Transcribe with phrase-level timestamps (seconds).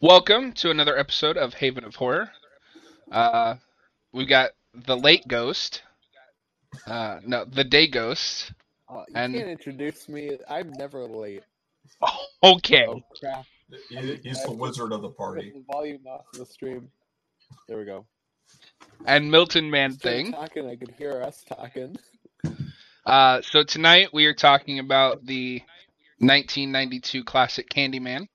[0.00, 2.30] Welcome to another episode of Haven of Horror.
[3.10, 3.54] Uh,
[4.12, 5.82] we've got the late ghost.
[6.86, 8.52] Uh, no, the day ghost.
[8.88, 10.36] Oh, you And- can't introduce me.
[10.48, 11.42] I'm never late.
[12.42, 12.84] Okay.
[12.86, 13.44] Oh crap!
[13.88, 15.52] He- He's the wizard of the party.
[15.54, 16.90] the volume off the stream.
[17.66, 18.06] There we go.
[19.06, 20.32] And Milton Man Instead of Thing.
[20.32, 21.96] Talking, I could hear us talking.
[23.04, 25.60] Uh, so tonight we are talking about the
[26.18, 28.28] 1992 classic Candyman.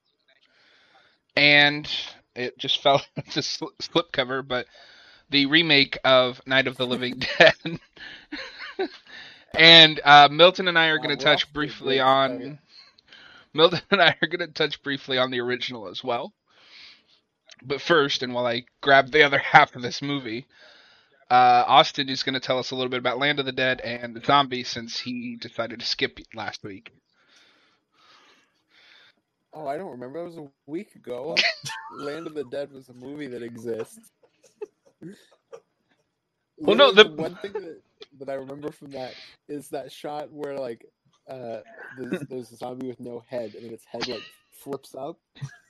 [1.35, 1.89] And
[2.35, 4.67] it just fell into sl- slipcover, but
[5.29, 7.79] the remake of Night of the Living Dead.
[9.55, 12.59] and uh, Milton and I are going to touch briefly on.
[13.53, 16.33] Milton and I are going to touch briefly on the original as well.
[17.63, 20.47] But first, and while I grab the other half of this movie,
[21.29, 23.79] uh, Austin is going to tell us a little bit about Land of the Dead
[23.81, 26.91] and the Zombie since he decided to skip last week.
[29.53, 30.19] Oh, I don't remember.
[30.19, 31.35] That was a week ago.
[31.99, 34.11] Land of the Dead was a movie that exists.
[36.57, 37.81] Well, no, Literally, the- one thing that,
[38.19, 39.13] that I remember from that
[39.49, 40.85] is that shot where like
[41.27, 41.61] uh
[41.97, 45.17] there's, there's a zombie with no head and then its head like flips up.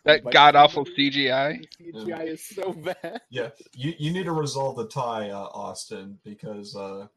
[0.04, 1.64] That Like, god awful somebody- CGI.
[1.80, 3.22] The CGI is so bad.
[3.30, 7.08] Yeah, you, you need to resolve the tie, uh, Austin, because uh,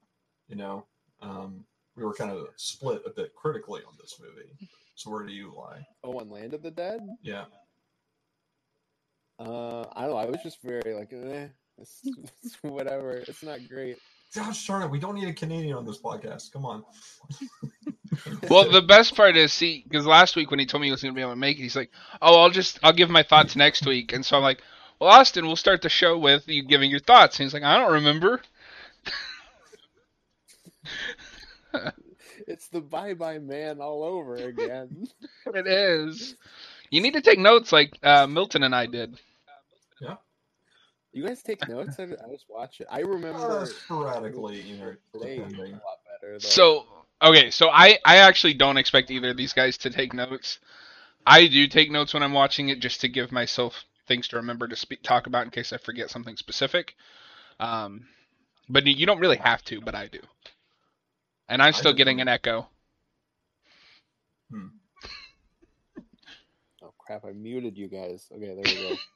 [0.48, 0.84] you know
[1.20, 1.64] um,
[1.97, 4.69] we were kind of split a bit critically on this movie.
[4.95, 5.87] So where do you lie?
[6.03, 7.00] Oh, on Land of the Dead?
[7.23, 7.45] Yeah,
[9.39, 10.17] Uh, I don't know.
[10.17, 12.00] I was just very like, eh, it's,
[12.45, 13.12] it's whatever.
[13.12, 13.98] It's not great.
[14.34, 16.53] gosh darn it, we don't need a Canadian on this podcast.
[16.53, 16.84] Come on.
[18.48, 21.03] Well, the best part is, see, because last week when he told me he was
[21.03, 21.91] going to be able to make it, he's like,
[22.22, 24.62] "Oh, I'll just, I'll give my thoughts next week." And so I'm like,
[25.00, 27.77] "Well, Austin, we'll start the show with you giving your thoughts." And he's like, "I
[27.77, 28.41] don't remember."
[32.47, 35.09] It's the Bye Bye Man all over again.
[35.55, 36.34] It is.
[36.91, 39.19] You need to take notes like uh, Milton and I did.
[40.00, 40.17] Yeah.
[41.12, 41.98] You guys take notes?
[41.98, 42.87] I, I just watch it.
[42.91, 43.00] I
[43.33, 45.81] Uh, remember sporadically, you know, today a lot depending.
[46.20, 46.39] better.
[46.39, 46.87] So
[47.22, 50.59] okay, so I I actually don't expect either of these guys to take notes.
[51.27, 54.69] I do take notes when I'm watching it just to give myself things to remember
[54.69, 56.94] to speak talk about in case I forget something specific.
[57.60, 58.06] Um,
[58.69, 60.21] but you don't really have to, but I do.
[61.49, 62.21] And I'm still getting don't.
[62.21, 62.69] an echo.
[64.50, 64.69] Hmm.
[66.82, 67.25] oh crap!
[67.25, 68.27] I muted you guys.
[68.32, 68.97] Okay, there we go.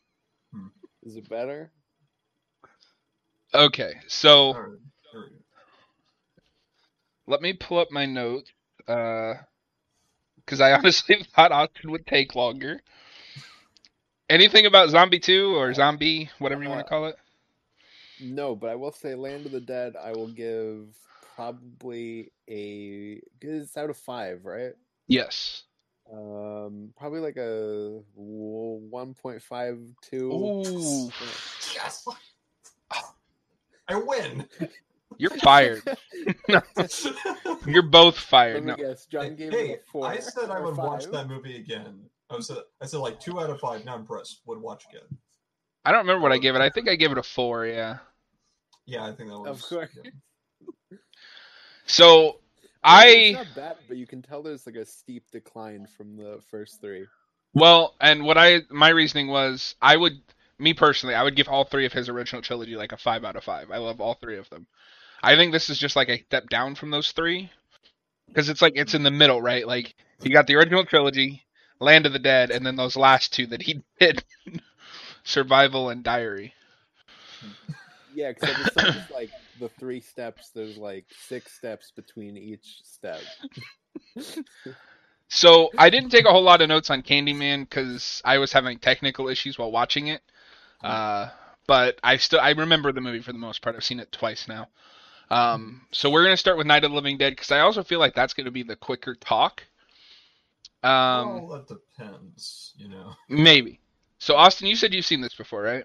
[0.53, 0.69] Hmm.
[1.03, 1.73] Is it better?
[3.55, 4.79] Okay, so All right,
[5.13, 5.37] there we go.
[7.27, 8.51] let me pull up my notes.
[8.87, 9.35] Uh,
[10.37, 12.81] because I honestly thought Austin would take longer.
[14.31, 17.17] Anything about Zombie 2 or Zombie, whatever you want Uh, to call it?
[18.21, 19.97] No, but I will say Land of the Dead.
[19.97, 20.95] I will give
[21.39, 24.73] probably a It's out of five, right?
[25.07, 25.63] Yes.
[26.13, 30.33] Um, probably like a one point five two.
[30.33, 31.11] Ooh.
[31.77, 32.05] Yes.
[33.89, 34.47] I win.
[35.17, 35.83] You're fired.
[37.67, 38.65] You're both fired.
[38.65, 38.89] Let me No.
[38.89, 39.07] guess.
[39.07, 40.07] John gave hey, it a four.
[40.09, 42.01] I said I or would watch that movie again.
[42.31, 43.85] I was I said like two out of five.
[43.85, 44.41] Now I'm impressed.
[44.47, 45.07] Would watch again.
[45.85, 46.61] I don't remember what I gave it.
[46.61, 47.65] I think I gave it a four.
[47.65, 47.99] Yeah.
[48.87, 49.63] Yeah, I think that was.
[49.63, 49.91] Of course.
[50.03, 50.11] yeah.
[51.89, 52.39] So
[52.85, 56.81] I not bad, but you can tell there's like a steep decline from the first
[56.81, 57.07] three.
[57.55, 60.21] well, and what I my reasoning was I would
[60.59, 63.37] me personally I would give all three of his original trilogy like a five out
[63.37, 63.71] of five.
[63.71, 64.67] I love all three of them.
[65.23, 67.51] I think this is just like a step down from those three
[68.29, 69.67] because it's like it's in the middle, right?
[69.67, 71.45] Like you got the original trilogy,
[71.81, 74.23] Land of the Dead, and then those last two that he did,
[75.25, 76.55] Survival and Diary.
[78.15, 80.51] Yeah, because it's like the three steps.
[80.55, 83.21] There's like six steps between each step.
[85.29, 88.79] So I didn't take a whole lot of notes on Candyman because I was having
[88.79, 90.23] technical issues while watching it.
[90.83, 91.29] Uh,
[91.67, 93.77] but I still I remember the movie for the most part.
[93.77, 94.69] I've seen it twice now.
[95.31, 97.99] Um, so we're gonna start with Night of the Living Dead because I also feel
[97.99, 99.65] like that's gonna be the quicker talk.
[100.83, 102.73] Um, well, that depends.
[102.79, 103.13] You know.
[103.29, 103.81] maybe.
[104.19, 105.85] So Austin, you said you've seen this before, right?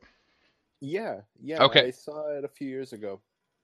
[0.79, 1.63] Yeah, yeah.
[1.63, 1.87] Okay.
[1.87, 3.19] I saw it a few years ago.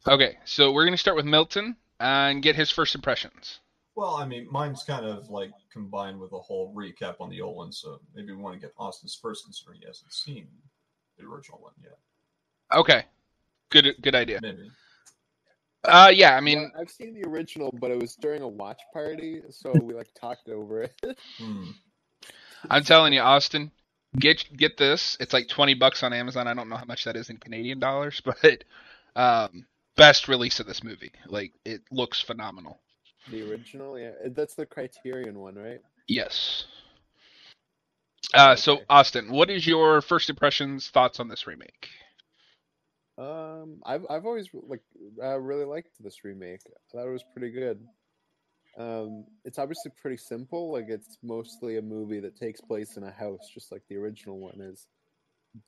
[0.07, 3.59] Okay, so we're gonna start with Milton and get his first impressions.
[3.95, 7.57] Well, I mean, mine's kind of like combined with a whole recap on the old
[7.57, 10.47] one, so maybe we want to get Austin's first, considering he hasn't seen
[11.17, 11.97] the original one yet.
[12.73, 13.03] Okay,
[13.69, 14.39] good good idea.
[14.41, 14.71] Maybe.
[15.83, 18.81] Uh, yeah, I mean, Well, I've seen the original, but it was during a watch
[18.93, 21.17] party, so we like talked over it.
[21.37, 21.71] Hmm.
[22.69, 23.71] I'm telling you, Austin,
[24.17, 25.17] get get this.
[25.19, 26.47] It's like twenty bucks on Amazon.
[26.47, 28.63] I don't know how much that is in Canadian dollars, but
[29.15, 29.65] um,
[29.99, 31.11] best release of this movie.
[31.27, 32.79] Like it looks phenomenal.
[33.29, 35.81] The original, yeah, that's the Criterion one, right?
[36.07, 36.65] Yes.
[38.33, 41.89] Uh, so Austin, what is your first impressions, thoughts on this remake?
[43.17, 44.81] Um, I've I've always like
[45.21, 46.61] uh, really liked this remake.
[46.65, 47.85] I thought it was pretty good.
[48.77, 50.71] Um, it's obviously pretty simple.
[50.71, 54.39] Like it's mostly a movie that takes place in a house, just like the original
[54.39, 54.87] one is.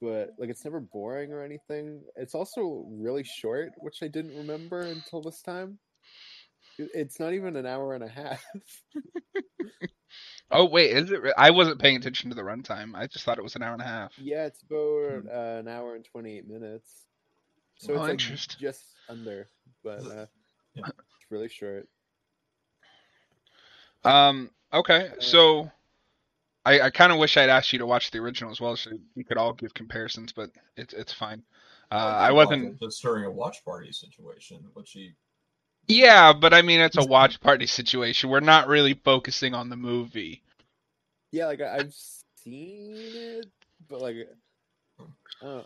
[0.02, 2.02] But like it's never boring or anything.
[2.16, 5.80] It's also really short, which I didn't remember until this time.
[6.78, 8.44] It's not even an hour and a half.
[10.52, 11.22] Oh wait, is it?
[11.22, 12.96] re- I wasn't paying attention to the runtime.
[12.96, 14.14] I just thought it was an hour and a half.
[14.18, 17.08] yeah, it's about uh, an hour and twenty eight minutes.
[17.78, 18.58] So Oh, it's like interesting.
[18.60, 19.50] just under,
[19.84, 20.26] but uh,
[20.76, 20.88] Yeah.
[20.88, 21.88] it's really short.
[24.04, 24.52] Um.
[24.74, 25.12] Okay.
[25.20, 25.72] So,
[26.66, 28.92] I I kind of wish I'd asked you to watch the original as well, so
[29.16, 31.44] you could all give comparisons, but it's it's fine.
[31.92, 32.80] Uh, I wasn't.
[32.80, 35.14] just during a watch party situation, which he
[35.88, 38.30] Yeah, but I mean, it's a watch party situation.
[38.30, 40.42] We're not really focusing on the movie.
[41.32, 41.94] Yeah, like I- I've
[42.36, 43.46] seen it,
[43.90, 44.16] but like,
[45.42, 45.64] uh,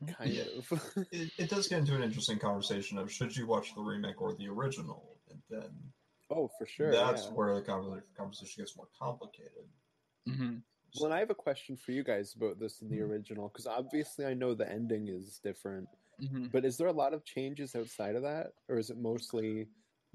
[0.18, 1.06] kind of.
[1.12, 4.34] it, it does get into an interesting conversation of should you watch the remake or
[4.34, 5.70] the original, and then
[6.30, 6.90] oh, for sure.
[6.90, 7.30] that's yeah.
[7.30, 9.64] where the conversation gets more complicated.
[10.26, 10.62] Hmm
[10.94, 13.00] Well, and I have a question for you guys about this in the Mhm.
[13.00, 15.88] original, because obviously I know the ending is different,
[16.20, 19.68] hmm but is there a lot of changes outside of that, or is it mostly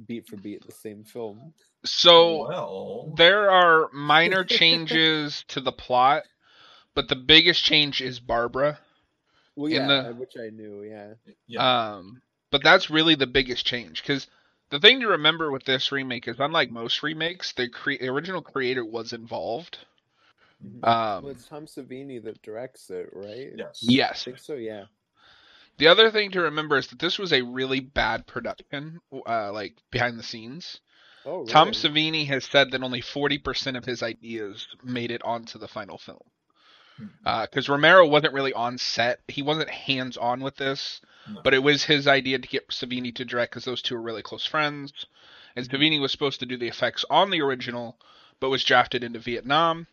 [0.06, 1.54] beat for beat the same film?
[1.86, 6.24] So well, there are minor changes to the plot,
[6.94, 8.80] but the biggest change is Barbara.
[9.56, 10.84] Well, In yeah, the- which I knew.
[10.84, 11.16] Yeah.
[11.48, 12.22] yeah, Um,
[12.52, 14.28] but that's really the biggest change because
[14.70, 18.42] the thing to remember with this remake is, unlike most remakes, the, cre- the original
[18.42, 19.80] creator was involved.
[20.64, 20.88] Mhm.
[20.88, 23.52] Um, well, it's Tom Savini that directs it, right?
[23.56, 24.22] yes, Yes.
[24.22, 24.54] I think so.
[24.56, 24.86] Yeah.
[25.78, 29.76] The other thing to remember is that this was a really bad production, uh, like
[29.92, 30.80] behind the scenes.
[31.26, 31.52] Oh, really?
[31.52, 35.98] Tom Savini has said that only 40% of his ideas made it onto the final
[35.98, 36.22] film.
[36.98, 37.42] Hmm.
[37.42, 39.20] Because Romero wasn't really on set.
[39.28, 41.42] He wasn't hands on with this, No.
[41.44, 44.22] but it was his idea to get Savini to direct because those two are really
[44.22, 44.94] close friends.
[45.58, 48.00] And Savini was supposed to do the effects on the original,
[48.40, 49.88] but was drafted into Vietnam,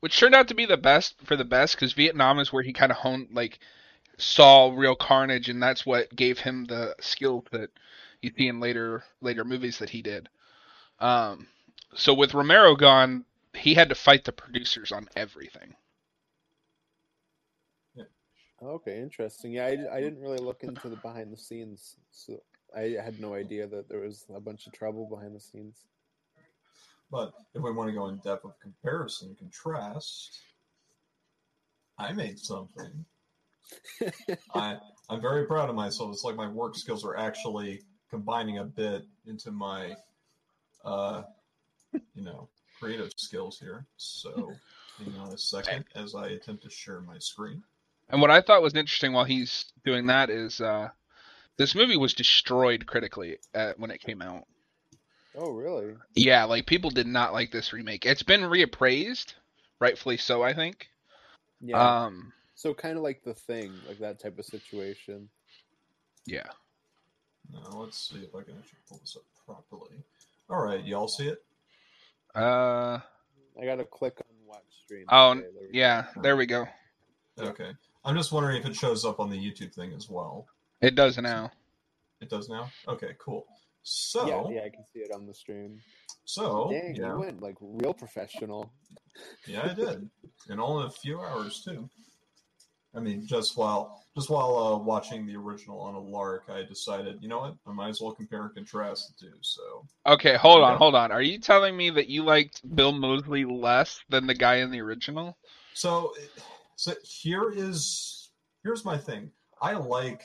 [0.00, 2.72] which turned out to be the best for the best because Vietnam is where he
[2.72, 3.58] kind of honed, like,
[4.18, 7.70] saw real carnage, and that's what gave him the skill that
[8.22, 10.28] you see in later later movies that he did.
[11.00, 11.48] Um,
[11.94, 15.74] so with Romero gone, he had to fight the producers on everything.
[18.62, 19.52] Okay, interesting.
[19.52, 22.40] Yeah, I, I didn't really look into the behind the scenes, so
[22.74, 25.84] I had no idea that there was a bunch of trouble behind the scenes.
[27.10, 30.38] But if we want to go in depth of comparison, and contrast,
[31.98, 33.04] I made something.
[34.54, 34.76] I
[35.08, 36.12] I'm very proud of myself.
[36.12, 39.94] It's like my work skills are actually combining a bit into my,
[40.84, 41.22] uh,
[41.92, 42.48] you know,
[42.78, 43.86] creative skills here.
[43.96, 44.52] So,
[44.98, 47.62] hang on a second as I attempt to share my screen.
[48.08, 50.88] And what I thought was interesting while he's doing that is uh,
[51.56, 54.44] this movie was destroyed critically at, when it came out.
[55.36, 55.94] Oh, really?
[56.14, 58.04] Yeah, like people did not like this remake.
[58.06, 59.34] It's been reappraised,
[59.80, 60.88] rightfully so, I think.
[61.60, 62.04] Yeah.
[62.04, 65.28] Um, so kind of like the thing, like that type of situation.
[66.26, 66.46] yeah.
[67.52, 70.02] Now let's see if I can actually pull this up properly.
[70.50, 71.44] All right, y'all see it?
[72.34, 72.98] Uh,
[73.60, 75.04] I gotta click on watch stream.
[75.08, 75.78] Oh, Okay, there we go.
[75.78, 76.04] yeah.
[76.22, 76.66] There we go.
[77.38, 77.70] Okay.
[78.04, 80.46] I'm just wondering if it shows up on the YouTube thing as well.
[80.80, 81.50] It does now.
[82.20, 82.70] It does now.
[82.88, 83.46] Okay, cool.
[83.88, 85.78] So, Yeah, yeah, I can see it on the stream.
[86.24, 88.72] so Dang, yeah, you went like real professional.
[89.46, 90.10] yeah, I did,
[90.50, 91.88] in only a few hours too.
[92.96, 97.18] I mean, just while just while uh, watching the original on a lark, I decided,
[97.20, 99.34] you know what, I might as well compare and contrast the two.
[99.42, 100.78] So, Okay, hold on, Yeah.
[100.78, 101.12] hold on.
[101.12, 104.80] Are you telling me that you liked Bill Moseley less than the guy in the
[104.80, 105.36] original?
[105.74, 106.12] so,
[106.74, 108.30] so here is
[108.64, 109.30] here's my thing.
[109.60, 110.22] I like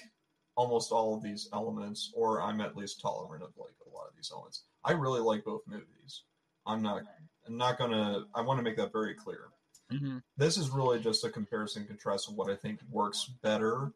[0.55, 4.15] almost all of these elements, or I'm at least tolerant of like a lot of
[4.15, 4.63] these elements.
[4.83, 6.23] I really like both movies.
[6.65, 7.03] I'm not.
[7.47, 8.25] I'm not gonna.
[8.35, 9.49] I want to make that very clear.
[9.91, 10.19] Mm-hmm.
[10.37, 13.91] this is really just a comparison contrast of what I think works better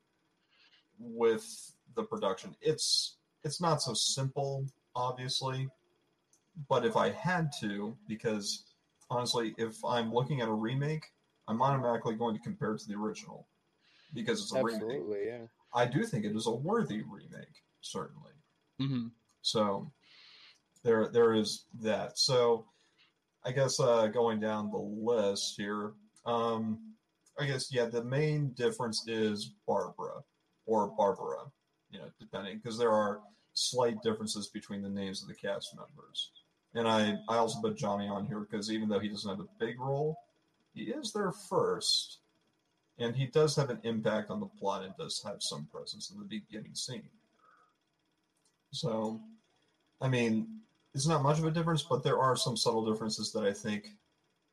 [1.00, 2.56] with the production.
[2.62, 5.70] It's it's not so simple, obviously,
[6.68, 8.64] but if I had to, because
[9.10, 11.06] honestly, if I'm looking at a remake,
[11.48, 13.48] I'm automatically going to compare it to the original
[14.14, 14.82] because it's a remake.
[14.82, 15.42] Absolutely, yeah.
[15.76, 18.32] I do think it is a worthy remake, certainly.
[18.82, 19.08] Mm-hmm.
[19.42, 19.92] So
[20.84, 22.18] there there is that.
[22.18, 22.66] So
[23.46, 25.94] I guess uh, going down the list here,
[26.26, 26.80] um,
[27.40, 30.22] I guess yeah, the main difference is Barbara
[30.66, 31.44] or Barbara,
[31.92, 33.20] you know, depending because there are
[33.54, 36.32] slight differences between the names of the cast members.
[36.74, 39.66] And I, I also put Johnny on here because even though he doesn't have a
[39.66, 40.18] big role,
[40.74, 42.20] he is there first,
[42.98, 46.20] and he does have an impact on the plot and does have some presence in
[46.20, 47.10] the beginning scene.
[48.72, 49.22] So,
[50.02, 50.48] I mean,
[50.94, 53.90] it's not much of a difference, but there are some subtle differences that I think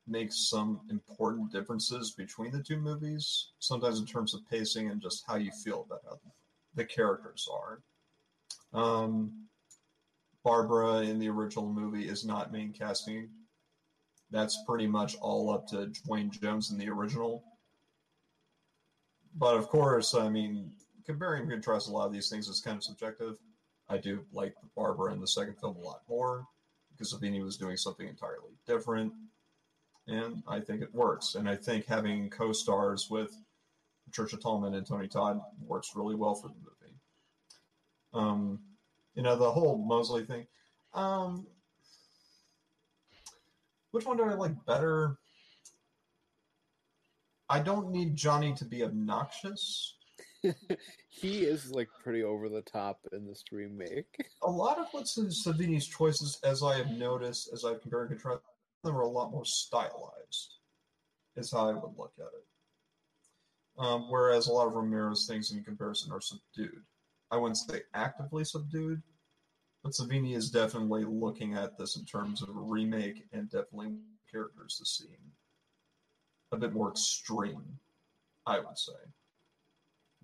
[0.09, 5.25] make some important differences between the two movies, sometimes in terms of pacing and just
[5.27, 6.19] how you feel about how
[6.75, 7.81] the characters are.
[8.73, 9.47] Um,
[10.45, 13.29] Barbara in the original movie is not main casting.
[14.31, 17.45] That's pretty much all up to Duane Jones in the original.
[19.35, 20.73] But of course, I mean,
[21.07, 23.39] comparing and contrast a lot of these things is kind of subjective.
[23.89, 26.47] I do like the Barbara in the second film a lot more
[26.91, 29.13] because Savini was doing something entirely different.
[30.07, 31.35] And I think it works.
[31.35, 33.37] And I think having co stars with
[34.05, 36.95] Patricia Tallman and Tony Todd works really well for the movie.
[38.13, 38.61] Um,
[39.15, 40.47] you know, the whole Moseley thing.
[40.95, 41.47] Um,
[43.93, 45.19] which one do I like better?
[47.53, 49.97] I don't need Johnny to be obnoxious.
[51.09, 54.07] he is like pretty over the top in this remake.
[54.43, 58.19] A lot of what's in Savini's choices, as I have noticed, as I've compared and
[58.19, 58.49] contrasted,
[58.83, 60.57] them are a lot more stylized.
[61.37, 62.47] Is how I would look at it.
[63.79, 66.83] Um, whereas a lot of Romero's things in comparison are subdued.
[67.31, 69.03] I wouldn't say actively subdued,
[69.83, 73.93] but Savini is definitely looking at this in terms of a remake and definitely
[74.31, 75.33] characters to seem
[76.53, 77.65] a bit more extreme,
[78.47, 78.93] I would say.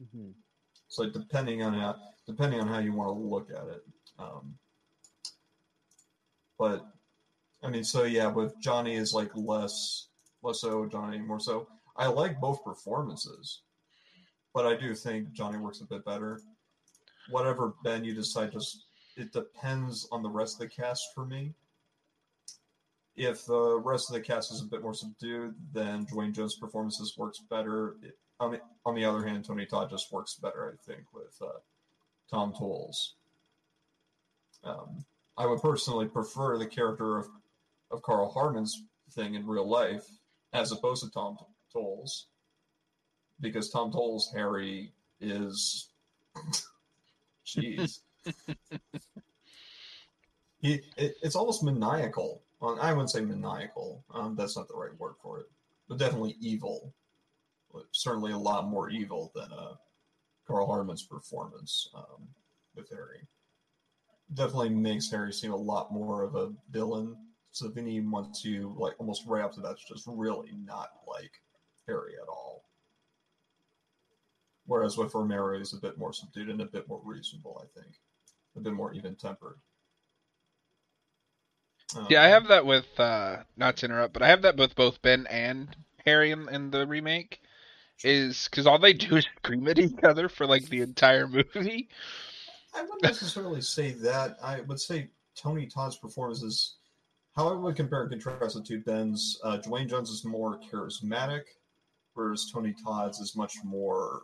[0.02, 0.30] Mm-hmm.
[0.88, 3.82] So depending on how depending on how you want to look at it,
[4.18, 4.54] um,
[6.58, 6.86] but
[7.62, 10.08] I mean, so yeah, with Johnny is like less
[10.42, 11.66] less so Johnny more so.
[11.96, 13.62] I like both performances,
[14.54, 16.40] but I do think Johnny works a bit better.
[17.30, 18.84] Whatever Ben you decide, just
[19.16, 21.54] it depends on the rest of the cast for me.
[23.18, 27.16] If the rest of the cast is a bit more subdued, then Duane Jones' performances
[27.18, 27.96] works better.
[28.38, 31.58] On the on the other hand, Tony Todd just works better, I think, with uh,
[32.30, 33.16] Tom Towles.
[34.62, 35.04] Um,
[35.36, 37.26] I would personally prefer the character of
[37.90, 40.06] of Karl Hardman's thing in real life
[40.52, 41.38] as opposed to Tom
[41.72, 42.26] Towles,
[43.40, 45.88] because Tom Towles Harry is,
[47.44, 47.98] jeez,
[50.60, 52.42] he it, it's almost maniacal.
[52.60, 54.04] Well, I wouldn't say maniacal.
[54.12, 55.46] Um, that's not the right word for it,
[55.88, 56.92] but definitely evil.
[57.92, 59.74] Certainly a lot more evil than uh,
[60.46, 62.26] Karl Hardman's performance um,
[62.74, 63.20] with Harry.
[64.34, 67.16] Definitely makes Harry seem a lot more of a villain.
[67.54, 71.32] Savini wants you like almost right up to that, just really not like
[71.86, 72.64] Harry at all.
[74.66, 77.94] Whereas with Romero, he's a bit more subdued and a bit more reasonable, I think.
[78.56, 79.58] A bit more even tempered.
[81.96, 84.74] Um, yeah, I have that with, uh, not to interrupt, but I have that with
[84.74, 87.40] both Ben and Harry in, in the remake.
[88.04, 91.88] Is because all they do is scream at each other for like the entire movie.
[92.72, 94.36] I wouldn't necessarily say that.
[94.40, 96.76] I would say Tony Todd's performance is
[97.34, 99.40] how I would compare and contrast the two Ben's.
[99.42, 101.42] Uh, Duane Jones is more charismatic,
[102.14, 104.22] whereas Tony Todd's is much more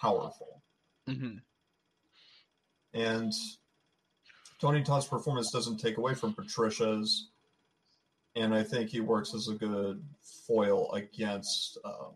[0.00, 0.62] powerful.
[1.08, 1.38] Mm-hmm.
[2.94, 3.32] And
[4.60, 7.28] Tony Todd's performance doesn't take away from Patricia's,
[8.34, 10.02] and I think he works as a good
[10.46, 12.14] foil against, um,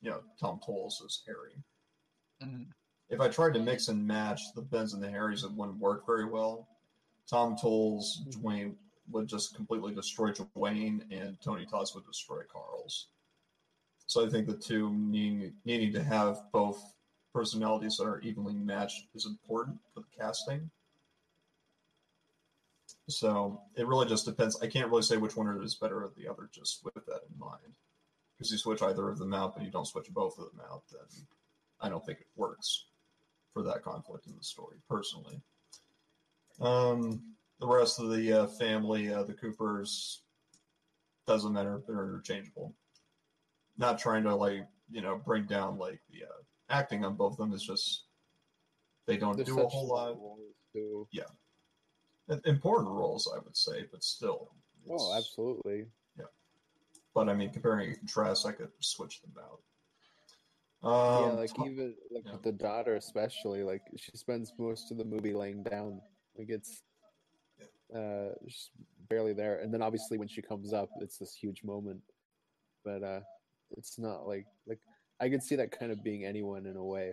[0.00, 1.56] you know, Tom Towles as Harry.
[2.42, 2.70] Mm-hmm.
[3.10, 6.06] If I tried to mix and match the Bens and the Harrys, it wouldn't work
[6.06, 6.68] very well.
[7.28, 8.76] Tom Towles, Duane
[9.10, 13.08] would just completely destroy Duane, and Tony Todd's would destroy Karl's.
[14.06, 16.94] So I think the two needing, needing to have both
[17.34, 20.70] personalities that are evenly matched is important for the casting.
[23.18, 24.60] So it really just depends.
[24.62, 27.38] I can't really say which one is better or the other, just with that in
[27.38, 27.74] mind.
[28.36, 30.82] Because you switch either of them out, but you don't switch both of them out,
[30.90, 31.26] then
[31.80, 32.86] I don't think it works
[33.52, 35.40] for that conflict in the story, personally.
[36.60, 37.22] Um,
[37.60, 40.22] the rest of the uh, family, uh, the Coopers,
[41.26, 41.82] doesn't matter.
[41.86, 42.74] They're interchangeable.
[43.78, 47.38] Not trying to like you know bring down like the uh, acting on both of
[47.38, 47.52] them.
[47.52, 48.04] It's just
[49.06, 50.18] they don't They're do a whole lot.
[50.72, 51.06] too.
[52.44, 54.50] Important roles, I would say, but still.
[54.88, 55.86] Oh, absolutely.
[57.14, 59.60] But I mean, comparing and contrast, I could switch them out.
[60.82, 62.32] yeah, Um, like Tom- even like yeah.
[62.32, 66.00] with the daughter, especially, like she spends most of the movie laying down.
[66.38, 66.82] Like it's
[67.94, 68.70] uh just
[69.10, 72.00] barely there, and then obviously when she comes up, it's this huge moment.
[72.82, 73.20] But uh
[73.76, 74.80] it's not like like
[75.20, 77.12] I could see that kind of being anyone in a way.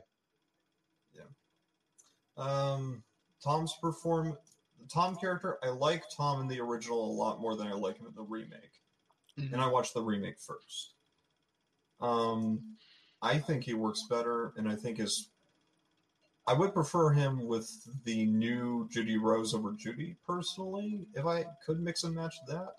[2.38, 3.04] Um,
[3.44, 4.38] Tom's perform
[4.80, 5.58] the Tom character.
[5.64, 8.24] I like Tom in the original a lot more than I like him in the
[8.24, 8.82] remake.
[9.38, 9.54] Mhm.
[9.54, 10.96] and I watched the remake first.
[12.02, 12.78] Um,
[13.22, 15.30] I think he works better, and I think his.
[16.48, 17.70] I would prefer him with
[18.06, 21.08] the new Judy Rose over Judy personally.
[21.14, 22.76] If I could mix and match that,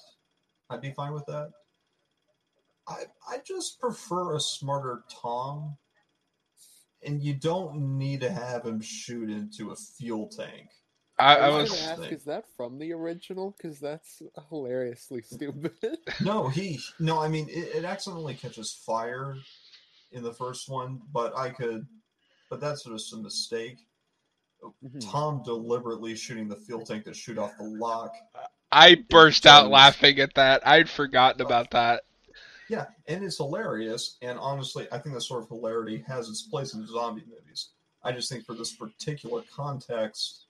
[0.69, 1.53] I'd be fine with that.
[2.89, 5.79] I I just prefer a smarter Tom,
[7.03, 10.71] and you don't need to have him shoot into a fuel tank.
[11.21, 11.81] I, I I was, was.
[11.81, 13.55] gonna ask, is that from the original?
[13.57, 15.99] Because that's hilariously stupid.
[16.21, 17.21] No, he no.
[17.21, 19.37] I mean, it, it accidentally catches fire
[20.13, 21.87] in the first one, but I could,
[22.49, 23.79] but that's just a mistake.
[24.85, 25.11] Mhm.
[25.11, 28.13] Tom deliberately shooting the fuel tank to shoot off the lock.
[28.73, 29.71] I burst out does.
[29.71, 30.67] laughing at that.
[30.67, 32.03] I'd forgotten about that.
[32.69, 34.17] Yeah, and it's hilarious.
[34.23, 37.71] And honestly, I think that sort of hilarity has its place in zombie movies.
[38.05, 40.45] I just think for this particular context,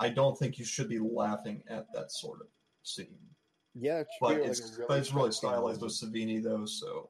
[0.00, 2.48] I don't think you should be laughing at that sort of
[2.82, 3.18] scene.
[3.74, 5.92] yeah, it but be like it's really but it's really stylized with.
[5.92, 7.08] Savini though, so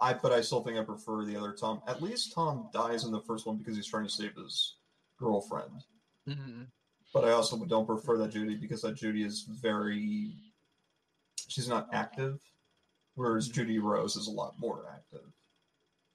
[0.00, 1.82] I but I still think I prefer the other Tom.
[1.88, 4.76] At least Tom dies in the first one because he's trying to save his
[5.18, 5.84] girlfriend.
[6.26, 6.68] Mhm.
[7.12, 10.34] But I also don't prefer that Judy because that Judy is very
[11.48, 12.40] she's not active,
[13.14, 15.32] whereas Judy Rose is a lot more active.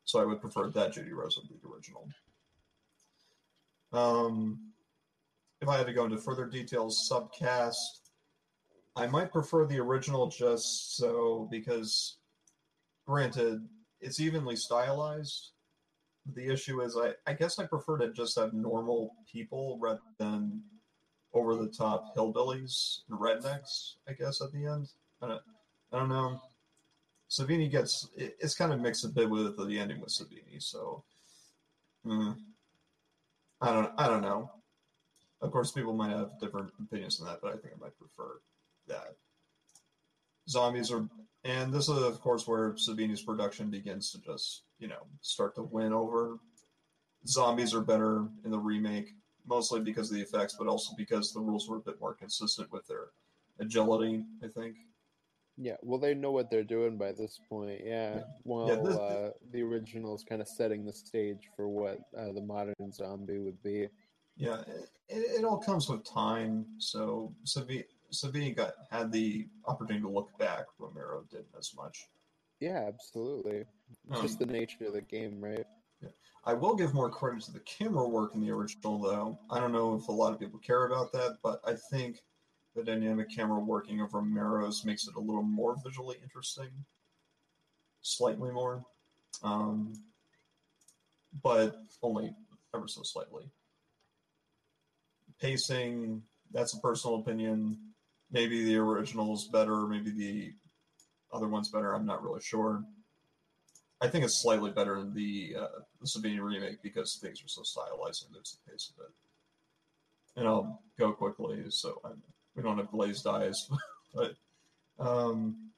[0.06, 2.08] So I would prefer that Judy Rose would be the original.
[3.94, 4.60] Um,
[5.62, 7.76] if I had to go into further details, subcast,
[8.96, 12.18] I might prefer the original just so because,
[13.08, 13.62] granted,
[14.02, 15.52] it's evenly stylized.
[16.36, 20.62] The issue is, I, I guess I prefer to just have normal people rather than
[21.34, 23.96] over the top hillbillies and rednecks.
[24.08, 24.90] I guess at the end,
[25.22, 25.42] I don't,
[25.92, 26.42] I don't know.
[27.30, 31.04] Savini gets it, it's kind of mixed a bit with the ending with Savini, so
[32.06, 32.36] mm,
[33.64, 34.52] I don't I don't know.
[35.42, 38.40] Of course, people might have different opinions on that, but I think I might prefer
[38.88, 39.16] that.
[40.50, 41.08] Zombies are,
[41.46, 45.64] and this is of course where Savini's production begins to just you know start to
[45.64, 46.40] win over.
[47.26, 49.14] Zombies are better in the remake,
[49.48, 52.70] mostly because of the effects, but also because the rules were a bit more consistent
[52.72, 53.12] with their
[53.60, 54.26] agility.
[54.44, 54.76] I think.
[55.58, 57.82] Yeah, well, they know what they're doing by this point.
[57.86, 62.32] Yeah, while this- uh, the original is kind of setting the stage for what uh,
[62.32, 63.88] the modern zombie would be.
[64.36, 66.66] Yeah, it, it, all comes with time.
[66.80, 70.66] So Savini, got had the opportunity to look back.
[70.80, 72.08] Romero didn't as much.
[72.60, 73.66] Yeah, absolutely.
[73.92, 75.66] It's Um, just the nature of the game, right?
[76.46, 79.40] I will give more credit to the camera work in the original, though.
[79.50, 82.22] I don't know if a lot of people care about that, but I think
[82.76, 86.70] the dynamic camera working of Romero's makes it a little more visually interesting,
[88.02, 88.84] slightly more,
[89.44, 89.94] um,
[91.44, 92.34] but only
[92.74, 93.50] ever so slightly.
[95.40, 97.78] Pacing, that's a personal opinion.
[98.32, 100.54] Maybe the original is better, maybe the
[101.32, 101.94] other one's better.
[101.94, 102.84] I'm not really sure.
[104.02, 107.64] I think it's slightly better than the uh, the Savini remake because things are so
[107.64, 109.12] stylized and moves the pace of it.
[110.36, 112.22] And I'll go quickly so I'm,
[112.56, 113.70] we don't have glazed eyes,
[114.14, 114.36] but
[115.00, 115.72] um,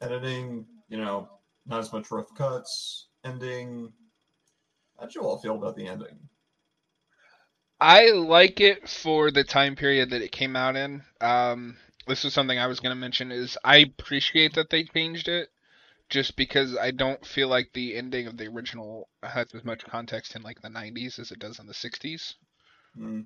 [0.00, 1.28] editing, you know,
[1.66, 3.08] not as much rough cuts.
[3.24, 3.92] Ending,
[4.98, 6.18] how'd you all feel about the ending?
[7.80, 11.02] I like it for the time period that it came out in.
[11.20, 15.28] Um, this was something I was going to mention is I appreciate that they changed
[15.28, 15.50] it
[16.08, 20.36] just because I don't feel like the ending of the original has as much context
[20.36, 22.34] in like the 90s as it does in the 60s.
[22.94, 23.22] Hmm.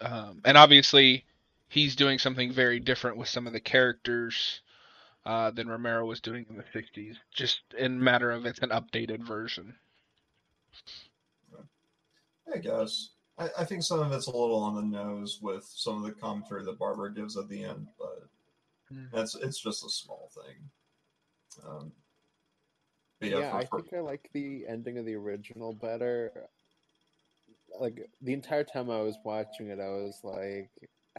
[0.00, 1.24] Um, and obviously
[1.68, 4.60] he's doing something very different with some of the characters
[5.26, 9.22] uh, than Romero was doing in the 60s just in matter of it's an updated
[9.22, 9.74] version.
[12.52, 13.10] I guess.
[13.38, 16.12] I, I think some of it's a little on the nose with some of the
[16.12, 18.28] commentary that Barbara gives at the end, but
[18.92, 19.04] Hmm.
[19.12, 20.70] that's it's just a small thing.
[21.66, 21.92] Um,
[23.20, 26.48] yeah, Yeah, for- I think I like the ending of the original better.
[27.78, 30.70] Like the entire time I was watching it, I was like,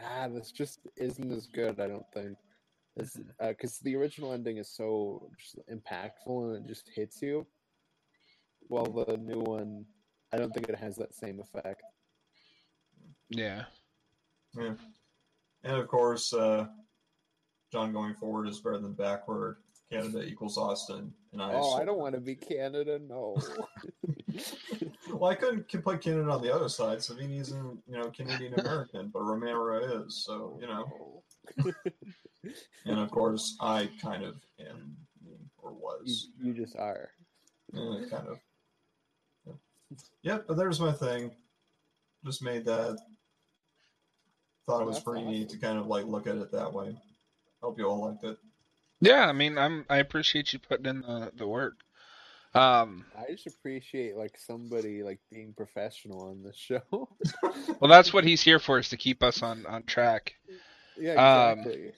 [0.02, 2.38] "Ah, this just isn't as good." I don't think,
[2.96, 5.30] because the original ending is so
[5.72, 7.46] impactful and it just hits you.
[8.68, 9.86] While the new one,
[10.32, 11.84] I don't think it has that same effect.
[13.30, 13.66] Yeah.
[14.58, 14.74] yeah.
[15.64, 16.68] And of course, uh,
[17.72, 19.58] John going forward is better than backward.
[19.92, 21.52] Canada equals Austin, and I.
[21.54, 23.00] Oh, I don't want to be Canada.
[23.00, 23.38] No.
[25.12, 26.98] Well, I couldn't can put Canada on the other side.
[26.98, 31.24] Savini's in, you know, Canadian American, but Romero is, so you know.
[32.86, 34.98] And of course, I kind of am,
[35.62, 37.12] or was, you just are.
[37.74, 38.40] Eh, kind of.
[39.46, 39.54] Yeah.
[40.24, 41.32] Yep, but there's my thing.
[42.26, 42.98] Just made that.
[44.66, 46.96] Thought it was That's pretty neat to kind of like look at it that way.
[47.62, 48.38] Hope you all liked it.
[49.06, 51.76] Yeah, I mean, I'm I appreciate you putting in the the work.
[52.54, 57.10] Um, I just appreciate like somebody like being professional on this show.
[57.80, 60.36] well, that's what he's here for is to keep us on on track.
[60.98, 61.94] yeah, Um, exactly.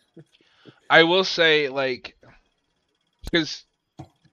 [0.90, 2.18] I will say like
[3.32, 3.66] because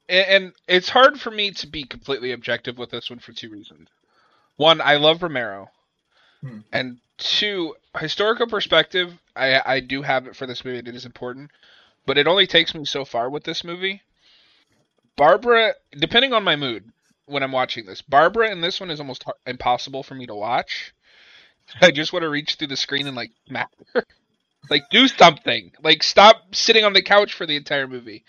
[0.09, 3.51] and, and it's hard for me to be completely objective with this one for two
[3.51, 3.89] reasons.
[4.57, 5.71] One, I love Romero,
[6.43, 6.61] Hmm.
[6.73, 9.13] and two, historical perspective.
[9.37, 10.79] I I do have it for this movie.
[10.79, 11.51] and It is important,
[12.07, 14.03] but it only takes me so far with this movie.
[15.17, 16.91] Barbara, depending on my mood
[17.27, 20.35] when I'm watching this, Barbara in this one is almost har- impossible for me to
[20.35, 20.93] watch.
[21.81, 24.05] I just want to reach through the screen and like smack her.
[24.71, 25.73] Like do something.
[25.83, 28.25] Like stop sitting on the couch for the entire movie.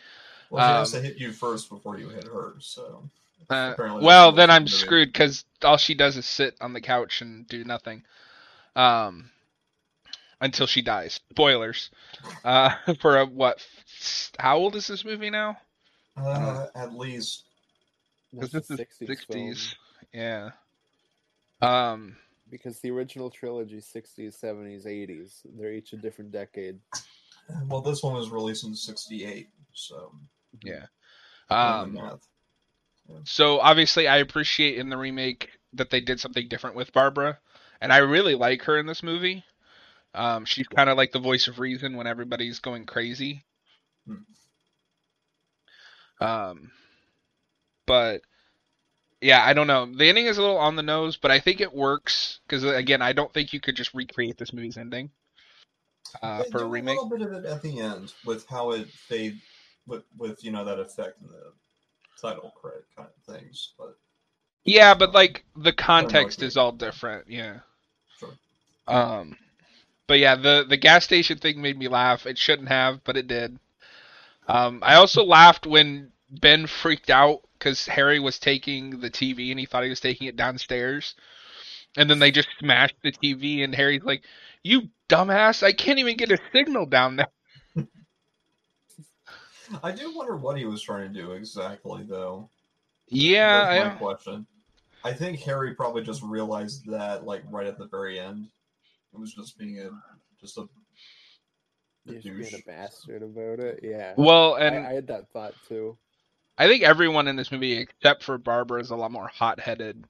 [0.49, 2.55] Well, she has Um, to hit you first before you hit her.
[2.59, 3.03] So
[3.49, 7.47] Uh, well, then I'm screwed because all she does is sit on the couch and
[7.47, 8.03] do nothing.
[8.75, 9.31] Um,
[10.45, 11.19] until she dies.
[11.31, 11.89] Spoilers.
[12.43, 13.65] Uh, for a what?
[14.39, 15.57] How old is this movie now?
[16.17, 17.43] uh, at least
[18.33, 19.27] Because this is 60s sixties.
[19.67, 19.75] film,
[20.13, 20.49] Yeah.
[21.61, 22.15] Um.
[22.49, 25.41] because the original trilogy 60s, 70s, 80s.
[25.57, 26.79] They're each a different decade.
[27.67, 30.13] well, this one was released in '68, so
[30.63, 30.85] Yeah.
[31.49, 31.93] Um.
[31.95, 32.27] math.
[33.25, 37.37] So obviously, I appreciate in the remake that they did something different with Barbara,
[37.81, 39.43] and I really like her in this movie.
[40.15, 43.45] Um, she's kind of like the voice of reason when everybody's going crazy.
[44.07, 44.23] Hmm.
[46.21, 46.71] Um,
[47.85, 48.21] but
[49.21, 49.85] yeah, I don't know.
[49.85, 53.01] The ending is a little on the nose, but I think it works because again,
[53.01, 55.09] I don't think you could just recreate this movie's ending
[56.21, 56.97] uh, They for a remake.
[56.97, 59.39] a little bit of it at the end with how it fade
[59.87, 61.51] with with you know that effect in the
[62.21, 63.97] title credit kind of things, but
[64.63, 67.29] Yeah, but like the context is all different.
[67.29, 67.59] Yeah.
[68.19, 68.33] Sure.
[68.87, 69.37] Um,
[70.07, 72.25] but yeah, the the gas station thing made me laugh.
[72.25, 73.57] It shouldn't have, but it did.
[74.47, 79.59] Um, I also laughed when Ben freaked out because Harry was taking the TV and
[79.59, 81.15] he thought he was taking it downstairs,
[81.97, 84.23] and then they just smashed the TV and Harry's like,
[84.63, 85.63] "You dumbass!
[85.63, 87.27] I can't even get a signal down there."
[89.83, 92.49] I do wonder what he was trying to do exactly, though.
[93.07, 94.47] Yeah, That's my I, question.
[95.03, 98.47] I think Harry probably just realized that like right at the very end.
[99.15, 99.89] It was just being a
[100.41, 100.67] just a,
[102.07, 103.79] a just being a bastard about it.
[103.81, 104.13] Yeah.
[104.17, 105.97] well, and I had that thought too.
[106.57, 110.05] I think everyone in this movie, except for Barbara, is a lot more hot-headed.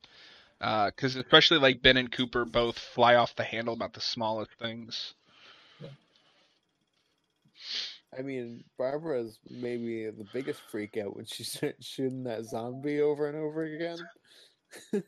[0.62, 4.52] Uh, because especially like Ben and Cooper both fly off the handle about the smallest
[4.60, 5.14] things.
[8.18, 13.28] I mean, Barbara's maybe the biggest freak out when she starts shooting that zombie over
[13.28, 13.98] and over again.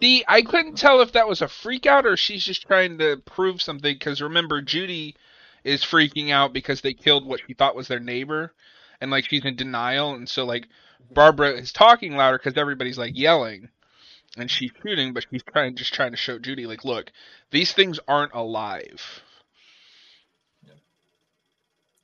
[0.00, 3.16] See, I couldn't tell if that was a freak out or she's just trying to
[3.24, 3.94] prove something.
[3.94, 5.16] Because remember, Judy
[5.64, 8.52] is freaking out because they killed what she thought was their neighbor,
[9.00, 10.68] and like she's in denial, and so like
[11.10, 13.68] Barbara is talking louder because everybody's like yelling,
[14.36, 17.10] and she's shooting, but she's trying just trying to show Judy like, look,
[17.50, 19.22] these things aren't alive.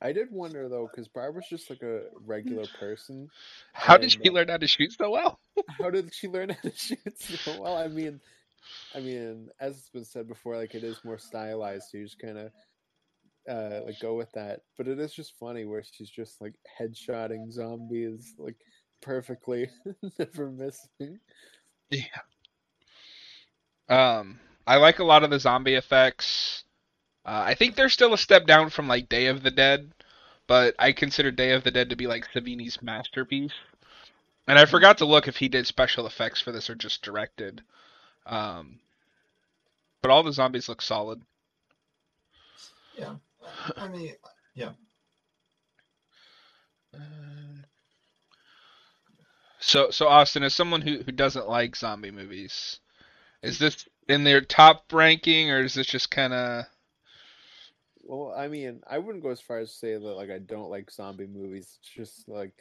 [0.03, 3.29] I did wonder though, because Barbara's just like a regular person.
[3.71, 5.39] How did she learn how to shoot so well?
[5.79, 7.77] How did she learn how to shoot so well?
[7.77, 8.19] I mean,
[8.93, 12.19] I mean, as it's been said before, like it is more stylized, so you just
[12.19, 12.51] kind of
[13.49, 14.61] uh like go with that.
[14.77, 18.57] But it is just funny where she's just like headshotting zombies like
[19.01, 19.69] perfectly,
[20.19, 21.19] never missing.
[21.89, 22.01] Yeah.
[23.89, 26.63] Um, I like a lot of the zombie effects.
[27.25, 29.91] Uh, I think they're still a step down from like Day of the Dead,
[30.47, 33.53] but I consider Day of the Dead to be like Savini's masterpiece.
[34.47, 37.61] And I forgot to look if he did special effects for this or just directed.
[38.25, 38.79] Um,
[40.01, 41.21] but all the zombies look solid.
[42.97, 43.15] Yeah,
[43.77, 44.13] I mean,
[44.53, 44.71] yeah.
[49.59, 52.79] So, so Austin, as someone who who doesn't like zombie movies,
[53.41, 56.65] is this in their top ranking or is this just kind of?
[58.03, 60.69] Well, I mean, I wouldn't go as far as to say that like I don't
[60.69, 61.77] like zombie movies.
[61.79, 62.53] It's just like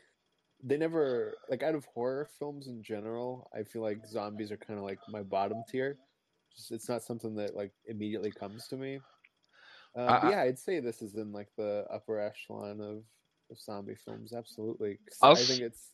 [0.63, 3.51] they never like out of horror films in general.
[3.53, 5.99] I feel like zombies are kind of like my bottom tier.
[6.55, 9.01] Just, it's not something that like immediately comes to me.
[9.97, 13.03] Uh, I- yeah, I'd say this is in like the upper echelon of,
[13.51, 14.33] of zombie films.
[14.33, 15.89] Absolutely, I'll I s- think it's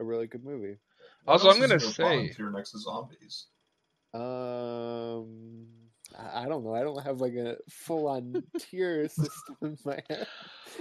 [0.00, 0.76] a really good movie.
[1.24, 3.46] What Also, I'm gonna say- tier next to zombies.
[4.12, 5.66] Um,
[6.16, 6.74] I, I don't know.
[6.74, 10.26] I don't have like a full on tier system in my head.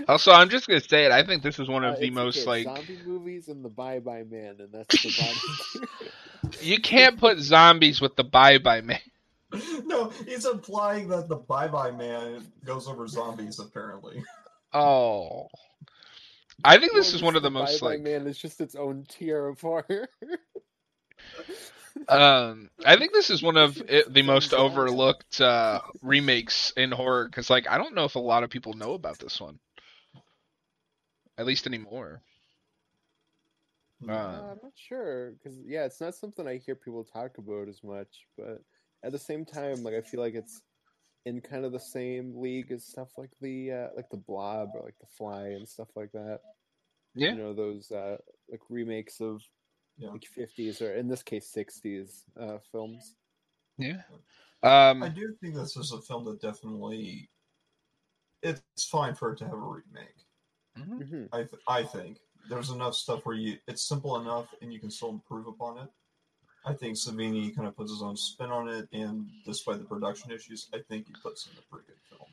[0.07, 1.11] Also, I'm just gonna say it.
[1.11, 3.63] I think this is one Uh, of the it's most okay, like zombie movies and
[3.63, 5.41] the Bye Bye Man, and that's the bottom
[5.73, 5.87] tier.
[6.61, 8.99] you can't put zombies with the Bye Bye Man.
[9.53, 13.59] no, no, he's implying that the Bye Bye Man goes over zombies.
[13.59, 14.23] Apparently,
[14.73, 15.49] Oh.
[16.63, 18.61] I think this Well, is one of the Bye most Bye like Man is just
[18.61, 20.09] its own tier of horror.
[22.09, 27.29] Um I think this is one of it, the most overlooked uh remakes in horror
[27.29, 29.59] cuz like I don't know if a lot of people know about this one.
[31.37, 32.21] At least anymore.
[34.07, 37.83] Uh, I'm not sure because yeah, it's not something I hear people talk about as
[37.83, 38.25] much.
[38.37, 38.61] But
[39.03, 40.61] at the same time, like I feel like it's
[41.25, 44.83] in kind of the same league as stuff like the uh, like the Blob or
[44.83, 46.41] like the Fly and stuff like that.
[47.15, 47.31] Yeah.
[47.31, 48.17] You know those uh,
[48.49, 49.41] like remakes of
[49.97, 50.09] Yeah.
[50.09, 53.15] like 50s or in this case 60s uh, films.
[53.77, 54.01] Yeah.
[54.63, 57.29] Um, I Um do think this is a film that definitely
[58.41, 60.25] it's fine for it to have a remake.
[60.77, 61.03] mhm.
[61.03, 64.79] hmm I th- I think there's enough stuff where you it's simple enough and you
[64.79, 65.89] can still improve upon it.
[66.65, 70.31] I think Savini kind of puts his own spin on it, and despite the production
[70.31, 72.29] issues, I think he puts in a pretty good film.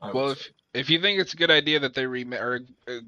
[0.00, 0.50] I Well, if say.
[0.74, 3.00] if you think it's a good idea that they remake or uh,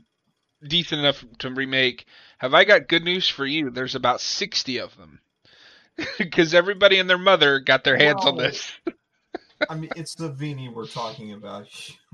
[0.67, 2.07] decent enough to remake,
[2.39, 3.71] have I got good news for you?
[3.71, 5.21] There's about 60 of them.
[6.33, 8.73] Cuz everybody and their mother got their hands on this.
[9.71, 11.69] I mean, it's the Vini we're talking about.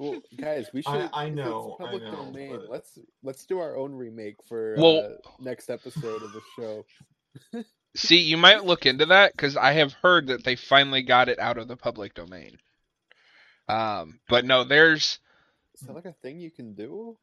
[0.00, 0.90] Well, guys, we should.
[0.90, 2.50] I- I if it's know, I public know, domain.
[2.56, 7.64] but- Let's let's do our own remake for Well- uh, next episode of the show.
[7.94, 11.38] See, you might look into that because I have heard that they finally got it
[11.38, 12.58] out of the public domain.
[13.68, 15.20] Um, but no, there's
[15.76, 17.16] Is that like a thing you can do?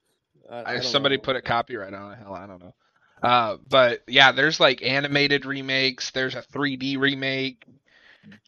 [0.50, 1.24] I, I somebody know.
[1.24, 2.20] put a copyright on it.
[2.20, 2.74] Hell, I don't know.
[3.22, 6.12] Uh, but yeah, there's like animated remakes.
[6.12, 7.66] There's a 3D remake.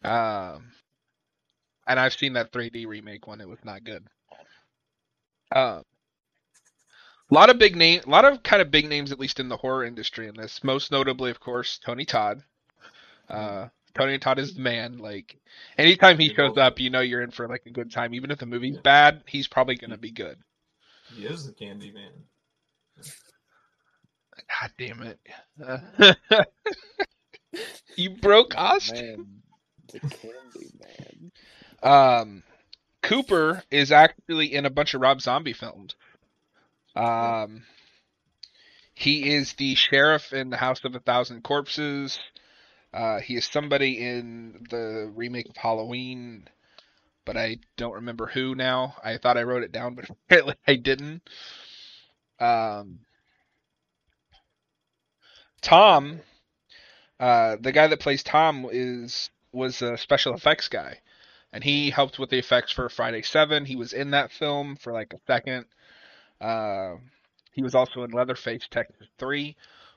[0.03, 0.71] Um,
[1.88, 3.41] and I've seen that 3D remake one.
[3.41, 4.05] It was not good.
[5.51, 5.81] Uh,
[7.31, 9.49] a lot of big name, a lot of kind of big names, at least in
[9.49, 10.27] the horror industry.
[10.27, 12.43] In this, most notably, of course, Tony Todd.
[13.29, 14.97] Uh, Tony Todd is the man.
[14.97, 15.38] Like,
[15.77, 18.13] anytime he shows up, you know you're in for like a good time.
[18.13, 20.38] Even if the movie's bad, he's probably gonna be good.
[21.15, 22.11] He is the Candyman.
[24.61, 25.19] God damn it.
[25.63, 26.43] Uh,
[27.95, 29.05] you broke Austin.
[29.17, 29.41] Man,
[29.91, 31.31] the Candyman.
[31.81, 32.43] Um,
[33.01, 35.95] Cooper is actually in a bunch of Rob Zombie films.
[36.95, 37.63] Um,
[38.93, 42.19] he is the sheriff in the House of a Thousand Corpses.
[42.93, 46.49] Uh, he is somebody in the remake of Halloween,
[47.29, 48.95] but I don't remember who now.
[49.03, 51.21] I thought I wrote it down, but apparently I didn't.
[52.39, 53.01] Um,
[55.61, 56.21] Tom,
[57.19, 61.01] uh, the guy that plays Tom is was a special effects guy,
[61.53, 63.63] and he helped with the effects for Friday Seven.
[63.63, 65.67] He was in that film for like a second.
[66.41, 66.95] Uh,
[67.51, 69.55] he was also in Leatherface Texas Three,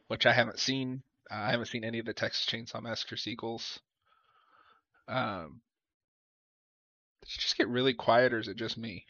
[0.08, 1.02] which I haven't seen.
[1.30, 3.80] Uh, I haven't seen any of the Texas Chainsaw Massacre sequels.
[5.08, 5.62] Um,
[7.22, 9.06] did it just get really quiet, or is it just me?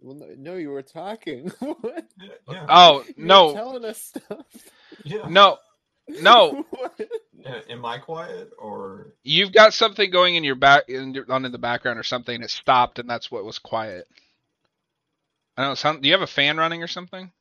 [0.00, 1.50] Well, no, no, you were talking.
[1.60, 2.06] what?
[2.20, 2.68] Yeah, yeah.
[2.68, 4.46] Oh You no, telling us stuff.
[5.04, 5.28] yeah.
[5.28, 5.58] no,
[6.08, 6.58] no!
[6.70, 7.00] What?
[7.46, 11.44] A- Am I quiet or You've got something going in your back, in your, on
[11.44, 12.42] in the background or something.
[12.42, 14.06] It stopped, and that's what was quiet.
[15.56, 15.74] I don't know.
[15.76, 17.32] Sound, do you have a fan running or something?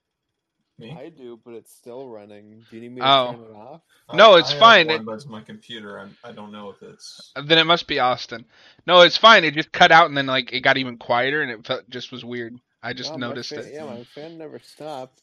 [0.79, 0.91] Me?
[0.97, 2.65] I do, but it's still running.
[2.69, 3.31] Do you need me to Oh.
[3.33, 3.81] turn it off?
[4.13, 4.87] No, it's I have fine.
[4.87, 5.99] One, It- but it's my computer.
[5.99, 7.31] I'm, I don't know if it's.
[7.35, 8.45] Then it must be Austin.
[8.85, 9.43] No, it's fine.
[9.43, 12.11] It just cut out, and then like it got even quieter, and it felt, just
[12.11, 12.55] was weird.
[12.81, 13.73] I just noticed fan- it.
[13.73, 15.21] Yeah, my fan never stopped.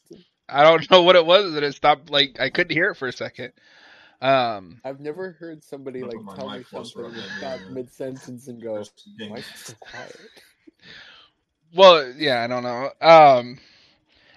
[0.49, 2.09] I don't know what it was that it stopped.
[2.09, 3.53] Like I couldn't hear it for a second.
[4.21, 8.61] Um, I've never heard somebody like tell me something up, and stop mid sentence and
[8.61, 9.31] go, Just ding.
[9.31, 10.15] "Why is it so quiet?"
[11.73, 12.91] well, yeah, I don't know.
[13.01, 13.59] Um,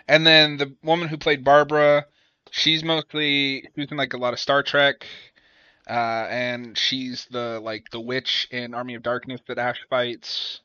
[0.09, 2.07] and then the woman who played Barbara,
[2.51, 5.07] she's mostly she's in like a lot of Star Trek,
[5.89, 10.61] uh, and she's the like the witch in Army of Darkness that Ash fights.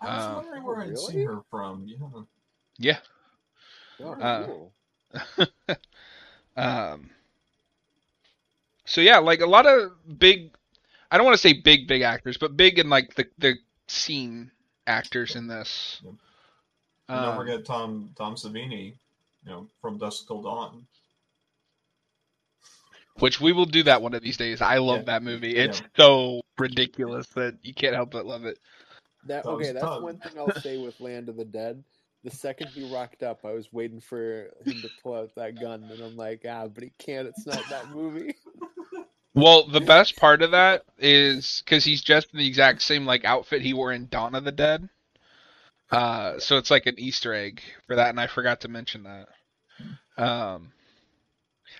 [0.00, 0.98] I was Uh, wondering where I'd really?
[0.98, 1.86] seen her from.
[1.86, 2.22] Yeah.
[2.78, 2.98] Yeah.
[4.00, 4.72] Oh, Uh, cool.
[6.56, 7.10] Um,
[8.84, 10.54] so yeah, like a lot of big,
[11.10, 13.54] I don't want to say big, big actors, but big in like the the
[13.88, 14.50] scene
[14.86, 16.02] actors in this.
[17.08, 17.16] Yep.
[17.18, 18.86] And don't Um, forget Tom Tom Savini,
[19.44, 20.86] you know, from Dusk Till Dawn.
[23.18, 24.60] which we will do that one of these days.
[24.60, 25.04] I love Yeah.
[25.04, 25.56] that movie.
[25.56, 25.86] It's Yeah.
[25.96, 28.58] so ridiculous that you can't help but love it.
[29.24, 30.02] That That okay, that's tough.
[30.02, 31.82] one thing I'll say with Land of the Dead.
[32.24, 35.84] The second he rocked up, I was waiting for him to pull out that gun,
[35.84, 37.26] and I'm like, ah, but he can't.
[37.28, 38.34] It's not that movie.
[39.34, 43.26] Well, the best part of that is because he's just in the exact same like
[43.26, 44.88] outfit he wore in Dawn of the Dead.
[45.90, 49.28] Uh, so it's like an Easter egg for that, and I forgot to mention that.
[50.22, 50.72] Um,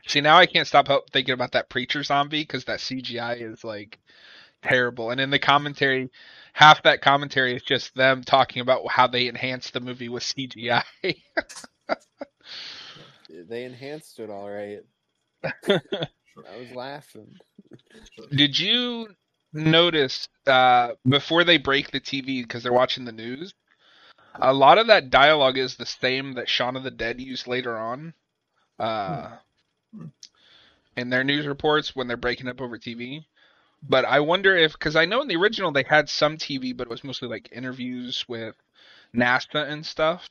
[0.07, 3.99] See, now I can't stop thinking about that preacher zombie because that CGI is like
[4.63, 5.11] terrible.
[5.11, 6.11] And in the commentary,
[6.53, 10.83] half that commentary is just them talking about how they enhanced the movie with CGI.
[13.49, 14.81] They enhanced it all right.
[15.69, 17.35] I was laughing.
[18.31, 19.09] Did you
[19.53, 23.53] notice uh, before they break the TV because they're watching the news?
[24.41, 27.77] A lot of that dialogue is the same that Shaun of the Dead used later
[27.77, 28.15] on.
[28.79, 29.37] Uh,
[29.93, 30.07] Hmm.
[30.97, 33.27] in their news reports when they're breaking up over TV.
[33.83, 36.87] But I wonder if, because I know in the original they had some TV, but
[36.87, 38.55] it was mostly like interviews with
[39.15, 40.29] NASA and stuff.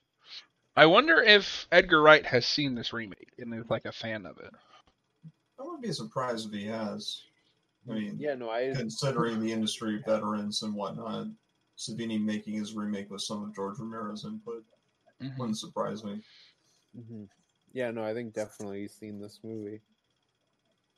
[0.75, 4.37] I wonder if Edgar Wright has seen this remake and is like a fan of
[4.39, 4.53] it.
[5.59, 7.21] I wouldn't be surprised if he has.
[7.89, 11.27] I mean, Yeah, no, I considering the industry veterans and whatnot,
[11.77, 14.63] Savini making his remake with some of George Romero's input
[15.21, 15.37] Mhm.
[15.37, 16.21] wouldn't surprise me.
[16.93, 17.25] hmm
[17.73, 19.81] Yeah, no, I think definitely he's seen this movie.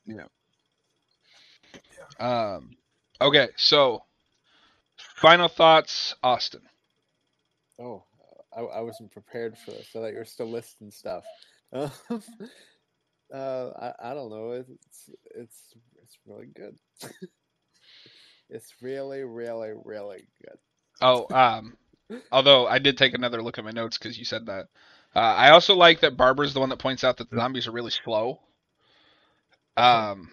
[0.06, 0.28] Yeah.
[2.20, 2.78] Um,
[3.22, 4.04] okay, so
[4.98, 6.62] final thoughts, Austin.
[7.80, 8.04] Oh,
[8.56, 9.90] I, I wasn't prepared for this.
[9.96, 11.24] I thought you were still listing stuff.
[11.74, 11.92] Um,
[13.34, 14.52] uh, I, I don't know.
[14.52, 16.78] It's it's it's really good.
[18.50, 20.58] it's really, really, really good.
[21.02, 21.78] Oh, um,
[22.32, 24.68] although I did take another look at my notes because you said that.
[25.16, 27.72] Uh, I also like that Barbara's the one that points out that the zombies are
[27.72, 28.40] really slow.
[29.76, 30.32] Um,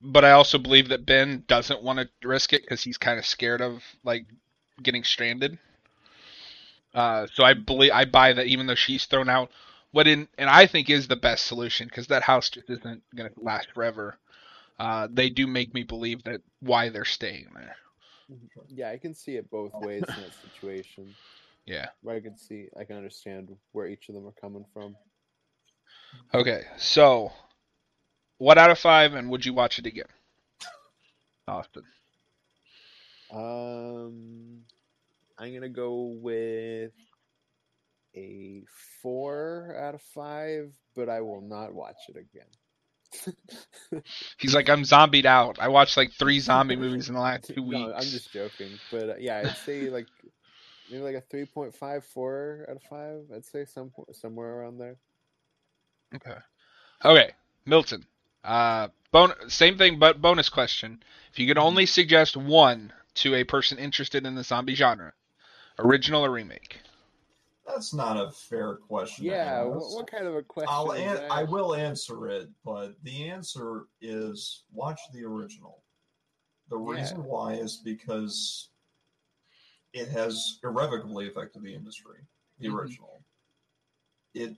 [0.00, 3.26] but I also believe that Ben doesn't want to risk it because he's kind of
[3.26, 4.26] scared of like
[4.82, 5.58] getting stranded.
[6.94, 9.50] Uh, so I believe I buy that even though she's thrown out,
[9.92, 13.30] what in and I think is the best solution because that house just isn't gonna
[13.36, 14.18] last forever.
[14.78, 17.76] Uh, they do make me believe that why they're staying there.
[18.68, 21.14] Yeah, I can see it both ways in that situation.
[21.66, 21.88] Yeah.
[22.02, 24.96] But I can see, I can understand where each of them are coming from.
[26.34, 27.32] Okay, so
[28.38, 30.06] what out of five, and would you watch it again?
[31.46, 31.84] Austin.
[33.32, 34.60] Um,
[35.38, 36.92] I'm gonna go with
[38.16, 38.62] a
[39.02, 42.48] four out of five, but I will not watch it again.
[44.38, 45.58] He's like, I'm zombied out.
[45.60, 47.80] I watched like three zombie movies in the last two weeks.
[47.88, 48.70] No, I'm just joking.
[48.90, 50.06] But uh, yeah, I'd say like
[50.90, 53.22] maybe like a three point five, four out of five.
[53.34, 54.96] I'd say some somewhere around there.
[56.14, 56.38] Okay.
[57.04, 57.30] Okay,
[57.66, 58.04] Milton.
[58.44, 61.02] Uh, bon- same thing, but bonus question.
[61.32, 65.12] If you could only suggest one to a person interested in the zombie genre,
[65.78, 66.80] original or remake?
[67.72, 69.24] That's not a fair question.
[69.26, 70.68] Yeah, what, what kind of a question?
[70.72, 71.30] I'll is an-?
[71.30, 75.82] I will answer it, but the answer is watch the original.
[76.68, 76.92] The Yeah.
[77.00, 78.68] reason why is because
[79.92, 82.26] it has irrevocably affected the industry.
[82.58, 82.74] The Mhm.
[82.78, 83.22] original.
[84.34, 84.56] It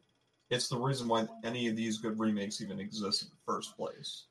[0.51, 4.27] it's the reason why any of these good remakes even exist in the first place.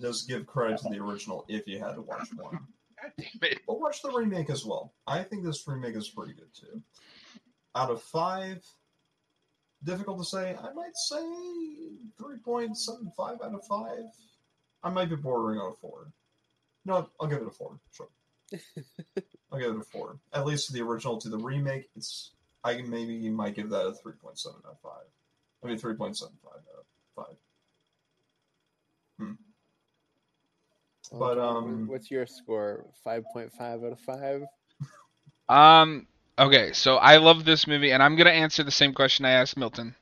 [0.00, 2.66] Just give credit to the original if you had to watch one.
[3.02, 3.60] God damn it.
[3.66, 4.92] But watch the remake as well.
[5.06, 6.82] I think this remake is pretty good too.
[7.74, 8.64] Out of five,
[9.82, 10.56] difficult to say.
[10.56, 11.22] I might say
[12.18, 14.04] three point seven five out of five.
[14.82, 16.12] I might be bordering on a four.
[16.84, 17.78] No, I'll give it a four.
[17.92, 18.08] Sure,
[19.52, 20.18] I'll give it a four.
[20.32, 22.32] At least the original to the remake, it's
[22.64, 25.06] I can maybe might give that a three point seven out of five.
[25.62, 27.36] I mean three point seven five out of five.
[29.18, 29.34] Hmm.
[31.12, 32.86] But, um, what's your score?
[33.04, 34.42] 5.5 out of five.
[35.48, 36.06] Um.
[36.38, 39.56] Okay, so I love this movie, and I'm gonna answer the same question I asked
[39.56, 39.94] Milton.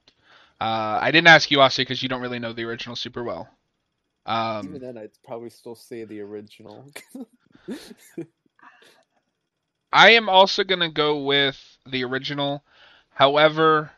[0.61, 3.49] Uh, I didn't ask you, Austin, because you don't really know the original super well.
[4.27, 6.93] Um, Even then, I'd probably still say the original.
[9.93, 12.65] I am also going to go with the original.
[13.11, 13.93] However,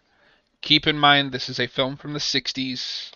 [0.63, 3.13] keep in mind this is a film from the 60s.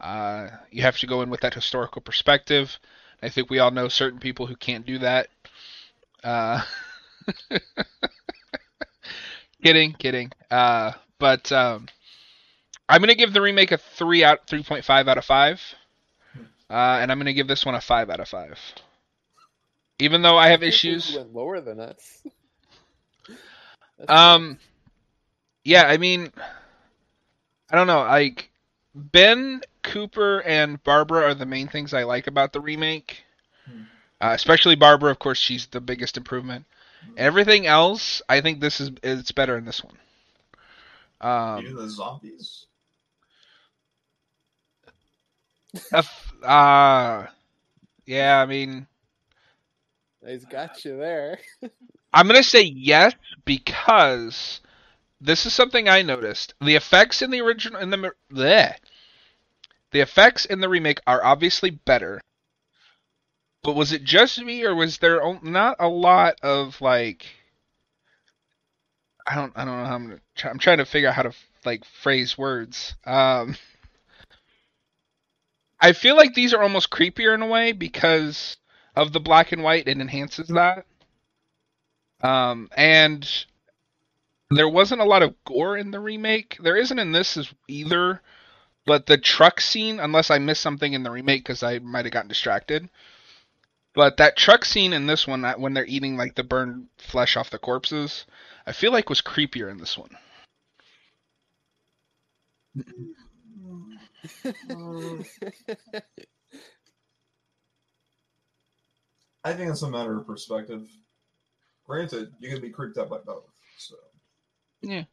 [0.00, 2.78] Uh, you have to go in with that historical perspective.
[3.24, 5.28] I think we all know certain people who can't do that.
[6.22, 6.62] Uh,
[9.62, 10.30] kidding, kidding.
[10.50, 11.86] Uh, but um,
[12.88, 15.74] I'm going to give the remake a 3 out 3.5 out of 5.
[16.68, 18.58] Uh, and I'm going to give this one a 5 out of 5.
[20.00, 21.16] Even though I have you issues.
[21.16, 22.22] Went lower than us.
[23.98, 24.58] That's Um,
[25.62, 26.30] yeah, I mean,
[27.70, 28.00] I don't know.
[28.00, 28.50] Like
[28.94, 33.23] Ben, Cooper, and Barbara are the main things I like about the remake.
[34.24, 36.64] Uh, especially Barbara, of course, she's the biggest improvement.
[37.18, 39.98] Everything else, I think this is it's better in this one.
[41.58, 42.64] Even Um, the zombies.
[45.92, 47.26] if- uh,
[48.06, 48.86] yeah, I mean,
[50.26, 51.38] He's got you there.
[52.14, 53.12] I'm gonna say yes
[53.44, 54.62] because
[55.20, 56.54] this is something I noticed.
[56.62, 58.74] The effects in the original in the bleh.
[59.90, 62.22] the effects in the remake are obviously better.
[63.64, 67.24] But was it just me, or was there not a lot of like?
[69.26, 69.52] I don't.
[69.56, 70.06] I don't know how I'm.
[70.08, 71.32] Gonna try, I'm trying to figure out how to
[71.64, 72.94] like phrase words.
[73.06, 73.56] Um,
[75.80, 78.58] I feel like these are almost creepier in a way because
[78.94, 79.88] of the black and white.
[79.88, 80.84] It enhances that.
[82.20, 83.26] Um, and
[84.50, 86.58] there wasn't a lot of gore in the remake.
[86.62, 88.20] There isn't in this either.
[88.86, 92.12] But the truck scene, unless I missed something in the remake because I might have
[92.12, 92.90] gotten distracted.
[93.94, 97.36] But that truck scene in this one, that- when they're eating like the burned flesh
[97.36, 98.26] off the corpses,
[98.66, 100.16] I feel like was creepier in this one.
[109.44, 110.88] I think it's a matter of perspective.
[111.86, 113.44] Granted, you can be creeped out by both.
[113.78, 113.96] So
[114.82, 115.04] Yeah.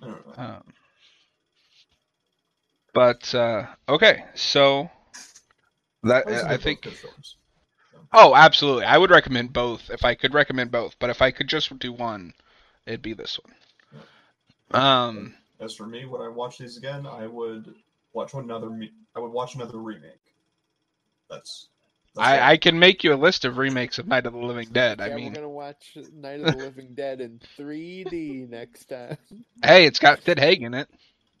[0.00, 0.42] I don't know.
[0.42, 0.74] Um,
[2.94, 4.90] but uh, okay, so
[6.04, 6.86] that I both think.
[8.10, 8.32] Good films.
[8.32, 8.84] Oh, absolutely.
[8.84, 10.96] I would recommend both if I could recommend both.
[10.98, 12.32] But if I could just do one,
[12.86, 13.54] it'd be this one.
[14.70, 17.74] Um, As for me, when I watch these again, I would
[18.12, 18.70] watch another.
[19.14, 20.20] I would watch another remake.
[21.30, 21.68] That's.
[22.14, 22.52] that's I.
[22.52, 25.00] I can make you a list of remakes of Night of the Living Dead.
[25.00, 29.18] I yeah, mean, we're gonna watch Night of the Living Dead in 3D next time.
[29.64, 30.88] hey, it's got Sid Haig in it.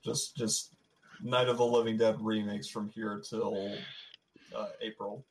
[0.04, 0.72] just just
[1.22, 3.74] Night of the Living Dead remakes from here till
[4.54, 5.24] uh, April.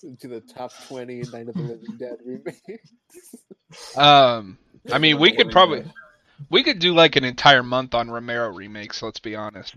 [0.00, 2.90] To the top 20 Night of the Living Dead remakes.
[3.96, 4.58] Um,
[4.92, 5.84] I mean, we could probably
[6.50, 9.02] we could do like an entire month on Romero remakes.
[9.02, 9.74] Let's be honest.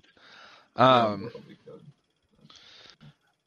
[0.75, 1.81] Um, that'll be good.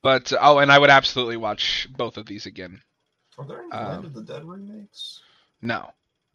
[0.02, 2.80] but oh, and I would absolutely watch both of these again.
[3.38, 5.20] Are there any um, Land of the Dead remakes?
[5.60, 5.90] No,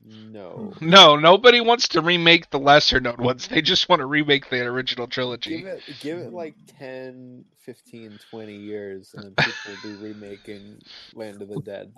[0.05, 0.73] No.
[0.81, 3.47] no, nobody wants to remake the lesser known ones.
[3.47, 5.59] They just want to remake the original trilogy.
[5.59, 10.81] Give it give it like 10, 15, 20 years and then people will be remaking
[11.13, 11.93] Land of the Dead.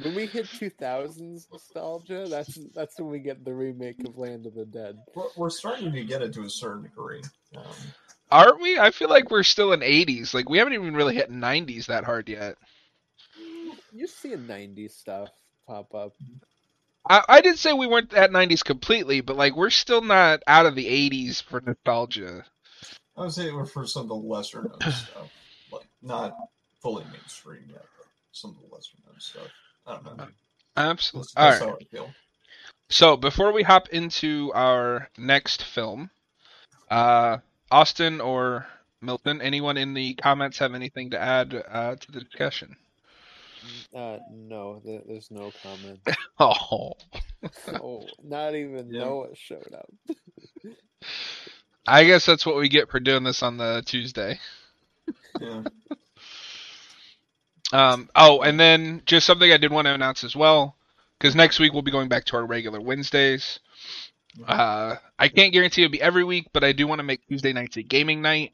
[0.00, 4.54] When we hit 2000s nostalgia, that's that's when we get the remake of Land of
[4.54, 4.96] the Dead.
[5.16, 7.22] We're, we're starting to get it to a certain degree.
[7.56, 7.64] Um,
[8.30, 8.78] Aren't we?
[8.78, 10.34] I feel like we're still in 80s.
[10.34, 12.56] Like we haven't even really hit 90s that hard yet.
[13.92, 15.30] You see seeing 90s stuff
[15.68, 16.14] pop up.
[17.08, 20.66] I, I did say we weren't at 90s completely, but like we're still not out
[20.66, 22.44] of the 80s for nostalgia.
[23.16, 25.30] I would say it was for some of the lesser known stuff,
[25.70, 26.36] like not
[26.80, 29.48] fully mainstream yet, but some of the lesser known stuff.
[29.86, 30.26] I don't know.
[30.76, 31.28] Absolutely.
[31.36, 31.86] That's, All that's right.
[31.92, 32.10] I feel.
[32.90, 36.10] So before we hop into our next film,
[36.90, 37.38] uh,
[37.70, 38.66] Austin or
[39.02, 42.76] Milton, anyone in the comments have anything to add uh, to the discussion?
[43.94, 46.00] Uh, no, th- there's no comment.
[46.40, 46.94] Oh,
[47.82, 49.00] oh, not even Yeah.
[49.00, 49.90] Noah showed up.
[51.86, 54.38] I guess that's what we get for doing this on the Tuesday.
[55.40, 55.62] Yeah.
[57.72, 60.76] Um, oh, and then just something I did want to announce as well,
[61.18, 63.60] because next week we'll be going back to our regular Wednesdays.
[64.46, 67.52] Uh, I can't guarantee it'll be every week, but I do want to make Tuesday
[67.52, 68.52] nights a gaming night,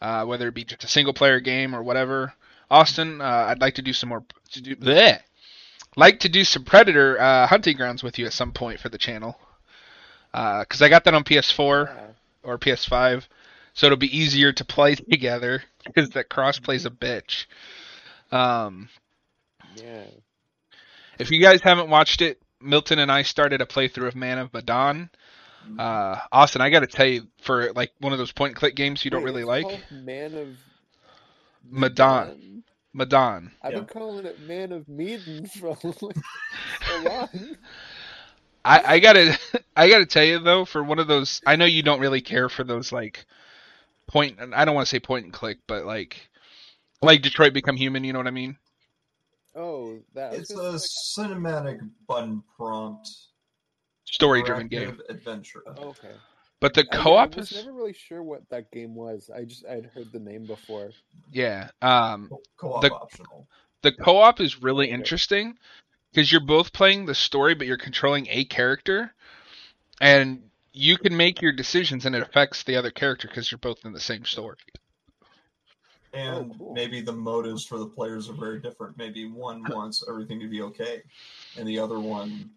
[0.00, 2.34] uh, whether it be just a single player game or whatever.
[2.72, 4.24] Austin, uh, I'd like to do some more.
[4.52, 5.20] To do, bleh,
[5.96, 8.98] like to do some Predator uh, hunting grounds with you at some point for the
[8.98, 9.38] channel,
[10.32, 12.06] because I got that on PS4 Yeah.
[12.42, 13.24] or PS5,
[13.74, 17.46] so it'll be easier to play together because that cross plays a bitch.
[18.30, 18.88] Um,
[19.76, 20.04] yeah.
[21.18, 24.52] if you guys haven't watched it, Milton and I started a playthrough of Man of
[24.54, 25.10] Medan.
[25.78, 28.74] Uh, Austin, I got to tell you, for like one of those point and click
[28.74, 30.48] games you don't Wait, really it's like, Man of
[31.70, 32.28] Medan.
[32.28, 33.52] Um, Medan.
[33.62, 33.78] I've Yeah.
[33.80, 36.16] been calling it Man of Medan for like
[36.86, 37.28] so long.
[38.64, 39.38] I, I gotta,
[39.76, 42.48] I gotta tell you though, for one of those, I know you don't really care
[42.48, 43.24] for those like
[44.08, 44.38] point.
[44.54, 46.28] I don't want to say point and click, but like,
[47.00, 48.04] like Detroit Become Human.
[48.04, 48.56] You know what I mean?
[49.54, 53.08] Oh, that It's a just cinematic button prompt
[54.04, 54.98] Story-driven game.
[55.08, 55.62] adventure.
[55.66, 56.14] like, okay.
[56.62, 59.28] But the I- I, co-op was is, never really sure what that game was.
[59.34, 60.90] I just I'd heard the name before.
[61.30, 61.68] yeah.
[61.82, 63.46] Um, Co- Co-op The- optional.
[63.82, 64.94] the co-op is really Okay.
[64.94, 65.58] interesting
[66.12, 69.12] because you're both playing the story but you're controlling a character
[70.00, 73.84] and you can make your decisions and it affects the other character because you're both
[73.84, 74.56] in the same story
[76.14, 76.74] And cool.
[76.74, 78.96] maybe the motives for the players are very different.
[78.98, 81.02] Maybe one wants everything to be okay,
[81.56, 82.50] and the other one,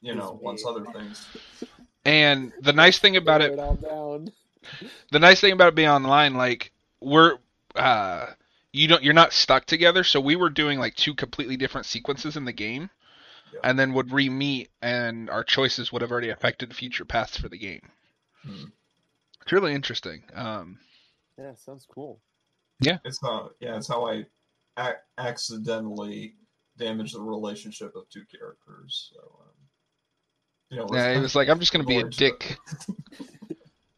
[0.00, 1.26] you know, wants other things.
[2.04, 4.32] And the nice thing about it it down.
[5.10, 7.38] the nice thing about it being online like we're
[7.76, 8.26] uh
[8.72, 12.36] you don't you're not stuck together so we were doing like two completely different sequences
[12.36, 12.90] in the game
[13.52, 13.60] Yeah.
[13.64, 17.58] and then would re-meet and our choices would have already affected future paths for the
[17.58, 17.90] game
[18.42, 18.66] Hmm.
[19.42, 20.22] It's really interesting.
[20.34, 20.78] Um,
[21.38, 22.20] Yeah, sounds cool.
[22.80, 24.24] Yeah, it's how yeah, it's how I
[24.78, 26.36] ac- accidentally
[26.78, 29.10] damaged the relationship of two characters.
[29.12, 29.59] So, um,
[30.70, 32.56] you know, yeah, he was like, I'm just gonna be a dick.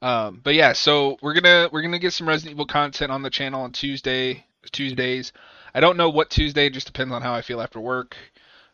[0.03, 3.31] Um, but yeah, so we're gonna we're gonna get some Resident Evil content on the
[3.31, 5.33] channel on Tuesday Tuesdays.
[5.75, 8.17] I don't know what Tuesday, it just depends on how I feel after work.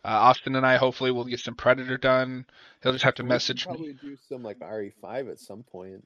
[0.03, 2.47] Uh, Austin and I hopefully will get some Predator done.
[2.83, 3.73] He'll just have to We should message me.
[3.75, 6.03] Probably do some like RE5 at some point.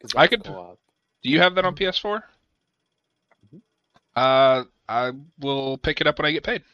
[0.00, 0.80] 'cause I could- co-op.
[1.22, 2.24] Do you have that on PS4?
[3.54, 3.60] Mhm.
[4.16, 6.64] Uh, I will pick it up when I get paid.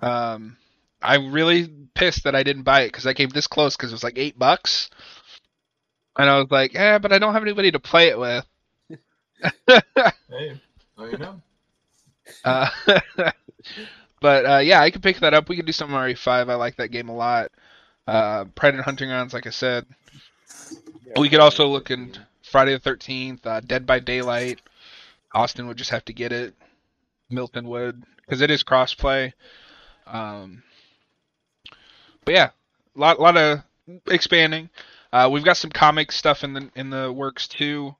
[0.00, 0.56] Um,
[1.02, 3.94] I'm really pissed that I didn't buy it because I came this close because it
[3.94, 4.90] was like eight bucks,
[6.18, 8.46] and I was like, yeah, but I don't have anybody to play it with.
[9.66, 10.60] hey,
[10.98, 11.40] now you know.
[12.44, 12.68] Uh,
[14.20, 15.48] but uh, yeah, I could pick that up.
[15.48, 16.28] We could do some RE5.
[16.50, 17.50] I like that game a lot.
[18.06, 19.86] Uh, Predator Hunting Grounds, like I said.
[21.06, 24.60] Yeah, We could also look in Friday the Thirteenth, uh, Dead by Daylight.
[25.32, 26.54] Austin would just have to get it.
[27.30, 29.32] Milton would because it is crossplay.
[30.06, 30.62] Um,
[32.30, 32.50] but yeah,
[32.96, 33.62] a lot, lot of
[34.06, 34.70] expanding.
[35.12, 37.96] Uh, we've got some comic stuff in the in the works too.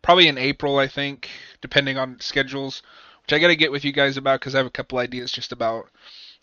[0.00, 1.28] Probably in April, I think,
[1.60, 2.82] depending on schedules.
[3.22, 5.30] Which I got to get with you guys about because I have a couple ideas
[5.30, 5.90] just about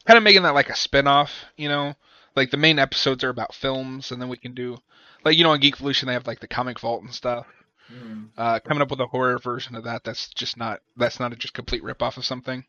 [0.05, 1.31] kind of making that like a spin-off.
[1.57, 1.95] You know,
[2.35, 4.77] like the main episodes are about films, and then we can do
[5.25, 7.47] like you know on Geek Evolution they have like the comic vault and stuff.
[7.87, 8.25] Hmm.
[8.37, 11.35] Uh, coming up with a horror version of that that's just not that's not a
[11.35, 12.65] just complete rip off of something.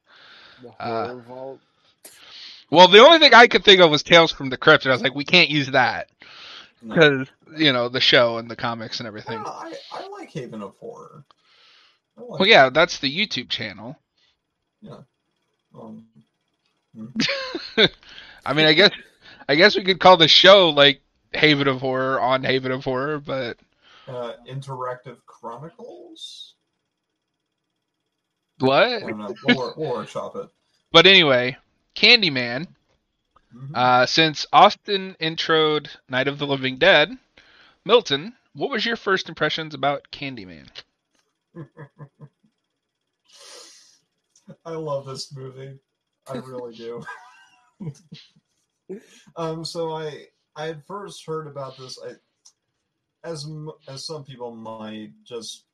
[0.62, 1.60] The uh, horror vault.
[2.72, 4.94] Well, the only thing I could think of was Tales from the Crypt, and I
[4.94, 6.08] was like, we can't use that
[6.80, 6.94] No.
[6.94, 9.42] because you know the show and the comics and everything.
[9.42, 11.22] Well, I, I like Haven of Horror.
[12.16, 13.98] Like Well, yeah, that's the YouTube channel.
[14.80, 15.00] Yeah.
[15.78, 16.06] Um,
[18.46, 18.92] I mean, I guess
[19.46, 21.02] I guess we could call the show like
[21.34, 23.58] Haven of Horror on Haven of Horror, but
[24.08, 26.54] uh, Interactive Chronicles.
[28.60, 29.02] What?
[29.02, 30.48] We'll, we'll workshop it.
[30.90, 31.58] But anyway,
[31.94, 32.66] Candyman.
[33.54, 33.76] Mhm.
[33.76, 37.18] Uh, since Austin introed Night of the Living Dead,
[37.84, 40.68] Milton, what was your first impressions about Candyman?
[44.64, 45.78] I love this movie.
[46.28, 47.02] I really do.
[49.36, 50.26] um, so I
[50.56, 51.98] I had first heard about this.
[52.04, 52.14] I,
[53.24, 53.46] as
[53.88, 55.66] as some people might just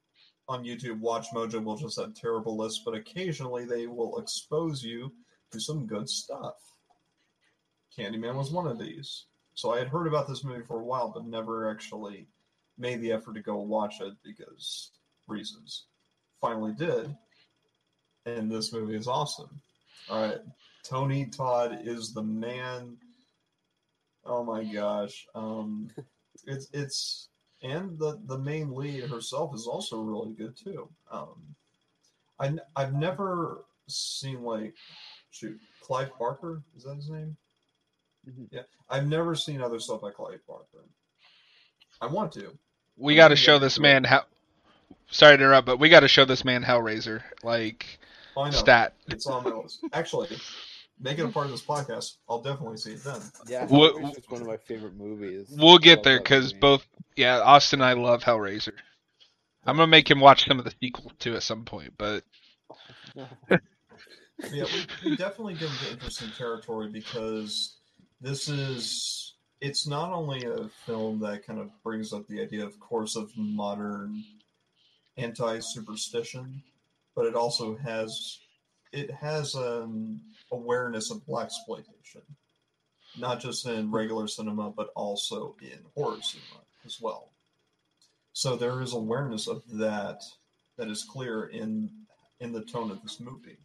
[0.48, 5.12] on YouTube, Watch Mojo will just have terrible lists, but occasionally they will expose you
[5.50, 6.54] to some good stuff.
[7.96, 9.26] Candyman was one of these.
[9.54, 12.28] So I had heard about this movie for a while, but never actually
[12.76, 14.92] made the effort to go watch it because
[15.26, 15.86] reasons.
[16.40, 17.16] Finally did,
[18.24, 19.60] and this movie is awesome.
[20.08, 20.38] All right,
[20.84, 22.96] Tony Todd is the man.
[24.24, 25.90] Oh my gosh, um,
[26.46, 27.28] it's it's
[27.62, 30.88] and the the main lead herself is also really good too.
[31.10, 31.56] Um,
[32.38, 34.74] I I've never seen like
[35.30, 37.36] shoot Clive Barker is that his name?
[38.28, 38.48] Mhm.
[38.50, 40.84] Yeah, I've never seen other stuff by Clive Barker.
[42.00, 42.56] I want to.
[42.96, 43.92] We got to show this into it.
[43.92, 44.24] man how.
[45.10, 47.98] Sorry to interrupt, but we got to show this man Hellraiser like
[48.36, 48.56] Oh, I know.
[48.56, 48.94] stat.
[49.08, 49.80] It's on my list.
[49.92, 50.28] Actually,
[51.00, 52.16] make it a part of this podcast.
[52.28, 53.20] I'll definitely see it then.
[53.46, 55.48] Yeah, What- Hellraiser's one of my favorite movies.
[55.50, 58.74] We'll get there because both, yeah, Austin and I love Hellraiser.
[59.64, 62.24] I'm gonna make him watch some of the sequels too at some point, but
[64.52, 67.76] Yeah, we, we definitely get into interesting territory because
[68.20, 72.78] this is it's not only a film that kind of brings up the idea, of
[72.78, 74.22] course, of modern
[75.16, 76.62] anti-superstition,
[77.16, 78.38] but it also has
[78.92, 80.20] it has an
[80.52, 82.22] awareness of black exploitation,
[83.18, 87.30] not just in regular cinema, but also in horror cinema as well.
[88.32, 90.22] So there is awareness of that
[90.76, 91.90] that is clear in
[92.38, 93.58] in the tone of this movie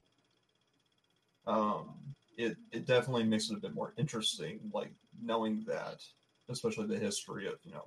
[1.47, 1.89] um,
[2.37, 4.91] it it definitely makes it a bit more interesting, like
[5.21, 6.01] knowing that,
[6.49, 7.85] especially the history of you know,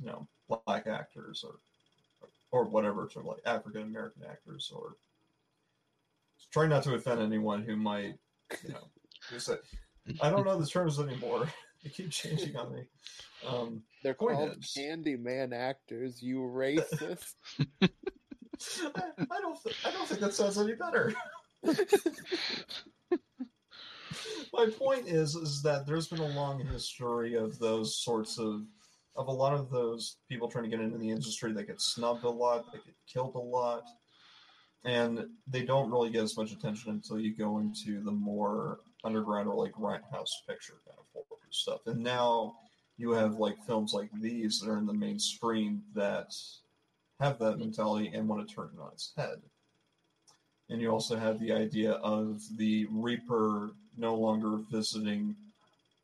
[0.00, 1.54] you know, black actors or
[2.52, 4.94] or whatever to like African American actors or
[6.52, 8.14] trying not to offend anyone who might
[8.62, 8.88] you know
[9.30, 9.56] who say
[10.20, 11.48] I don't know the terms anymore.
[11.82, 12.84] They keep changing on me.
[13.46, 16.22] Um, They're called is- Candyman actors.
[16.22, 17.34] You racist.
[17.82, 21.12] I, I don't th- I don't think that sounds any better.
[24.52, 28.62] My point is is that there's been a long history of those sorts of
[29.16, 32.24] of a lot of those people trying to get into the industry that get snubbed
[32.24, 33.84] a lot, that get killed a lot,
[34.84, 39.48] and they don't really get as much attention until you go into the more underground
[39.48, 41.04] or like grindhouse picture kind of
[41.54, 41.80] stuff.
[41.86, 42.56] And now
[42.96, 46.34] you have like films like these that are in the mainstream that
[47.20, 49.40] have that mentality and want to turn it on its head.
[50.74, 55.36] And you also have the idea of the Reaper no longer visiting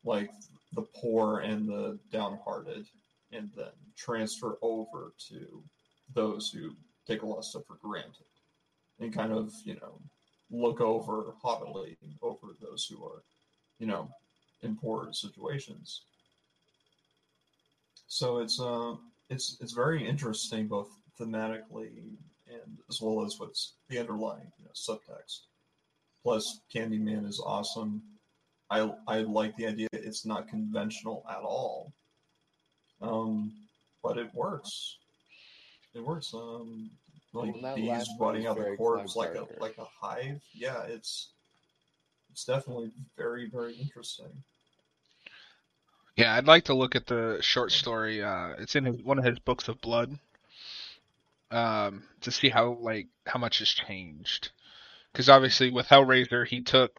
[0.05, 0.31] like
[0.71, 2.85] the poor and the downhearted
[3.33, 5.61] and then transfer over to
[6.15, 6.71] those who
[7.05, 8.23] take a lot of stuff for granted
[9.01, 9.99] and kind of, you know,
[10.49, 13.23] look over haughtily over those who are,
[13.77, 14.07] you know,
[14.63, 15.99] in poor situations.
[18.07, 18.95] So it's uh
[19.29, 20.87] it's it's very interesting both
[21.19, 22.15] thematically
[22.51, 25.41] and as well as what's the underlying you know, subtext.
[26.23, 28.01] Plus, Candyman is awesome.
[28.69, 29.87] I I like the idea.
[29.91, 31.91] It's not conventional at all,
[33.01, 33.51] um,
[34.03, 34.97] but it works.
[35.93, 36.33] It works.
[36.33, 36.91] Um,
[37.33, 40.41] like Well, bees last running is out the corpse like a like a hive.
[40.53, 41.29] Yeah, it's
[42.31, 44.31] it's definitely very very interesting.
[46.17, 48.21] Yeah, I'd like to look at the short story.
[48.21, 50.17] Uh, it's in his, one of his books of blood.
[51.51, 54.51] Um, to see how like how much has changed,
[55.11, 56.97] because obviously with Hellraiser he took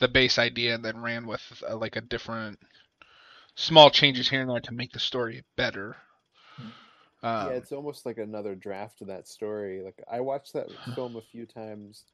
[0.00, 2.58] the base idea and then ran with uh, like a different
[3.54, 5.96] small changes here and there to make the story better.
[7.22, 9.82] Um, yeah, it's almost like another draft of that story.
[9.82, 12.04] Like I watched that film a few times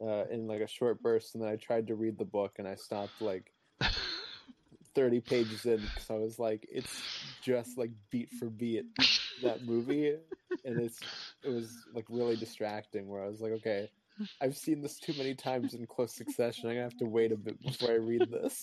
[0.00, 2.66] uh, in like a short burst, and then I tried to read the book, and
[2.66, 3.52] I stopped like
[4.94, 7.02] thirty pages in because I was like, it's
[7.42, 8.84] just like beat for beat
[9.42, 10.16] that movie,
[10.64, 11.00] and it's
[11.42, 13.08] it was like really distracting.
[13.08, 13.90] Where I was like, okay.
[14.40, 16.68] I've seen this too many times in close succession.
[16.68, 18.62] I'm gonna have to wait a bit before I read this.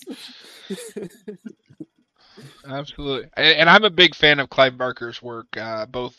[2.66, 6.16] Absolutely, and, and I'm a big fan of Clive Barker's work, uh, both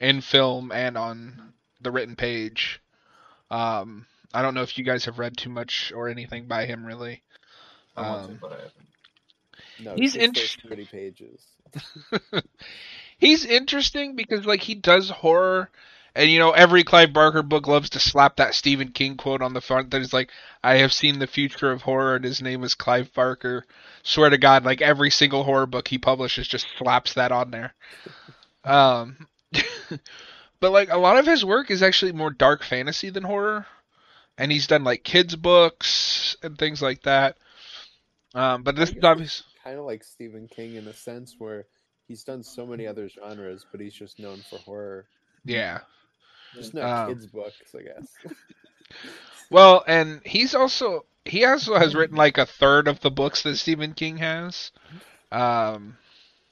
[0.00, 1.40] in film and on
[1.80, 2.80] the written page.
[3.50, 6.84] Um, I don't know if you guys have read too much or anything by him,
[6.86, 7.22] really.
[7.96, 8.88] I want Um, to, but I haven't.
[9.78, 11.42] no, He's it's just thirty pages.
[13.18, 15.70] He's interesting because like he does horror,
[16.14, 19.54] and you know every Clive Barker book loves to slap that Stephen King quote on
[19.54, 20.30] the front that is like,
[20.62, 23.66] "I have seen the future of horror, and his name is Clive Barker."
[24.04, 27.74] Swear to God, like every single horror book he publishes just slaps that on there.
[28.64, 29.28] Um,
[30.60, 33.66] but like a lot of his work is actually more dark fantasy than horror,
[34.36, 37.38] and he's done like kids books and things like that.
[38.34, 39.42] Um, but this is obvious.
[39.64, 41.66] kind of like Stephen King in a sense where
[42.08, 45.06] he's done so many other genres, but he's just known for horror.
[45.44, 45.80] Yeah.
[46.54, 48.08] Just not Um, kids' books, I guess.
[49.50, 53.56] Well, and he's also he also has written like a third of the books that
[53.56, 54.72] Stephen King has.
[55.32, 55.96] Um,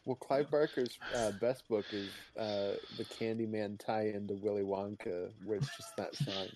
[0.06, 5.58] well, Clive Barker's uh, best book is uh, the Candyman tie-in to Willy Wonka, where
[5.58, 6.46] it's just that song.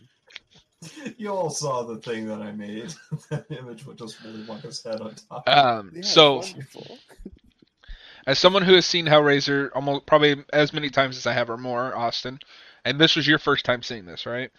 [1.19, 2.95] You all saw the thing that I made.
[3.29, 5.47] that image with just Willy Wonka's head on top.
[5.47, 6.99] um, Yeah, so wonderful.
[8.27, 11.57] As someone who has seen Hellraiser almost probably as many times as I have or
[11.57, 12.39] more, Austin,
[12.85, 14.51] and this was your first time seeing this, right?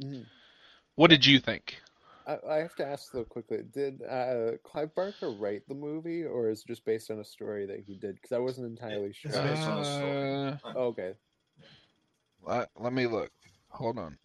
[0.00, 0.26] Mhm.
[0.96, 1.80] What did you think?
[2.26, 6.50] I, I have to ask though quickly: Did uh, Clive Barker write the movie, or
[6.50, 8.16] is it just based on a story that he did?
[8.16, 9.30] Because I wasn't entirely sure.
[9.30, 10.52] It's based on a story.
[10.64, 11.14] Uh, Oh, okay,
[12.42, 13.30] let, let me look.
[13.70, 14.18] Hold on.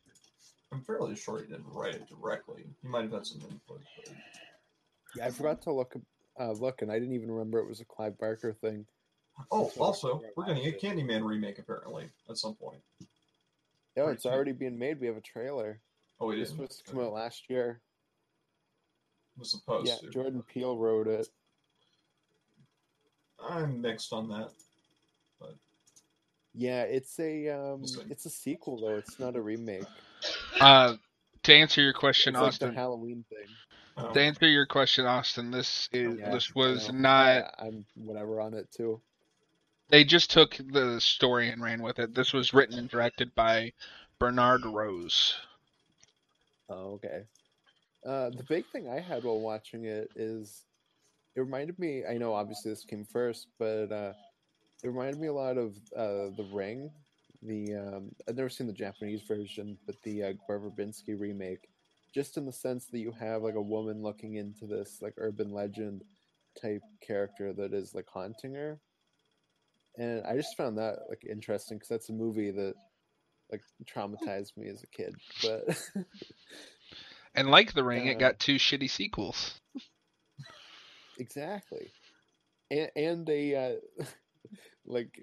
[0.71, 2.65] I'm fairly sure he didn't write it directly.
[2.81, 3.81] He might have had some input.
[3.95, 4.13] But
[5.15, 5.95] yeah, I forgot to look
[6.39, 8.85] uh, look, and I didn't even remember it was a Clive Barker thing.
[9.51, 10.71] Oh, That's also, we're getting a.
[10.71, 12.79] Candyman remake apparently at some point.
[13.97, 14.99] Yeah, it's so- already being made.
[14.99, 15.79] We have a trailer.
[16.19, 16.55] Oh, it This is.
[16.55, 17.81] was to come out last year.
[19.37, 20.09] Was supposed Yeah, to.
[20.09, 21.27] Jordan Peele wrote it.
[23.41, 24.51] I'm mixed on that.
[26.57, 28.95] Yeah, it's a um, it's a sequel though.
[28.95, 29.83] It's not a remake.
[30.61, 30.95] Uh,
[31.43, 32.69] to answer your question, It's like Austin.
[32.69, 33.47] the Halloween thing.
[33.97, 37.53] Um, to answer your question, Austin, this is Yeah, this was not.
[37.57, 38.99] I, I'm whatever on it too.
[39.89, 42.13] They just took the story and ran with it.
[42.13, 43.71] This was written and directed by
[44.19, 45.35] Bernard Rose.
[46.69, 47.23] Oh, okay.
[48.05, 50.63] Uh, the big thing I had while watching it is
[51.35, 52.03] it reminded me.
[52.05, 54.13] I know obviously this came first, but uh,
[54.83, 56.89] it reminded me a lot of uh, The Ring.
[57.43, 61.69] The um, I've never seen the Japanese version, but the uh, Gore Verbinski remake.
[62.15, 65.51] Just in the sense that you have like a woman looking into this like urban
[65.51, 66.03] legend
[66.59, 68.79] type character that is like haunting her,
[69.97, 72.75] and I just found that like interesting because that's a movie that
[73.51, 75.13] like traumatized me as a kid,
[75.43, 75.77] but.
[77.37, 79.59] And like The Ring, it Uh, got two shitty sequels.
[81.17, 81.91] Exactly,
[82.71, 84.05] and and a uh,
[84.85, 85.17] like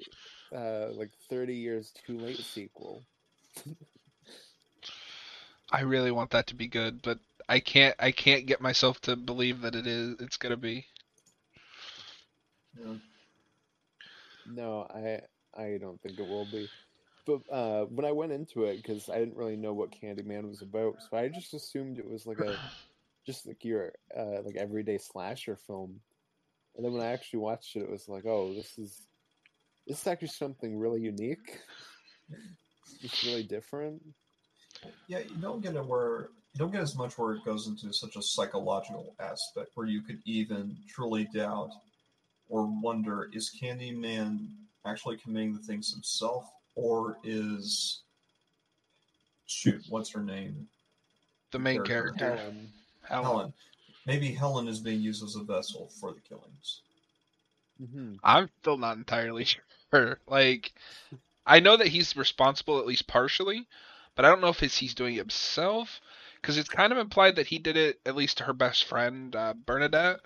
[0.55, 3.03] uh, like thirty years too late sequel.
[5.73, 7.19] I really want that to be good, but
[7.49, 7.97] I can't.
[7.99, 10.17] I can't get myself to believe that it is.
[10.21, 10.87] It's gonna be.
[12.79, 12.95] yeah.
[14.47, 15.23] No, I
[15.61, 16.69] I don't think it will be.
[17.27, 20.63] But uh, when I went into it, because I didn't really know what Candyman was
[20.63, 22.57] about, so I just assumed it was like a
[23.27, 26.01] just like your uh, like everyday slasher film.
[26.77, 29.07] And then when I actually watched it, it was like, oh, this is
[29.87, 31.59] this is actually something really unique.
[33.03, 34.03] It's really different.
[35.09, 37.93] Yeah, you don't get it where you don't get as much where it goes into
[37.93, 41.71] such a psychological aspect where you could even truly doubt
[42.49, 44.49] or wonder is Candyman
[44.85, 48.03] actually committing the things himself or is
[49.47, 50.69] shoot, what's her name?
[51.53, 51.95] The main Character.
[52.03, 52.73] character, Helen.
[53.03, 53.25] Helen.
[53.25, 53.53] Helen.
[54.07, 56.81] Maybe Helen is being used as a vessel for the killings.
[57.79, 59.45] hmm I'm still not entirely
[59.91, 60.19] sure.
[60.27, 60.73] Like,
[61.47, 63.67] I know that he's responsible at least partially,
[64.15, 66.01] but I don't know if it's he's doing it himself
[66.41, 69.35] because it's kind of implied that he did it at least to her best friend
[69.35, 70.21] uh, Bernadette.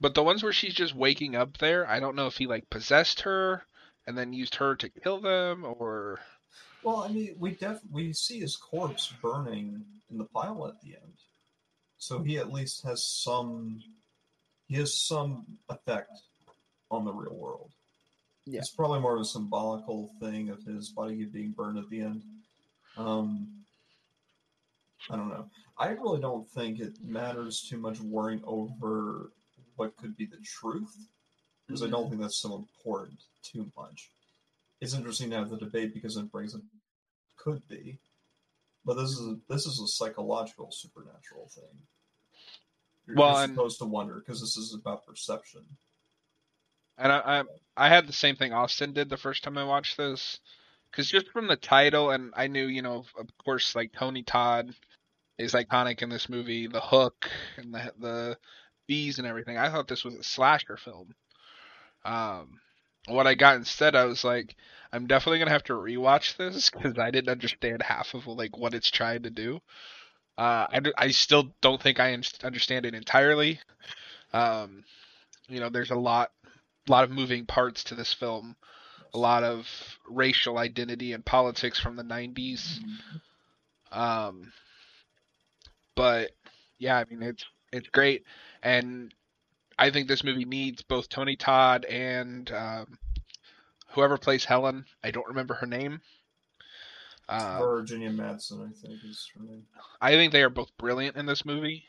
[0.00, 2.70] But the ones where she's just waking up there, I don't know if he like
[2.70, 3.64] possessed her
[4.06, 6.20] and then used her to kill them or
[6.82, 10.94] Well, I mean, we def we see his corpse burning in the pile at the
[10.94, 11.14] end,
[11.98, 13.82] so he at least has some
[14.68, 16.12] he has some effect
[16.90, 17.72] on the real world.
[18.46, 18.60] Yeah.
[18.60, 22.22] It's probably more of a symbolical thing of his body being burned at the end.
[22.98, 23.48] Um,
[25.08, 25.46] I don't know.
[25.78, 29.30] I really don't think it matters too much worrying over
[29.76, 30.94] what could be the truth
[31.66, 34.10] because I don't think that's so important too much.
[34.80, 36.62] It's interesting to have the debate because it brings it
[37.36, 37.98] could be,
[38.84, 41.64] but this is a, this is a psychological supernatural thing.
[43.06, 45.62] You're, Well, supposed to wonder because this is about perception.
[46.98, 47.44] And I, I
[47.76, 50.40] I had the same thing Austin did the first time I watched this,
[50.90, 54.74] because just from the title, and I knew, you know, of course, like Tony Todd
[55.38, 58.38] is iconic in this movie, the hook and the the
[58.86, 59.58] bees and everything.
[59.58, 61.14] I thought this was a slasher film.
[62.04, 62.60] Um,
[63.06, 64.56] what I got instead, I was like,
[64.92, 68.74] I'm definitely gonna have to rewatch this because I didn't understand half of like what
[68.74, 69.60] it's trying to do.
[70.36, 73.60] Uh, I, I still don't think I understand it entirely.
[74.32, 74.84] Um,
[75.48, 76.30] you know, there's a lot
[76.88, 78.56] a lot of moving parts to this film,
[79.14, 79.66] a lot of
[80.08, 82.78] racial identity and politics from the 90s.
[83.90, 84.52] Um,
[85.94, 86.30] but
[86.78, 88.24] yeah, I mean it's it's great,
[88.62, 89.12] and
[89.78, 92.98] I think this movie needs both Tony Todd and um,
[93.90, 94.84] whoever plays Helen.
[95.02, 96.00] I don't remember her name.
[97.28, 99.64] Uh, Virginia Madsen, I think, is her name.
[100.00, 101.84] I think they are both brilliant in this movie.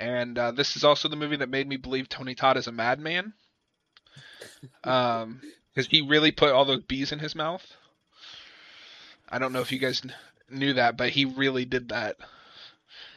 [0.00, 2.72] And uh, this is also the movie that made me believe Tony Todd is a
[2.72, 3.32] madman.
[4.84, 5.40] Um,
[5.74, 7.64] because he really put all those bees in his mouth.
[9.28, 10.02] I don't know if you guys
[10.50, 12.16] knew that, but he really did that.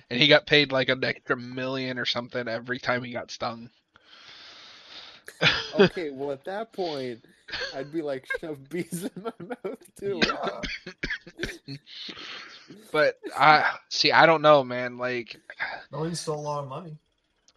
[0.09, 3.69] And he got paid like an extra million or something every time he got stung.
[5.77, 7.25] Okay, well at that point,
[7.75, 10.21] I'd be like shove bees in my mouth too.
[10.23, 11.75] Yeah,
[12.91, 14.11] But I see.
[14.11, 14.97] I don't know, man.
[14.97, 15.35] Like,
[15.91, 16.97] no, he's still a lot of money.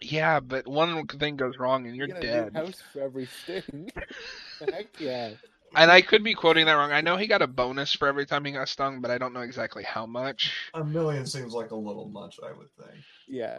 [0.00, 2.54] Yeah, but one thing goes wrong and you're You get a dead.
[2.54, 3.90] new house for every sting.
[4.60, 5.32] Heck yeah.
[5.74, 6.92] And I could be quoting that wrong.
[6.92, 9.32] I know he got a bonus for every time he got stung, but I don't
[9.34, 10.52] know exactly how much.
[10.74, 13.02] A million seems like a little much, I would think.
[13.26, 13.58] Yeah.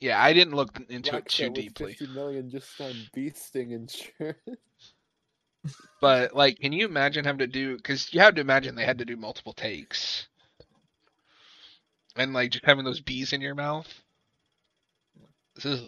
[0.00, 1.94] Yeah, I didn't look into Black it too Cat deeply.
[1.94, 4.38] 50 million just on bee sting insurance.
[6.00, 7.76] But like, can you imagine having to do?
[7.76, 10.28] Because you have to imagine they had to do multiple takes,
[12.16, 14.03] and like just having those bees in your mouth.
[15.64, 15.78] Ugh.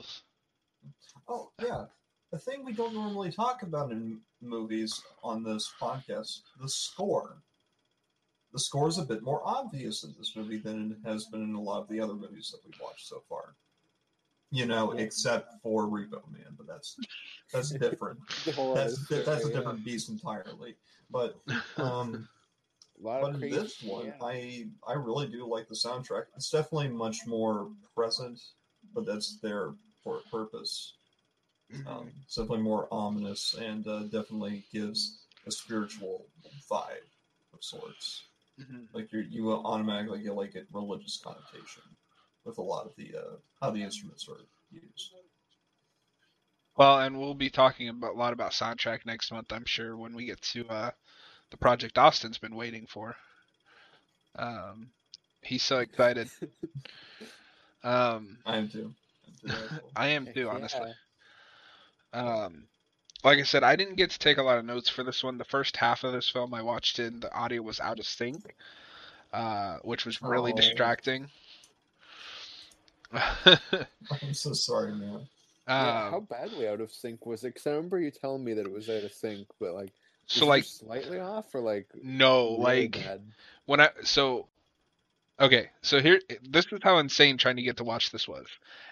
[1.28, 1.86] Oh yeah,
[2.30, 7.38] the thing we don't normally talk about in movies on this podcast: the score.
[8.52, 11.54] The score is a bit more obvious in this movie than it has been in
[11.54, 13.54] a lot of the other movies that we've watched so far.
[14.50, 15.00] You know, Yeah.
[15.02, 16.96] except for Repo Man, but that's
[17.52, 18.20] that's different.
[18.44, 19.58] The whole that's other that's a story, yeah.
[19.58, 20.76] different beast entirely.
[21.10, 21.36] But
[21.76, 22.28] um,
[22.98, 23.56] A lot but of in crazy.
[23.58, 24.12] this one, yeah.
[24.22, 26.26] I I really do like the soundtrack.
[26.36, 28.40] It's definitely much more present,
[28.96, 30.94] but that's there for a purpose.
[31.86, 36.26] Um, it's definitely more ominous and uh, definitely gives a spiritual
[36.70, 37.08] vibe
[37.52, 38.22] of sorts.
[38.58, 38.88] Mhm.
[38.94, 41.82] Like you you automatically get like a religious connotation
[42.44, 44.40] with a lot of the uh, how the instruments are
[44.70, 45.12] used.
[46.76, 50.14] Well, and we'll be talking about, a lot about soundtrack next month, I'm sure, when
[50.14, 50.90] we get to uh,
[51.50, 53.16] the project Austin's been waiting for.
[54.36, 54.90] Um,
[55.42, 56.30] he's so excited.
[57.86, 58.92] Um, I am too.
[59.48, 59.92] I am too, actually.
[59.96, 60.52] I am Heck too, yeah.
[60.54, 60.92] honestly.
[62.12, 62.68] Um,
[63.24, 65.38] like I said, I didn't get to take a lot of notes for this one.
[65.38, 68.54] The first half of this film I watched in, the audio was out of sync,
[69.32, 70.56] uh, which was really Oh.
[70.56, 71.30] distracting.
[74.22, 75.28] I'm so sorry, man.
[75.78, 77.48] Yeah, how Um, badly out of sync was it?
[77.48, 79.92] Because I remember you telling me that it was out of sync, but like,
[80.26, 83.20] so like slightly off or like no, really like bad?
[83.66, 84.46] when I so
[85.40, 88.46] okay, so here this is how insane trying to get to watch this was.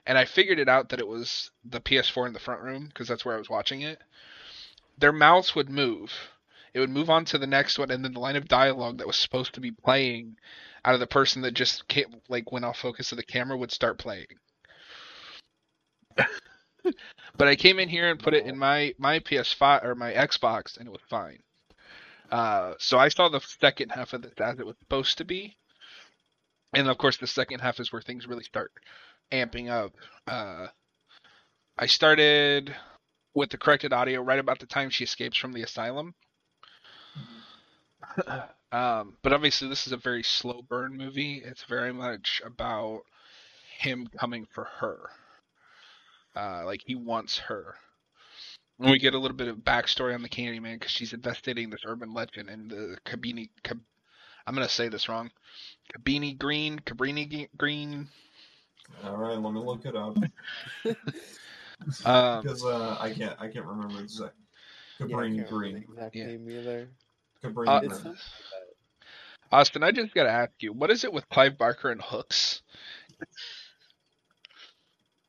[0.07, 3.09] And I figured it out that it was the PS4 in the front room because
[3.09, 4.01] that's where I was watching it.
[4.99, 6.13] Their mouths would move.
[6.73, 9.07] It would move on to the next one and then the line of dialogue that
[9.07, 10.37] was supposed to be playing
[10.85, 13.73] out of the person that just came, like went off focus of the camera would
[13.73, 14.27] start playing.
[17.37, 20.77] but I came in here and put it in my my PS5 or my Xbox
[20.77, 21.39] and it was fine.
[22.31, 25.57] Uh, so I saw the second half of this as it was supposed to be,
[26.75, 28.73] and of course the second half is where things really start
[29.33, 29.93] amping up.
[30.27, 30.69] Uh,
[31.79, 32.75] I started
[33.35, 36.15] with the corrected audio right about the time she escapes from the asylum.
[38.73, 41.43] um, but obviously this is a very slow burn movie.
[41.45, 43.03] It's very much about
[43.79, 45.11] him coming for her.
[46.37, 47.75] Uh, like he wants her.
[48.79, 51.85] And we get a little bit of backstory on the Candyman because she's investigating this
[51.87, 53.51] urban legend and the Cabini.
[53.63, 53.81] Cab,
[54.47, 55.31] I'm gonna say this wrong.
[55.93, 58.09] Cabini Green, Cabrini Green.
[59.03, 60.17] All right, let me look it up
[62.05, 64.35] Um, because uh, I can't I can't remember exact.
[65.01, 65.75] Yeah, Cabrini can't Green.
[65.75, 66.27] the exact Yeah.
[66.27, 66.89] name either.
[67.43, 68.17] Cabrini Uh, Green.
[69.53, 72.63] Austin, I just gotta ask you, what is it with Clive Barker and hooks?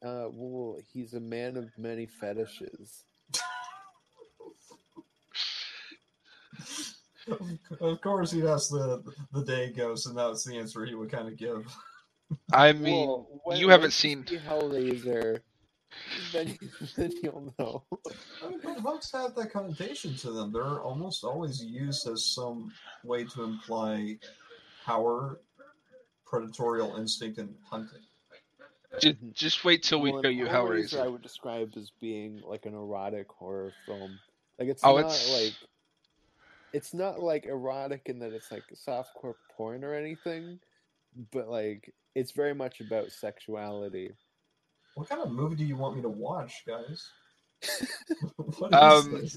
[0.03, 3.03] Uh, well, he's a man of many fetishes.
[7.81, 9.03] Of course, he'd ask the
[9.33, 11.65] the day ghost, and that's the answer he would kind of give.
[12.53, 14.25] I mean, Well, when- you haven't once seen.
[14.27, 15.39] see Hellraiser,
[16.33, 16.57] then
[16.95, 17.83] then you'll know.
[18.43, 20.51] I mean, but hooks have that connotation to them.
[20.51, 22.71] They're almost always used as some
[23.03, 24.17] way to imply
[24.85, 25.39] power,
[26.27, 28.01] predatorial instinct, and hunting.
[28.99, 29.29] Just, mm-hmm.
[29.33, 32.65] just wait till we Well, show in you Hellraiser, I would describe as being like
[32.65, 34.17] an erotic horror film.
[34.57, 35.53] Like it's Oh, not it's- like
[36.75, 40.59] it's not like erotic in that it's like softcore porn or anything,
[41.31, 44.11] but like it's very much about sexuality.
[44.95, 47.09] What kind of movie do you want me to watch, guys?
[48.73, 49.23] Um.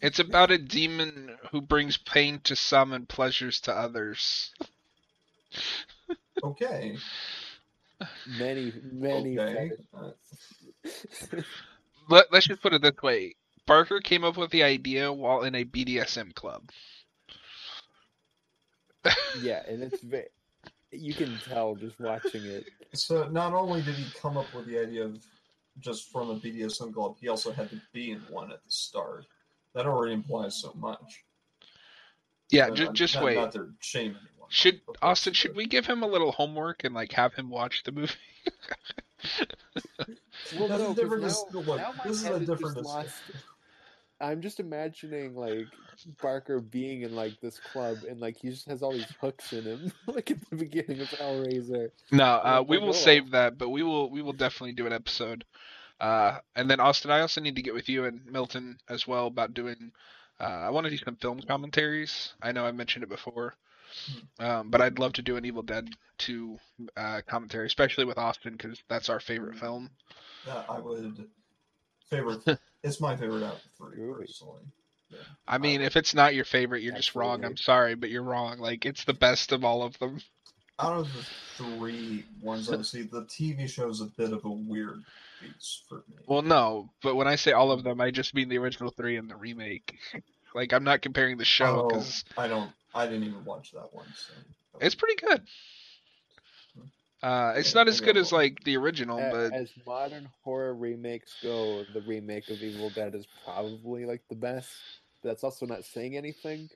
[0.00, 4.52] It's about a demon who brings pain to some and pleasures to others.
[6.44, 6.96] Okay.
[8.26, 9.38] Many, many.
[9.38, 9.70] Okay.
[12.08, 13.36] Let, let's just put it this way.
[13.66, 16.70] Barker came up with the idea while in a BDSM club.
[19.40, 20.26] yeah, and it's very.
[20.90, 22.66] You can tell just watching it.
[22.92, 25.24] So not only did he come up with the idea of
[25.80, 29.24] just from a BDSM club, he also had to be in one at the start.
[29.74, 31.24] That already implies so much.
[32.50, 33.34] Yeah, But ju- not- just not, wait.
[33.36, 34.50] Not to shame anyone.
[34.50, 35.32] Should Austin?
[35.32, 38.12] Should we give him a little homework and like have him watch the movie?
[40.58, 42.84] Well, That's a no, 'cause different now, dis- look, now this is a different just
[42.88, 43.14] lost.
[44.22, 44.32] Discussion.
[44.32, 45.66] I'm just imagining like
[46.20, 49.64] Barker being in like this club and like he just has all these hooks in
[49.64, 51.90] him, like at the beginning of Hellraiser.
[52.10, 52.92] No, uh, Like, we will oh.
[52.92, 55.44] save that, but we will we will definitely do an episode.
[56.00, 59.26] Uh, and then Austin, I also need to get with you and Milton as well
[59.26, 59.92] about doing.
[60.40, 62.32] Uh, I want to do some film commentaries.
[62.42, 63.54] I know I mentioned it before,
[64.40, 66.58] um, but I'd love to do an Evil Dead 2
[66.96, 69.90] uh, commentary, especially with Austin because that's our favorite film.
[70.44, 71.28] Yeah, I would
[72.12, 72.60] favorite.
[72.82, 74.20] it's my favorite out of three, Groovy.
[74.20, 74.62] personally.
[75.46, 77.44] I mean, if it's not your favorite, you're just wrong.
[77.44, 78.58] I'm sorry, but you're wrong.
[78.58, 80.20] Like it's the best of all of them.
[80.78, 84.50] Out of the three ones I see, the TV show is a bit of a
[84.50, 85.02] weird
[85.40, 86.16] piece for me.
[86.26, 89.16] Well, no, but when I say all of them, I just mean the original three
[89.16, 89.98] and the remake.
[90.54, 92.70] Like I'm not comparing the show Oh, because I don't.
[92.94, 94.06] I didn't even watch that one.
[94.14, 94.32] So.
[94.80, 95.42] it's pretty good.
[97.22, 101.36] Uh, it's not as good as like the original, A- but As modern horror remakes
[101.42, 104.70] go, the remake of Evil Dead is probably like the best.
[105.22, 106.68] That's also not saying anything,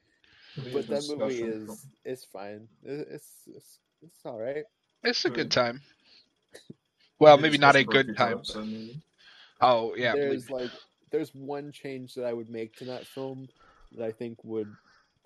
[0.55, 2.68] Could be a but that movie discussion is it's fine.
[2.84, 4.64] It's it's, it's all right.
[5.03, 5.34] it's a Good.
[5.36, 5.80] good time.
[7.18, 8.42] Well, maybe not a good time.
[9.61, 10.70] Oh yeah, there's like
[11.11, 13.49] there's one change that I would make to that film
[13.97, 14.72] that I think would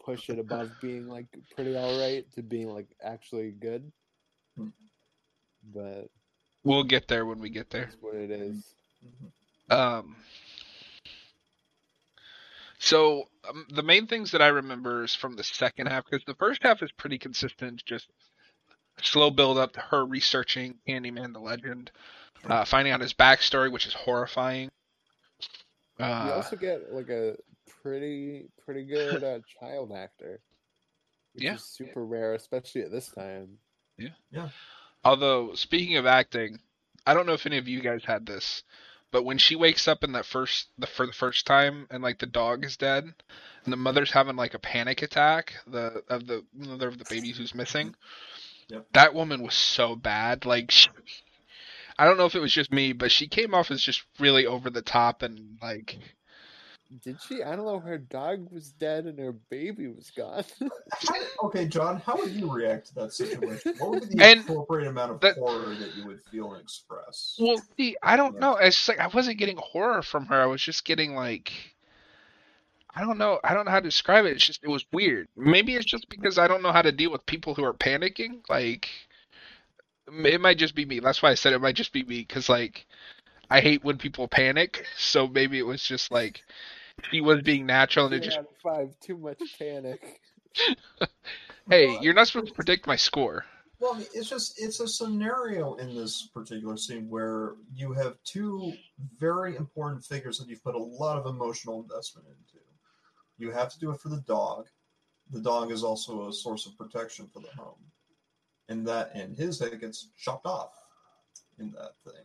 [0.03, 3.91] push it above being like pretty all right to being like actually good.
[5.63, 6.09] But
[6.65, 7.87] we'll get there when we get there.
[7.87, 8.75] that's what it is.
[9.05, 9.75] Mhm.
[9.75, 10.17] Um,
[12.79, 16.35] so um, the main things that I remember is from the second half because the
[16.35, 18.09] first half is pretty consistent, just
[19.03, 21.91] slow build up to her researching Candyman the legend,
[22.49, 24.71] uh, finding out his backstory, which is horrifying.
[25.99, 27.37] you Uh, also get like a
[27.83, 30.41] pretty pretty good uh, child actor.
[31.35, 31.55] Which Yeah.
[31.55, 33.59] is super rare, especially at this time.
[35.05, 36.61] Although speaking of acting,
[37.07, 38.63] I don't know if any of you guys had this,
[39.11, 42.19] but when she wakes up in that first the for the first time and like
[42.19, 43.05] the dog is dead
[43.65, 47.33] and the mother's having like a panic attack the of the mother of the baby
[47.33, 47.95] who's missing
[48.69, 48.87] Yep.
[48.93, 50.89] that woman was so bad like she,
[51.99, 54.47] i don't know if it was just me but she came off as just really
[54.47, 55.99] over the top and like
[57.05, 57.43] Did she?
[57.43, 57.79] I don't know.
[57.79, 60.45] Her dog was dead and her baby was gone.
[61.43, 63.75] Okay, John, how would you react to that situation?
[63.79, 66.63] What would be the And appropriate amount of that- horror that you would feel and
[66.63, 67.37] express?
[67.41, 70.47] well see i don't know it's just like i wasn't getting horror from her i
[70.47, 71.53] was just getting like
[72.95, 73.39] I don't know.
[73.45, 74.33] I don't know how to describe it.
[74.33, 75.29] It's just it was weird.
[75.37, 78.41] Maybe it's just because I don't know how to deal with people who are panicking.
[78.49, 78.89] Like
[80.09, 81.01] it might just be me.
[81.01, 82.87] That's why I said it might just be me because like
[83.51, 84.85] I hate when people panic.
[84.99, 86.43] So maybe it was just like
[87.11, 88.95] she was being natural and it Three just out five.
[89.01, 90.21] Too much panic.
[91.69, 93.45] hey, you're not supposed to predict my score.
[93.81, 98.75] Well, it's just it's a scenario in this particular scene where you have two
[99.19, 102.63] very important figures that you've put a lot of emotional investment into.
[103.39, 104.67] You have to do it for the dog.
[105.31, 107.81] The dog is also a source of protection for the home,
[108.69, 110.73] and that and his head gets chopped off
[111.59, 112.23] in that thing.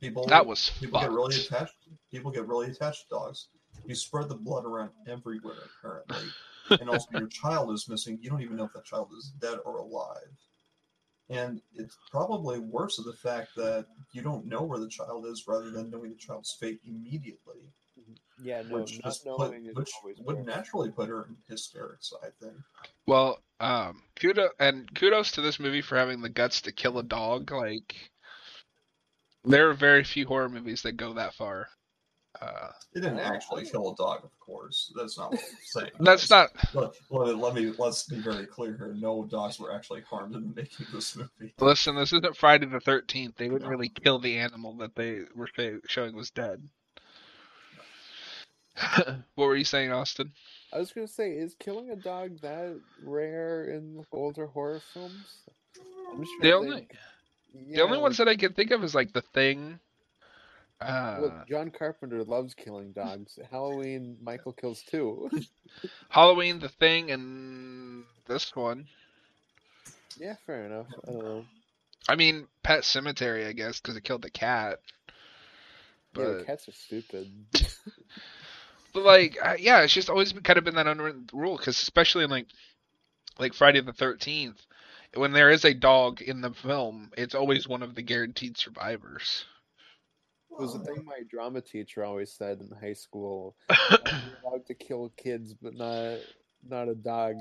[0.00, 1.74] People That was people get really attached.
[2.10, 3.48] People get really attached to dogs.
[3.86, 6.28] You spread the blood around everywhere, apparently,
[6.80, 8.18] and also your child is missing.
[8.22, 10.28] You don't even know if that child is dead or alive.
[11.30, 15.44] And it's probably worse of the fact that you don't know where the child is
[15.48, 17.60] rather than knowing the child's fate immediately,
[18.42, 20.46] Yeah, no, which not just put, is which always would worse.
[20.46, 22.12] naturally put her in hysterics.
[22.22, 22.54] I think.
[23.06, 27.02] Well, um, kudos and kudos to this movie for having the guts to kill a
[27.02, 27.50] dog.
[27.52, 27.94] Like,
[29.44, 31.68] there are very few horror movies that go that far.
[32.44, 34.92] Uh, It didn't actually kill a dog, of course.
[34.96, 35.90] That's not what I'm saying.
[36.00, 36.50] that's not.
[36.74, 38.94] Let, let, let me let's be very clear here.
[38.98, 41.54] No dogs were actually harmed in making this movie.
[41.60, 43.36] Listen, this isn't Friday the Thirteenth.
[43.36, 46.62] They wouldn't really kill the animal that they were say, showing was dead.
[49.34, 50.32] what were you saying, Austin?
[50.72, 55.42] I was gonna say, is killing a dog that rare in like, older horror films?
[56.12, 56.96] I'm just The only think.
[57.72, 59.78] the only Yeah, ones that I can think of is like The Thing.
[60.80, 63.38] Uh, John Carpenter loves killing dogs.
[63.50, 65.30] Halloween, Michael kills two.
[66.08, 68.86] Halloween, The Thing, and this one.
[70.18, 70.86] yeah, fair enough.
[71.06, 71.44] I don't know.
[72.08, 74.80] I mean, Pet Sematary, I guess, because it killed the cat.
[76.16, 77.30] Yeah, But, cats are stupid.
[78.92, 81.56] but like, yeah, it's just always been, kind of been that unwritten rule.
[81.56, 82.46] Because especially in like,
[83.38, 84.60] like Friday the Thirteenth,
[85.14, 89.46] when there is a dog in the film, it's always one of the guaranteed survivors.
[90.58, 93.56] It was the thing my drama teacher always said in high school.
[93.90, 96.18] You're allowed to kill kids, but not
[96.68, 97.36] not a dog.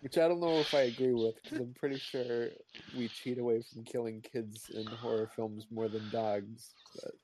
[0.00, 2.48] Which I don't know if I agree with, because I'm pretty sure
[2.96, 6.74] we cheat away from killing kids in horror films more than dogs.
[6.94, 7.14] But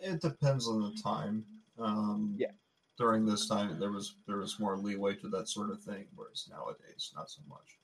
[0.00, 1.44] It depends on the time.
[1.78, 2.52] Um, Yeah.
[2.96, 6.48] During this time, there was there was more leeway to that sort of thing, whereas
[6.50, 7.78] nowadays, not so much.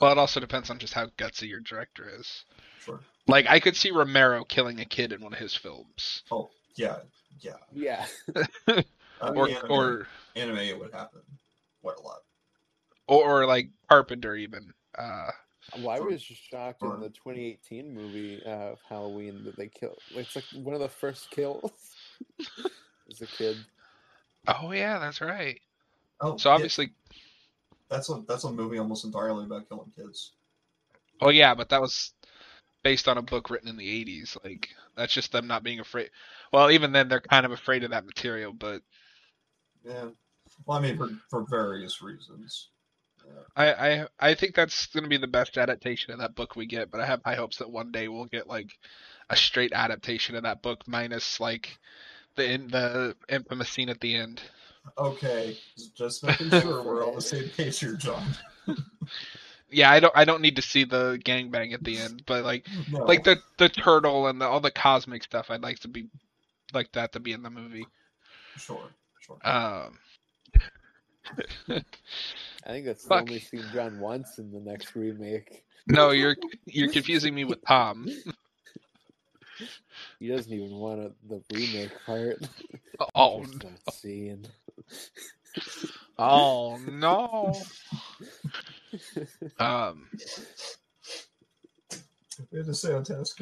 [0.00, 2.44] well, it also depends on just how gutsy your director is.
[2.80, 3.00] Sure.
[3.26, 6.98] Like, I could see Romero killing a kid in one of his films, Oh yeah,
[7.40, 7.56] yeah.
[7.72, 8.06] yeah,
[9.20, 11.20] Uh, or anime, or anime, it would happen
[11.80, 12.18] quite a lot.
[13.06, 14.72] or, or like Carpenter even.
[14.96, 15.30] Uh,
[15.78, 19.98] well, I was just shocked in the 2018 movie uh, of Halloween that they killed.
[20.10, 21.70] It's like one of the first kills
[23.10, 23.56] as a kid.
[24.48, 25.60] oh yeah, that's right.
[26.20, 26.90] Oh, So yeah, obviously,
[27.88, 30.32] that's a that's a movie almost entirely about killing kids.
[31.20, 32.12] oh yeah, but that was
[32.82, 34.36] based on a book written in the 80s.
[34.44, 36.10] Like that's just them not being afraid.
[36.52, 38.82] Well, even then they're kind of afraid of that material, but
[39.84, 40.10] Yeah.
[40.66, 42.68] Well, I mean, for for various reasons.
[43.24, 43.42] Yeah.
[43.56, 46.66] I I I think that's going to be the best adaptation of that book we
[46.66, 48.70] get, but I have high hopes that one day we'll get like
[49.30, 51.78] a straight adaptation of that book minus like
[52.36, 54.42] the in, the infamous scene at the end.
[54.98, 55.56] Okay,
[55.96, 58.26] just making sure we're on the same page here, John.
[59.72, 62.66] Yeah, I don't I don't need to see the gangbang at the end, but like
[62.90, 63.00] No.
[63.04, 66.08] like the the turtle and the, all the cosmic stuff I'd like to be
[66.72, 67.86] like that to be in the movie.
[68.56, 68.88] Sure,
[69.20, 69.38] sure.
[69.44, 69.98] Um
[71.68, 73.26] I think that's Fuck.
[73.26, 75.64] the only scene John wants in the next remake.
[75.86, 78.08] no, you're you're confusing me with Tom.
[80.18, 82.38] He doesn't even want a, the remake part.
[83.14, 84.46] Oh Just that scene.
[86.18, 87.52] oh no.
[89.58, 90.08] Um
[92.50, 93.40] we had to say on task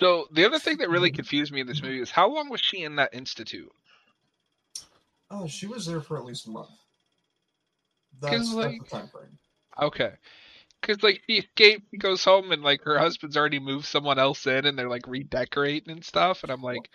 [0.00, 2.60] so the other thing that really confused me in this movie is how long was
[2.60, 3.72] she in that institute?
[5.30, 6.70] Oh, she was there for at least a month.
[8.20, 9.38] That's, like- that's the time frame.
[9.80, 10.12] Okay.
[10.80, 14.46] Because like she escapes, he goes home, and like her husband's already moved someone else
[14.46, 16.42] in, and they're like redecorating and stuff.
[16.42, 16.90] And I'm like,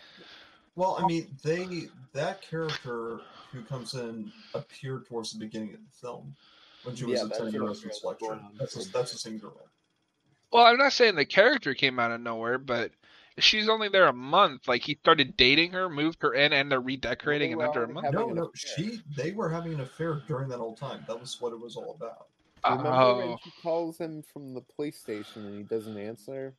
[0.75, 3.19] Well, I mean, they that character
[3.51, 6.35] who comes in appeared towards the beginning of the film
[6.83, 8.45] when she was Yeah, that's attending what a I was residence gonna lecture.
[8.59, 9.57] That's a, that's the same girl.
[10.51, 12.91] well, I'm not saying the character came out of nowhere, but
[13.37, 14.67] she's only there a month.
[14.67, 17.93] Like he started dating her, moved her in, and they're redecorating Well, in under a
[17.93, 18.13] month.
[18.13, 21.03] No, no, she they were having an affair during that whole time.
[21.07, 22.27] That was what it was all about.
[22.63, 26.53] Remember when Oh, she calls him from the police station and he doesn't answer?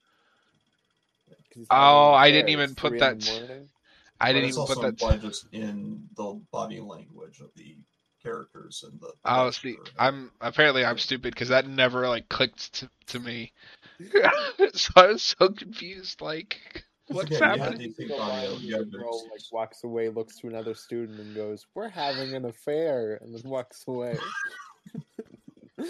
[1.70, 3.68] Oh, I didn't even put that- morning.
[4.22, 4.88] I But didn't it's even also put that.
[4.88, 7.76] implied just in the body language of the
[8.22, 9.12] characters and the.
[9.24, 9.76] Oh, the see.
[9.98, 13.52] I'm apparently I'm stupid because that never like clicked to, to me.
[14.74, 16.20] so I was so confused.
[16.20, 17.90] Like, what's Again, you have happening?
[17.90, 21.18] to think single you have the to- girl like walks away, looks to another student,
[21.18, 24.16] and goes, "We're having an affair," and then walks away.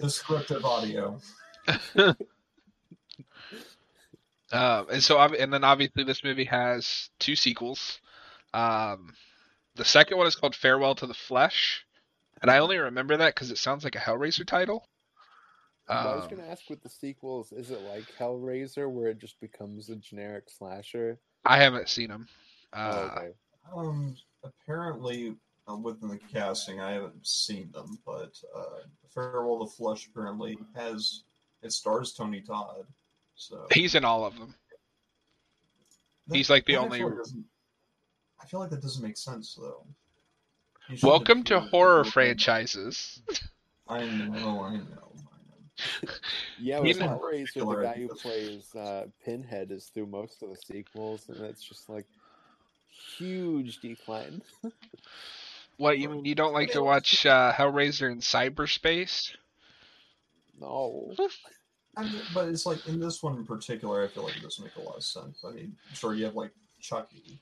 [0.00, 1.20] Descriptive audio.
[4.52, 7.98] Um, and so, and then obviously this movie has two sequels.
[8.52, 9.14] Um,
[9.74, 11.84] the second one is called Farewell to the Flesh,
[12.42, 14.86] and I only remember that because it sounds like a Hellraiser title.
[15.88, 19.18] Well, I was Um, gonna ask with the sequels, is it like Hellraiser where it
[19.18, 21.18] just becomes a generic slasher?
[21.44, 22.28] I haven't seen them.
[22.72, 23.32] oh, Uh, okay.
[23.74, 25.36] Um, apparently,
[25.68, 28.80] uh, within the casting, I haven't seen them, but uh,
[29.12, 31.24] Farewell to the Flesh apparently has
[31.62, 32.86] it stars Tony Todd.
[33.36, 34.54] So he's in all of them.
[36.28, 39.86] that- he's like the only- I feel like that doesn't make sense though.
[41.02, 43.22] Welcome to been- horror franchises.
[43.88, 46.10] I know, I know, I know.
[46.58, 50.50] Yeah, He with didn't- Hellraiser, the guy who plays uh, Pinhead is through most of
[50.50, 52.06] the sequels, and it's just like
[53.18, 54.42] huge decline.
[55.76, 56.24] What you mean?
[56.24, 59.34] You don't like to watch uh, Hellraiser in cyberspace?
[60.60, 61.12] No,
[61.96, 64.64] I mean, but it's like in this one in particular, I feel like it doesn't
[64.64, 65.44] make a lot of sense.
[65.46, 67.38] I mean, sure, you have like Chucky.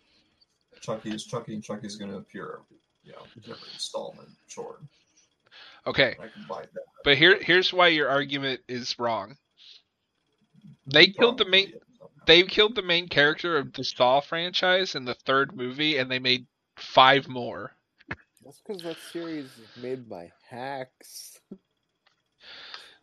[0.80, 2.58] Chucky is Chucky, and Chucky's going to appear,
[3.04, 4.28] you know, every installment.
[4.48, 4.78] Sure,
[5.86, 6.82] Okay, I can buy that.
[7.04, 9.36] but here here's why your argument is wrong.
[10.86, 11.72] They killed the main.
[12.26, 16.18] They killed the main character of the Saw franchise in the third movie, and they
[16.20, 16.46] made
[16.76, 17.72] five more.
[18.44, 21.40] that's because that series is made by hacks.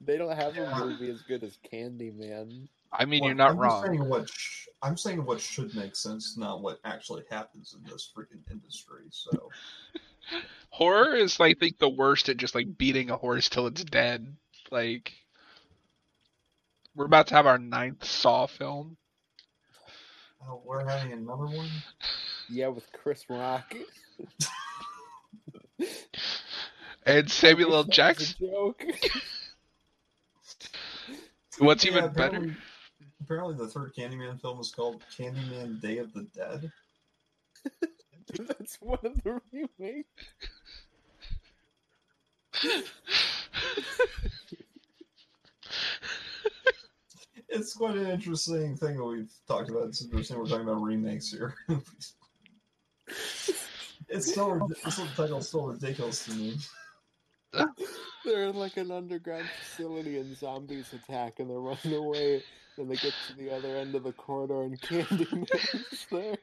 [0.01, 0.79] they don't have a Yeah.
[0.83, 2.67] movie as good as Candyman.
[2.91, 3.85] I mean, Well, you're not I'm wrong.
[3.85, 8.11] Saying what sh- I'm saying what should make sense, not what actually happens in this
[8.15, 9.03] freaking industry.
[9.11, 9.49] So
[10.71, 14.35] Horror is, I think, the worst at just like beating a horse till it's dead.
[14.71, 15.13] Like,
[16.95, 18.97] we're about to have our ninth Saw film.
[20.47, 21.69] oh, we're having another one.
[22.51, 23.75] Yeah, with Chris Rock.
[27.05, 27.83] And Samuel L.
[27.83, 28.35] That was a Jackson.
[28.39, 28.83] joke.
[31.59, 32.37] What's Yeah, even better?
[32.37, 32.55] apparently,
[33.21, 36.71] apparently, the third Candyman film is called Candyman: Day of the Dead.
[38.47, 40.09] That's one of the remakes.
[47.51, 51.31] It's quite an interesting thing that we've talked about since we're we're talking about remakes
[51.31, 51.55] here.
[54.07, 56.57] it's still this title's still ridiculous to me.
[58.25, 62.43] They're in like an underground facility and zombies attack and they're running away
[62.77, 66.37] and they get to the other end of the corridor and Candyman's there.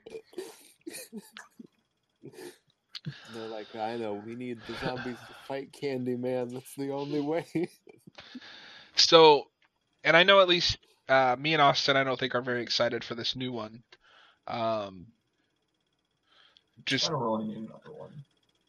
[2.22, 6.52] And they're like, I know, we need the zombies to fight Candyman.
[6.52, 7.46] That's the only way.
[8.96, 9.44] So,
[10.02, 10.78] and I know at least
[11.08, 13.82] uh, me and Austin, I don't think are very excited for this new one.
[14.46, 15.06] Um,
[16.78, 18.24] I just don't really need another one.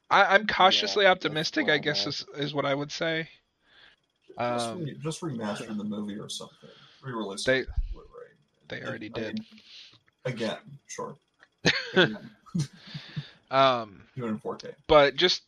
[0.10, 1.70] I, I'm cautiously that's optimistic.
[1.70, 3.28] I guess is is what I would say.
[4.28, 6.70] Just, Um, re- just remaster the movie or something.
[7.02, 7.68] Re-release They- it
[8.70, 9.34] they already I did.
[9.36, 9.46] mean,
[10.26, 10.58] again,
[10.88, 11.16] sure.
[11.94, 12.30] Again,
[13.50, 14.74] Um, do in 4K.
[14.88, 15.42] but just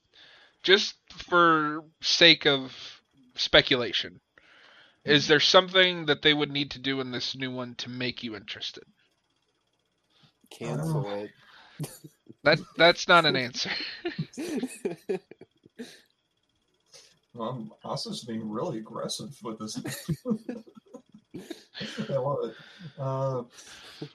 [0.63, 0.95] just
[1.29, 2.73] for sake of
[3.35, 4.19] speculation,
[5.05, 8.23] is there something that they would need to do in this new one to make
[8.23, 8.83] you interested?
[10.49, 11.27] Cancel
[12.43, 13.71] That that's not an answer.
[17.39, 19.77] Um, Asa's being really aggressive with this.
[22.09, 22.55] I love it.
[22.97, 23.43] Uh,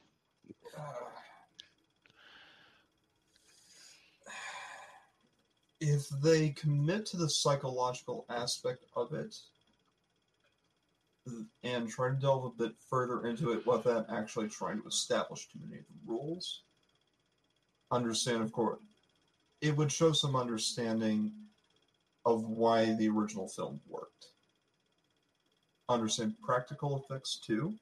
[5.81, 9.35] if they commit to the psychological aspect of it
[11.63, 15.61] and try to delve a bit further into it without actually trying to establish too
[15.65, 16.65] many of the rules,
[17.95, 18.81] understand, of course,
[19.61, 21.33] it would show some understanding
[22.27, 24.27] of why the original film worked.
[25.89, 27.75] Understand practical effects too.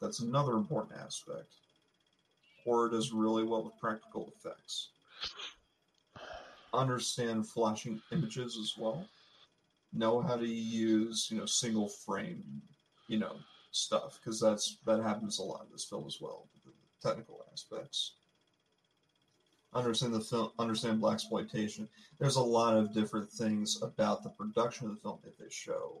[0.00, 1.54] That's another important aspect.
[2.64, 4.90] Horror does really well with practical effects.
[6.72, 9.06] Understand flashing images as well.
[9.92, 12.42] Know how to use, you know, single frame,
[13.08, 13.36] you know,
[13.70, 16.46] stuff because that's that happens a lot in this film as well.
[16.64, 18.12] The technical aspects.
[19.74, 20.50] Understand the film.
[20.58, 21.88] Understand blaxploitation.
[22.18, 25.98] There's a lot of different things about the production of the film if they show,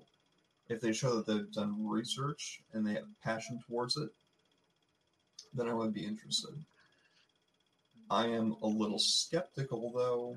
[0.68, 4.10] if they show that they've done research and they have passion towards it.
[5.54, 6.54] Then I would be interested.
[8.10, 10.36] I am a little skeptical though,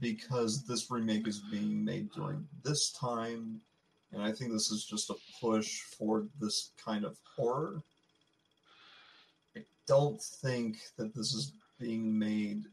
[0.00, 3.60] because this remake is being made during this time
[4.12, 7.82] and I think this is just a push for this kind of horror.
[9.56, 12.64] I don't think that this is being made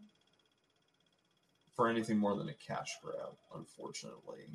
[1.75, 4.45] for anything more than a cash grab, unfortunately.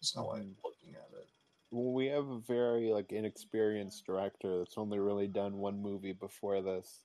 [0.00, 1.26] Is how I'm looking at it.
[1.70, 6.62] Well, we have a very like inexperienced director that's only really done one movie before
[6.62, 7.00] this.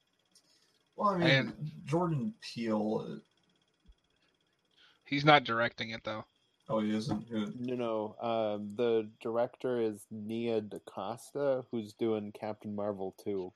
[0.95, 3.05] Well, I mean, And- Jordan Peele.
[3.10, 3.19] uh,
[5.05, 6.26] He's not directing it though.
[6.69, 7.27] Oh, he isn't.
[7.27, 8.27] Who- No, no.
[8.55, 13.51] Um, the director is Nia DaCosta, who's doing Captain Marvel 2.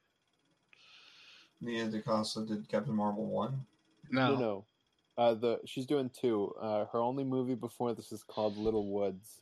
[1.62, 3.66] Nia DaCosta did Captain Marvel one.
[4.10, 4.36] No.
[4.36, 4.66] No, no.
[5.18, 6.54] Uh, the she's doing two.
[6.62, 9.42] Uh, her only movie before this is called Little Woods.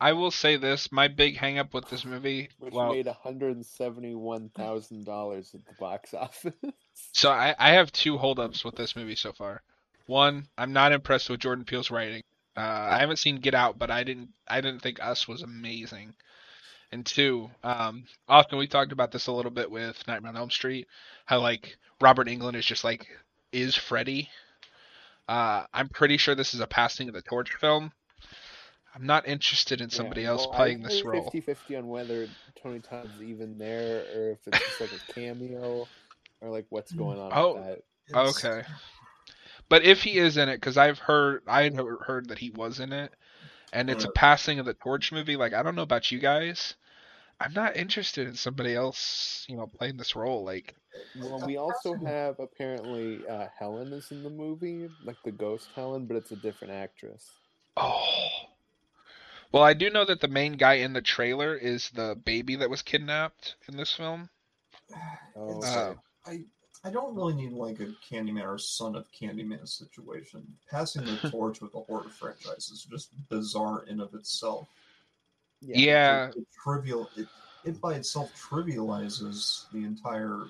[0.00, 2.48] I will say this: my big hangup with this movie.
[2.58, 6.54] which Well, made hundred and seventy-one thousand dollars at the box office.
[7.12, 9.62] so I, I have two holdups with this movie so far.
[10.06, 12.22] One, I'm not impressed with Jordan Peele's writing.
[12.56, 12.60] Uh,
[12.90, 16.14] I haven't seen Get Out, but I didn't I didn't think Us was amazing.
[16.90, 20.50] And two, um, often we talked about this a little bit with Nightmare on Elm
[20.50, 20.86] Street,
[21.26, 23.06] how like Robert Englund is just like
[23.52, 24.28] is Freddy.
[25.28, 27.92] Uh, I'm pretty sure this is a passing of the torch film.
[28.94, 31.30] I'm not interested in somebody else playing this role.
[31.30, 32.26] 50-50 on whether
[32.60, 35.86] Tony Todd's even there or if it's just like a cameo
[36.40, 37.54] or like what's going on Oh.
[37.54, 37.64] with
[38.10, 38.16] that.
[38.16, 38.62] Okay.
[39.68, 41.70] But if he is in it, because I've heard I
[42.00, 43.12] heard that he was in it,
[43.72, 45.36] and it's a passing of the torch movie.
[45.36, 46.74] Like I don't know about you guys,
[47.40, 50.44] I'm not interested in somebody else, you know, playing this role.
[50.44, 50.74] Like
[51.14, 56.06] Well, we also have apparently uh, Helen is in the movie, like the ghost Helen,
[56.06, 57.32] but it's a different actress.
[57.76, 58.28] oh,
[59.52, 62.70] well, I do know that the main guy in the trailer is the baby that
[62.70, 64.30] was kidnapped in this film.
[65.36, 65.94] Oh, Uh,
[66.26, 66.44] I
[66.84, 70.46] I don't really need like a Candyman or Son of Candyman situation.
[70.70, 74.68] Passing the torch with the horror franchise is just bizarre in of itself.
[75.60, 77.10] Yeah, It, it trivial.
[77.16, 77.26] It,
[77.64, 80.44] it by itself trivializes the entire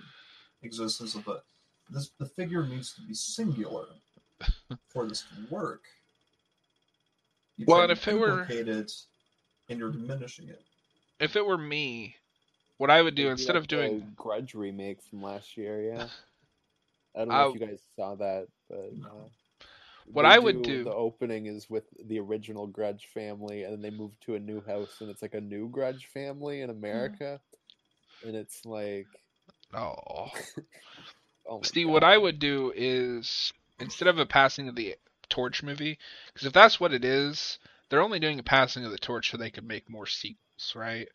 [0.62, 1.40] existence of a.
[1.90, 3.86] This the figure needs to be singular
[4.88, 5.80] for this to work.
[7.56, 8.92] You Well, and if it were- it,
[9.70, 10.62] and you're diminishing it.
[11.18, 12.16] if it were me,
[12.78, 16.06] what I would do instead like of doing Grudge remake from last year, yeah.
[17.16, 19.28] I don't know Uh, if you guys saw that, but uh,
[20.12, 23.90] What I would do- the opening is with the original Grudge family, and then they
[23.90, 27.40] move to a new house, and it's like a new Grudge family in America,
[28.24, 29.06] and it's like,
[29.74, 30.30] oh.
[31.48, 31.92] oh See, God.
[31.92, 34.96] what I would do is instead of a passing of the
[35.28, 35.98] torch movie,
[36.32, 39.36] because if that's what it is, they're only doing a passing of the torch so
[39.36, 41.08] they could make more sequels, right?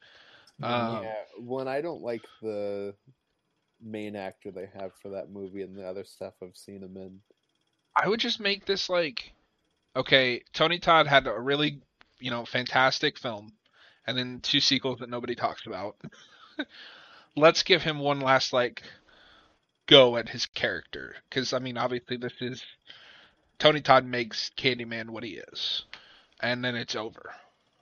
[0.61, 2.93] Um, yeah, well, and I don't like the
[3.81, 7.19] main actor they have for that movie and the other stuff I've seen him in.
[7.95, 9.33] I would just make this like,
[9.95, 11.81] okay, Tony Todd had a really,
[12.19, 13.51] you know, fantastic film,
[14.07, 15.97] and then two sequels that nobody talks about.
[17.35, 18.83] Let's give him one last like
[19.87, 22.63] go at his character, because I mean, obviously this is
[23.59, 25.83] Tony Todd makes Candyman what he is,
[26.41, 27.33] and then it's over.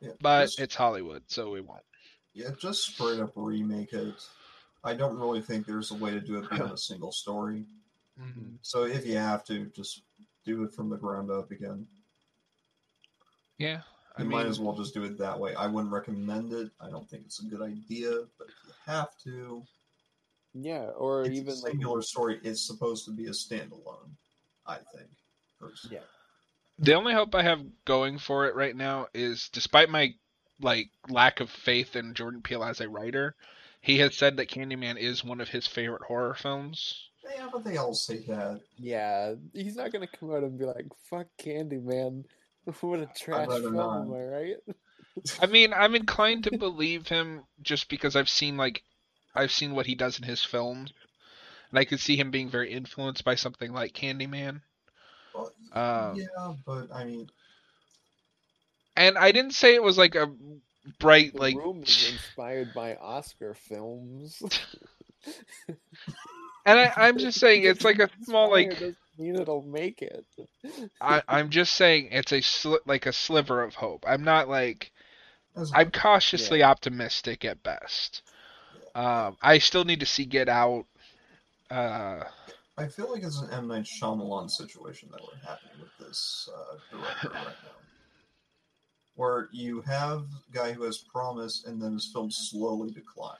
[0.02, 1.84] Yeah, But it's Hollywood, so we won't.
[2.34, 4.16] Yeah, just straight up remake it.
[4.84, 7.66] I don't really think there's a way to do it beyond a single story.
[8.20, 8.58] Mhm.
[8.62, 10.04] So if you have to, just
[10.46, 11.88] do it from the ground up again.
[13.58, 13.84] Yeah,
[14.18, 15.54] I You mean, might as well just do it that way.
[15.56, 16.72] I wouldn't recommend it.
[16.80, 19.64] I don't think it's a good idea, but if you have to,
[20.54, 22.40] Yeah, or it's even a like singular story.
[22.44, 24.16] It's supposed to be a standalone.
[24.66, 25.10] I think.
[25.60, 25.98] Personally.
[25.98, 26.04] Yeah.
[26.80, 30.16] The only hope I have going for it right now is, despite my
[30.62, 33.36] like lack of faith in Jordan Peele as a writer,
[33.82, 37.10] he has said that Candyman is one of his favorite horror films.
[37.36, 38.62] Yeah, but they all say that.
[38.78, 42.26] Yeah, he's not gonna come out and be like, "Fuck Candyman."
[42.82, 44.02] What a trash film, not.
[44.04, 44.58] am I right?
[45.40, 48.84] I mean, I'm inclined to believe him just because I've seen like
[49.36, 50.94] I've seen what he does in his films,
[51.70, 54.62] and I could see him being very influenced by something like Candyman.
[55.34, 57.30] Well, Um, yeah, but I mean,
[58.96, 60.32] And I didn't say it was like a
[61.00, 64.42] bright The like room is inspired by Oscar films.
[66.66, 70.26] and I, I'm just saying it's like a small like doesn't mean it'll make it.
[71.02, 74.06] I, I'm just saying it's a sli- like a sliver of hope.
[74.08, 74.92] I'm not like
[75.74, 78.22] I'm cautiously optimistic at best.
[78.96, 80.86] Um, I still need to see Get Out.
[81.70, 82.24] Uh,
[82.78, 86.98] I feel like it's an M Night Shyamalan situation that we're happening with this uh,
[86.98, 87.81] director right now,
[89.22, 93.38] where you have a guy who has promise, and then his films slowly decline,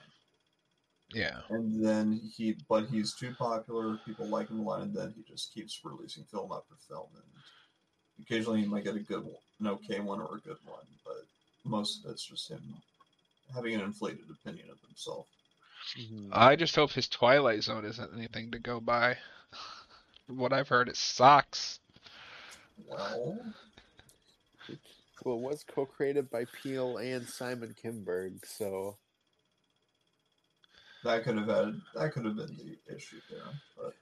[1.12, 5.12] yeah, and then he, but he's too popular, people like him a lot, and then
[5.16, 9.34] he just keeps releasing film after film, and occasionally he might get a good one,
[9.58, 11.24] an okay one or a good one, but
[11.64, 12.62] most of it's just him
[13.52, 15.26] having an inflated opinion of himself.
[15.96, 16.28] Mhm.
[16.30, 19.18] I just hope his Twilight Zone isn't anything to go by.
[20.28, 21.80] what I've heard, it sucks.
[22.86, 23.36] Well,
[25.24, 28.96] Well, it was co-created by Peele and Simon Kinberg, so
[31.04, 33.40] that could have had that could have been the issue there,
[33.76, 33.94] but.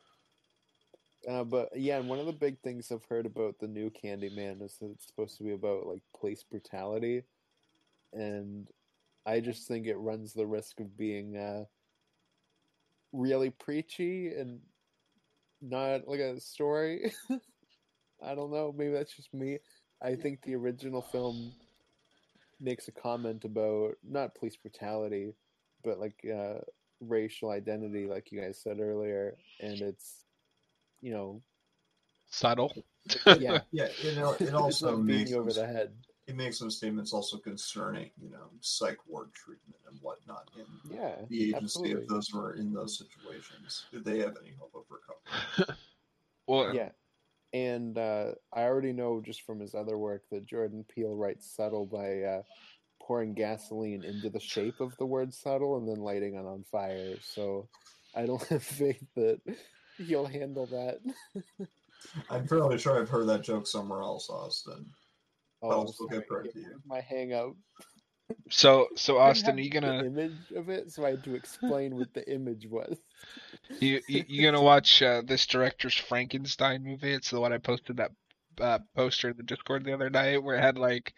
[1.31, 4.63] Uh, but yeah, and one of the big things I've heard about the new Candyman
[4.63, 7.25] is that it's supposed to be about like police brutality,
[8.15, 8.67] and
[9.27, 11.65] I just think it runs the risk of being uh,
[13.13, 14.61] really preachy and
[15.61, 17.13] not like a story.
[18.23, 18.75] I don't know.
[18.77, 19.59] Maybe that's just me.
[20.03, 21.53] I think the original film
[22.61, 25.35] makes a comment about not police brutality,
[25.85, 26.59] but like uh,
[27.01, 30.25] racial identity, like you guys said earlier, and it's
[31.01, 31.43] you know
[32.31, 32.73] Subtle.
[33.39, 35.93] yeah, Yeah, it, al- it also not beating makes you over the head.
[36.27, 40.65] it makes some statements also concerning, you know, psych ward treatment and whatnot, in
[40.97, 42.03] Yeah, the agency absolutely.
[42.03, 43.85] of those who are in those situations.
[43.93, 45.77] Do they have any hope of recovery?
[46.47, 46.89] Well, Yeah,
[47.53, 51.87] and uh, I already know just from his other work that Jordan Peele writes subtle
[51.87, 52.43] by uh,
[53.03, 57.17] pouring gasoline into the shape of the word subtle and then lighting it on fire.
[57.23, 57.69] So
[58.15, 59.41] I don't have faith that
[59.99, 61.01] he'll handle that.
[62.31, 64.87] I'm fairly sure I've heard that joke somewhere else, Austin.
[65.63, 66.81] Oh, I'll still get credit to you.
[66.87, 67.55] my hang up.
[68.51, 72.15] So so Austin, are you gonna image of it, so I had to explain what
[72.15, 72.99] the image was.
[73.81, 77.13] you you, you gonna watch uh, this director's Frankenstein movie?
[77.13, 78.13] It's the one I posted that
[78.61, 81.15] uh, poster in the Discord the other night where it had like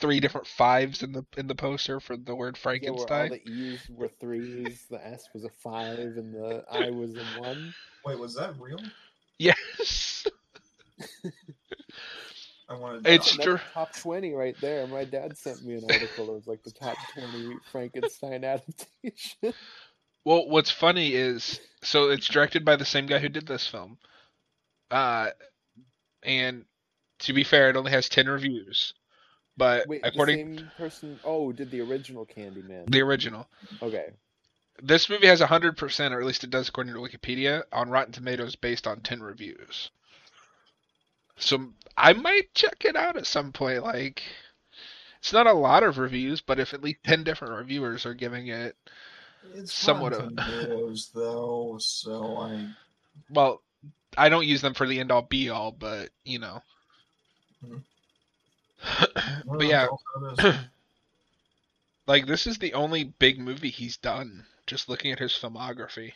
[0.00, 3.28] three different fives in the in the poster for the word Yeah, where all Frankenstein.
[3.28, 7.74] the E's were threes, the S was a five, and the I was a one.
[8.04, 8.80] Wait, was that real?
[9.38, 10.26] Yes,
[12.68, 13.06] I wanted.
[13.06, 13.58] It's to true.
[13.74, 14.86] Top twenty right there.
[14.86, 19.54] My dad sent me an article that was like the top twenty Frankenstein adaptation.
[20.24, 23.98] Well, what's funny is so it's directed by the same guy who did this film.
[24.90, 25.30] Uh
[26.22, 26.64] and
[27.20, 28.92] to be fair, it only has 10 reviews.
[29.56, 31.20] But Wait, according the same person.
[31.24, 32.90] Oh, did the original Candyman?
[32.90, 33.48] the original,
[33.80, 34.08] Okay,
[34.82, 38.56] this movie has 100% or at least it does according to Wikipedia on Rotten Tomatoes
[38.56, 39.90] based on 10 reviews.
[41.38, 44.22] So I might check it out at some point like
[45.18, 48.48] it's not a lot of reviews, but if at least 10 different reviewers are giving
[48.48, 48.76] it
[49.54, 52.76] It's somewhat Rotten Tomatoes, though, so I.
[53.30, 53.62] well,
[54.16, 56.62] I don't use them for the end all be all, but you know.
[57.62, 57.84] Mhm.
[59.58, 60.54] but yeah, also it is.
[62.08, 64.44] like this is the only big movie he's done.
[64.66, 66.14] Just looking at his filmography,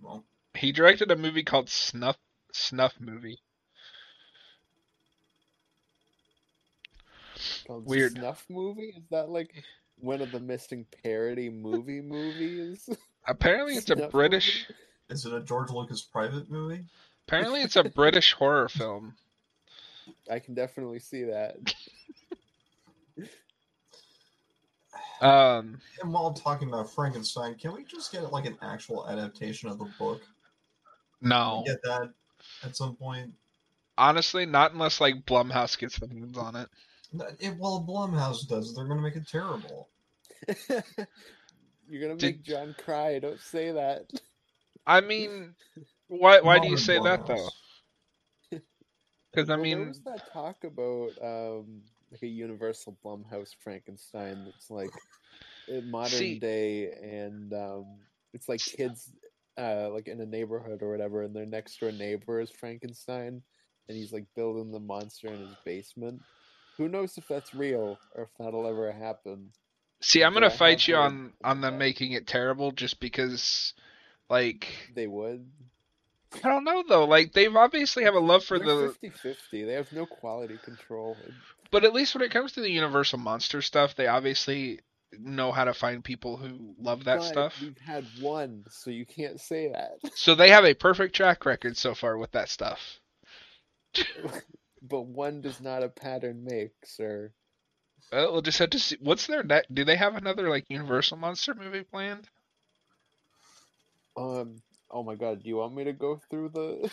[0.00, 0.24] well,
[0.54, 2.16] he directed a movie called Snuff
[2.58, 3.38] Snuff Movie.
[7.66, 8.12] called Weird.
[8.12, 8.94] snuff movie.
[8.96, 9.54] Is that like
[10.00, 12.88] one of the missing parody movie movies?
[13.26, 14.66] Apparently, it's a Snuff British.
[15.08, 16.84] is it a George Lucas private movie?
[17.26, 19.14] Apparently, it's a British horror film.
[20.30, 21.56] I can definitely see that.
[25.20, 29.68] Um, And while I'm talking about Frankenstein, can we just get like an actual adaptation
[29.68, 30.20] of the book?
[31.18, 32.12] Can no, we get that
[32.64, 33.32] at some point?
[33.96, 36.68] honestly, not unless like Blumhouse gets their hands on it.
[37.40, 38.74] It, well, Blumhouse does.
[38.74, 39.88] They're going to make it terrible.
[41.88, 43.18] You're gonna Did- make John cry.
[43.18, 44.02] Don't say that.
[44.86, 45.54] I mean,
[46.08, 47.48] why why do you Modern say that though?
[48.52, 48.60] Blumhouse.
[49.32, 51.82] Because I Well, there mean, was that talk about um,
[52.12, 54.90] like a Universal Blumhouse Frankenstein that's like
[55.66, 57.86] in modern See- day, and um,
[58.32, 59.10] it's like kids
[59.58, 63.42] uh, like in a neighborhood or whatever, and their next door neighbor is Frankenstein,
[63.88, 66.22] and he's like building the monster in his basement.
[66.76, 69.50] Who knows if that's real or if that'll ever happen?
[70.00, 73.74] See, I'm gonna fight you on on them making it terrible just because,
[74.30, 75.44] like, They would.
[76.44, 77.04] I don't know though.
[77.04, 79.66] Like, they've obviously have a love for They're the, 50-50.
[79.66, 81.16] They have no quality control.
[81.72, 84.80] but at least when it comes to the Universal monster stuff, they obviously
[85.18, 87.54] know how to find people who love that But stuff.
[87.62, 89.98] We've had one, so you can't say that.
[90.16, 93.00] So they have a perfect track record so far with that stuff.
[94.82, 97.32] but one does not a pattern make, sir.
[98.12, 98.96] Well, we'll just have to see.
[99.00, 99.74] What's their next?
[99.74, 102.28] Do they have another like Universal monster movie planned?
[104.16, 104.62] Um.
[104.90, 105.42] Oh my God.
[105.42, 106.90] Do you want me to go through the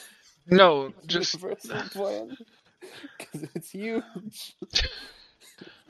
[0.47, 2.37] No, just universal plan?
[3.17, 4.55] Because it's huge.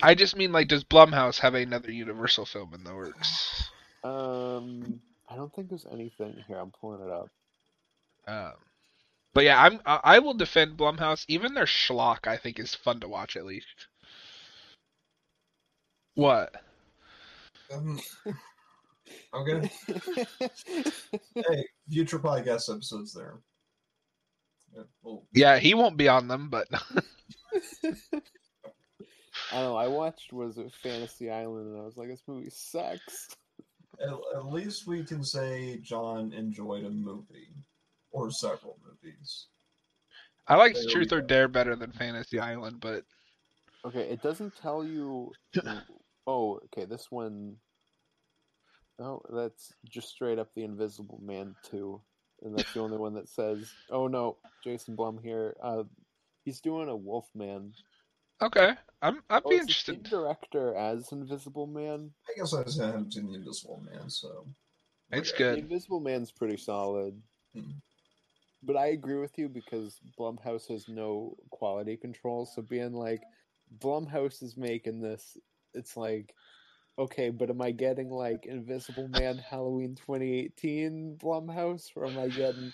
[0.01, 3.69] I just mean like, does Blumhouse have another Universal film in the works?
[4.03, 5.01] Um.
[5.29, 6.57] I don't think there's anything here.
[6.57, 7.29] I'm pulling it up.
[8.27, 8.53] Um,
[9.33, 11.25] but yeah, I'm I I will defend Blumhouse.
[11.27, 13.87] Even their schlock, I think, is fun to watch at least.
[16.15, 16.55] What?
[17.73, 17.99] Um,
[19.33, 19.69] okay.
[21.35, 23.39] hey, future podcast episodes there.
[24.75, 26.67] Yeah, well, Yeah, he won't be on them, but
[29.51, 29.75] I don't know.
[29.75, 33.29] I watched was it Fantasy Island, and I was like, this movie sucks.
[34.01, 37.49] at, at least we can say John enjoyed a movie
[38.11, 39.47] or several movies.
[40.47, 41.21] I liked There Truth or.
[41.21, 42.79] Dare better than Fantasy Island.
[42.79, 43.03] But
[43.85, 45.31] Okay, it doesn't tell you.
[46.27, 46.85] Oh, okay.
[46.85, 47.57] This one.
[48.97, 52.01] Oh, that's just straight up the Invisible Man two,
[52.41, 53.71] and that's the only one that says.
[53.91, 55.55] Oh no, Jason Blum here.
[55.61, 55.83] Uh,
[56.43, 57.73] he's doing a Wolfman.
[58.41, 60.09] Okay, I'm I'd Oh, be it's the same interested.
[60.09, 62.11] director as Invisible Man.
[62.29, 64.47] I guess I just haven't seen the Invisible Man, so
[65.11, 65.43] It's Okay.
[65.53, 65.59] The good.
[65.59, 67.21] Invisible Man's pretty solid.
[67.53, 67.71] Hmm.
[68.63, 72.45] But I agree with you because Blumhouse has no quality control.
[72.45, 73.23] So being like,
[73.77, 75.37] Blumhouse is making this,
[75.73, 76.35] it's like,
[76.97, 82.73] okay, but am I getting like Invisible Man Halloween 2018 Blumhouse, or am I getting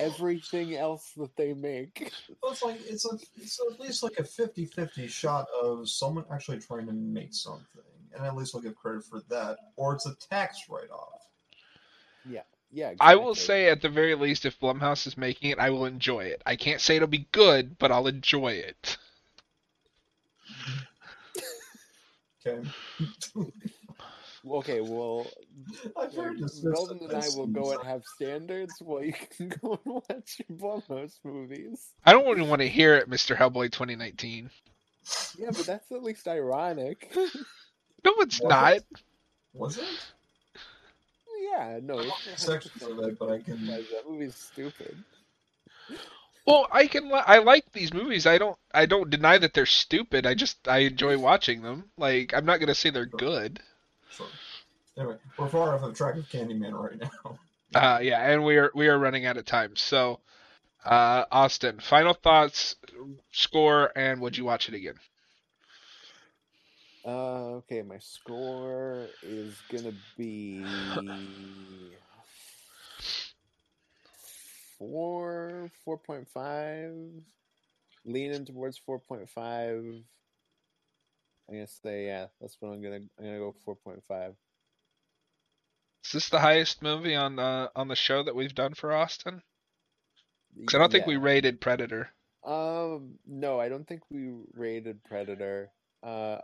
[0.00, 2.12] everything else that they make?
[2.42, 6.58] Well, it's like it's a it's at least like a 50-50 shot of someone actually
[6.58, 7.82] trying to make something,
[8.14, 9.58] and at least I'll give credit for that.
[9.76, 11.20] Or it's a tax write-off.
[12.24, 12.94] Yeah, Yeah.
[13.00, 16.24] I will say at the very least, if Blumhouse is making it, I will enjoy
[16.24, 16.42] it.
[16.46, 18.96] I can't say it'll be good, but I'll enjoy it.
[22.46, 22.66] Okay,
[24.48, 25.26] Okay, well,
[25.98, 26.62] I've heard this.
[26.62, 30.58] Melvin and I will go and have standards while you can go and watch your
[30.58, 31.92] Blumhouse movies.
[32.04, 33.36] I don't even want to hear it, Mr.
[33.36, 34.50] Hellboy 2019.
[35.38, 37.14] Yeah, but that's at least ironic.
[38.02, 38.48] No, it's What?
[38.48, 38.78] not.
[39.52, 39.84] Was it?
[41.52, 43.66] yeah, no, it's Sections of but I can.
[43.66, 44.96] That movie's stupid.
[46.46, 47.10] Well, I can.
[47.12, 48.26] I like these movies.
[48.26, 48.56] I don't.
[48.72, 50.26] I don't deny that they're stupid.
[50.26, 51.90] I just I enjoy watching them.
[51.98, 53.60] Like I'm not gonna say they're good.
[54.10, 54.26] Sure.
[54.96, 57.38] Anyway, we're far off the track of Candyman right now.
[57.72, 59.76] Uh, yeah, and we are we are running out of time.
[59.76, 60.18] So,
[60.84, 62.74] uh, Austin, final thoughts,
[63.30, 64.96] score, and would you watch it again?
[67.06, 70.64] Uh, okay, my score is gonna be
[74.78, 76.92] four, four point five,
[78.04, 79.84] leaning towards four point five.
[81.50, 82.28] I'm gonna say yeah.
[82.40, 83.00] That's what I'm gonna.
[83.18, 84.34] I'm gonna go four point five.
[86.04, 89.42] Is this the highest movie on the on the show that we've done for Austin?
[90.56, 92.10] Because I don't think we rated Predator.
[92.44, 95.70] Um, no, I don't think we rated Predator.
[96.02, 96.38] Uh,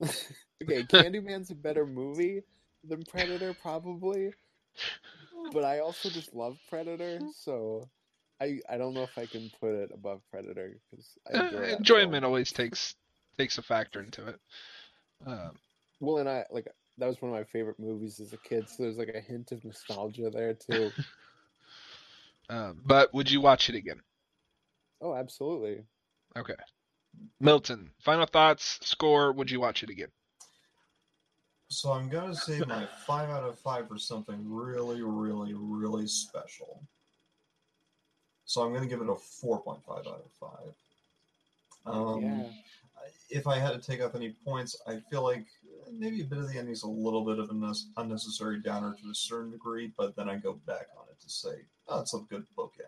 [0.02, 0.12] okay,
[0.84, 2.42] Candyman's a better movie
[2.84, 4.32] than Predator, probably.
[5.52, 7.88] But I also just love Predator, so
[8.40, 12.24] I I don't know if I can put it above Predator because I Eh, enjoyment
[12.24, 12.94] always takes
[13.38, 14.40] takes a factor into it.
[15.26, 15.52] Um,
[16.00, 16.68] Well, and I like
[16.98, 19.52] that was one of my favorite movies as a kid, so there's like a hint
[19.52, 20.90] of nostalgia there too.
[22.50, 24.00] um, but would you watch it again?
[25.02, 25.84] oh, absolutely.
[26.36, 26.54] Okay.
[27.40, 29.32] Milton, final thoughts, score.
[29.32, 30.08] Would you watch it again?
[31.68, 36.82] So I'm gonna say my five out of five for something really, really, really special.
[38.44, 40.74] So I'm gonna give it a four point five out of five.
[41.86, 42.44] Um, yeah.
[43.30, 45.46] If I had to take off any points, I feel like
[45.92, 49.10] maybe a bit of the ending is a little bit of an unnecessary downer to
[49.10, 52.18] a certain degree, but then I go back on it to say, oh, it's a
[52.18, 52.86] good bookend.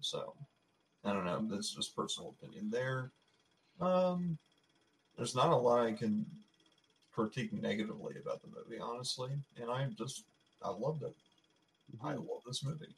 [0.00, 0.34] So
[1.04, 1.46] I don't know.
[1.50, 3.10] That's just personal opinion there.
[3.80, 4.38] Um,
[5.16, 6.26] there's not a lot I can
[7.14, 9.30] critique negatively about the movie, honestly,
[9.60, 10.24] and I just
[10.62, 11.14] I loved it.
[12.02, 12.94] I love this movie.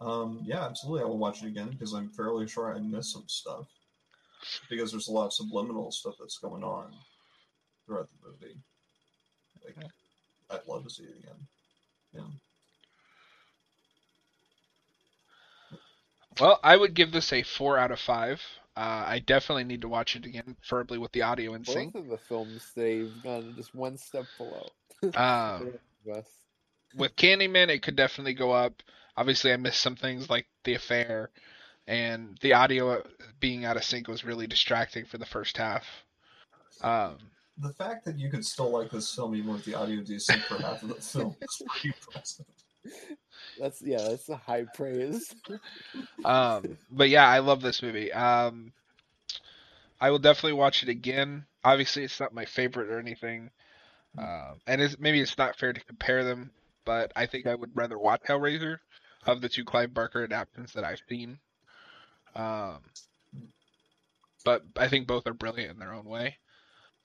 [0.00, 3.24] Um, yeah, absolutely, I will watch it again because I'm fairly sure I missed some
[3.26, 3.66] stuff
[4.70, 6.92] because there's a lot of subliminal stuff that's going on.
[7.86, 8.56] throughout the movie.
[9.64, 9.76] Like,
[10.50, 11.36] I'd love to see it again.
[12.14, 12.22] Yeah.
[16.40, 18.42] Well, I would give this a four out of five.
[18.76, 21.94] Uh, I definitely need to watch it again, preferably with the audio in sync.
[21.94, 24.68] Both of the films, they've gone just one step below.
[25.14, 25.72] Um,
[26.96, 28.82] with Candyman, it could definitely go up.
[29.16, 31.30] Obviously, I missed some things like the affair,
[31.86, 33.02] and the audio
[33.40, 35.84] being out of sync was really distracting for the first half.
[36.82, 37.16] Um,
[37.58, 40.60] The fact that you could still like this film even with the audio desync for
[40.60, 42.46] half of the film is pretty impressive.
[43.58, 45.34] That's yeah, that's a high praise.
[46.24, 48.12] um, but yeah, I love this movie.
[48.12, 48.72] Um,
[50.00, 51.46] I will definitely watch it again.
[51.64, 53.50] Obviously, it's not my favorite or anything,
[54.18, 56.50] um, and it's, maybe it's not fair to compare them.
[56.84, 58.78] But I think I would rather watch Hellraiser
[59.26, 61.38] of the two Clive Barker adaptations that I've seen.
[62.36, 62.80] Um,
[64.44, 66.36] but I think both are brilliant in their own way.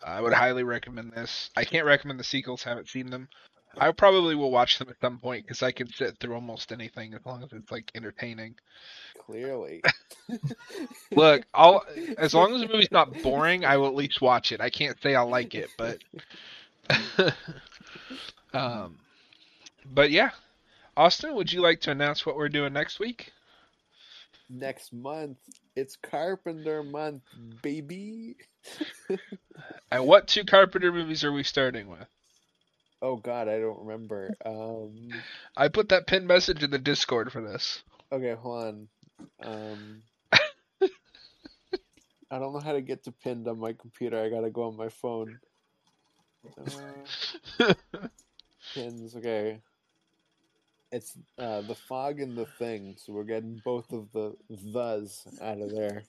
[0.06, 1.50] I would highly recommend this.
[1.56, 3.30] I can't recommend the sequels; haven't seen them.
[3.78, 7.14] I probably will watch them at some point because I can sit through almost anything
[7.14, 8.56] as long as it's like entertaining.
[9.26, 9.82] Clearly.
[11.12, 11.86] Look, I'll
[12.18, 14.60] as long as the movie's not boring, I will at least watch it.
[14.60, 16.00] I can't say I'll like it, but
[18.54, 18.98] um,
[19.86, 20.32] but yeah,
[20.98, 23.32] Austin, would you like to announce what we're doing next week?
[24.54, 25.38] Next month,
[25.78, 27.24] it's Carpenter month,
[27.62, 28.36] baby.
[29.90, 32.08] And what two Carpenter movies are we starting with?
[33.02, 34.36] Oh God, I don't remember.
[34.46, 35.10] Um,
[35.56, 37.82] I put that pinned message in the Discord for this.
[38.12, 38.88] okay, hold on.
[39.44, 40.02] Um,
[42.32, 44.22] I don't know how to get to pinned on my computer.
[44.22, 45.40] I gotta go on my phone.
[46.58, 47.74] Uh,
[48.74, 49.16] pins.
[49.16, 49.62] Okay.
[50.92, 55.60] It's uh, the fog and the thing, so we're getting both of the thes out
[55.60, 56.04] of there.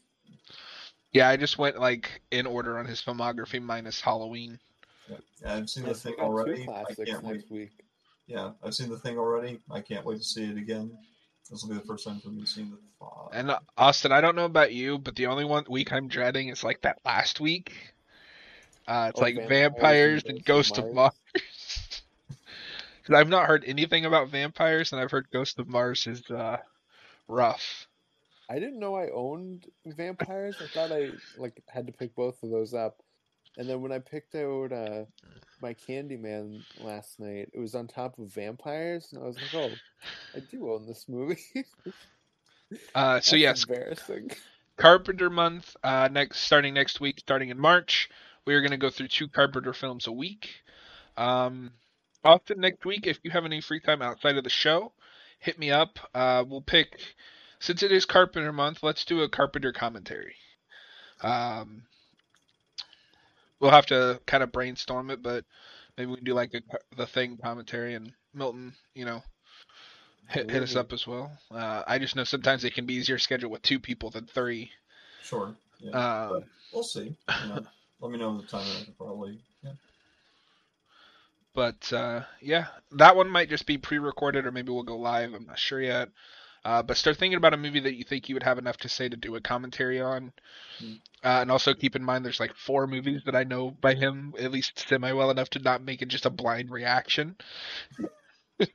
[1.12, 4.58] Yeah, I just went like in order on his filmography minus Halloween.
[5.08, 6.66] Yeah, I've seen the thing already.
[6.68, 7.44] I can't wait.
[7.50, 7.70] week.
[8.26, 9.60] Yeah, I've seen the thing already.
[9.70, 10.96] I can't wait to see it again.
[11.50, 13.30] This will be the first time for me seeing the fog.
[13.34, 16.48] And uh, Austin, I don't know about you, but the only one week I'm dreading
[16.48, 17.72] is like that last week.
[18.88, 21.12] Uh, it's Oh, like Vampires vampires and and Ghost Ghost of of Mars.
[23.02, 26.58] Because I've not heard anything about vampires, and I've heard Ghost of Mars is uh,
[27.26, 27.88] rough.
[28.48, 30.56] I didn't know I owned vampires.
[30.60, 33.02] I thought I like had to pick both of those up.
[33.56, 35.04] And then when I picked out uh,
[35.60, 39.74] my Candyman last night, it was on top of vampires, and I was like, "Oh,
[40.34, 41.42] I do own this movie."
[42.94, 44.30] Uh, so yes, embarrassing.
[44.78, 45.76] Carpenter month.
[45.84, 48.08] Uh, next, starting next week, starting in March,
[48.46, 50.48] we are going to go through two Carpenter films a week.
[51.18, 51.70] Um,
[52.24, 54.92] often next week, if you have any free time outside of the show,
[55.38, 55.98] hit me up.
[56.14, 57.00] Uh, we'll pick
[57.58, 58.82] since it is Carpenter month.
[58.82, 60.34] Let's do a Carpenter commentary.
[61.20, 61.82] Um,
[63.60, 65.44] we'll have to kind of brainstorm it, but
[65.96, 66.62] maybe we can do like a,
[66.96, 69.22] the thing commentary and Milton, you know,
[70.28, 71.30] hit, hit us up as well.
[71.50, 74.70] Uh, I just know sometimes it can be easier schedule with two people than three.
[75.22, 75.54] Sure.
[75.78, 75.90] Yeah.
[76.26, 77.16] Um, we'll see.
[77.42, 77.66] You know,
[78.00, 79.38] let me know the time I can probably.
[79.62, 79.72] Yeah.
[81.54, 85.34] But uh, yeah, that one might just be pre-recorded, or maybe we'll go live.
[85.34, 86.08] I'm not sure yet.
[86.64, 88.88] Uh, but start thinking about a movie that you think you would have enough to
[88.88, 90.32] say to do a commentary on.
[90.78, 90.92] Hmm.
[91.24, 94.34] Uh, and also keep in mind there's like four movies that I know by him
[94.38, 97.36] at least semi well enough to not make it just a blind reaction.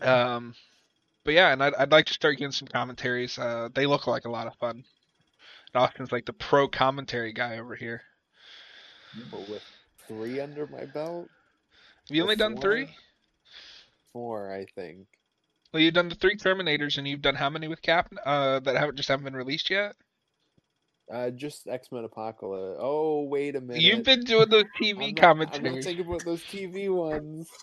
[0.00, 0.54] um,
[1.24, 3.38] but yeah, and I'd, I'd like to start getting some commentaries.
[3.38, 4.84] Uh, they look like a lot of fun.
[5.74, 8.02] And Austin's like the pro commentary guy over here.
[9.30, 9.62] But with
[10.08, 11.28] three under my belt,
[12.08, 12.88] Have you only done three?
[14.12, 15.06] four, I think.
[15.72, 18.12] Well, you've done the three Terminators, and you've done how many with Cap?
[18.24, 19.96] Uh, that haven't just haven't been released yet.
[21.12, 22.78] Uh, just X Men Apocalypse.
[22.80, 23.82] Oh, wait a minute.
[23.82, 25.74] You've been doing those I'm TV I'm commentaries.
[25.74, 27.48] not thinking about those TV ones.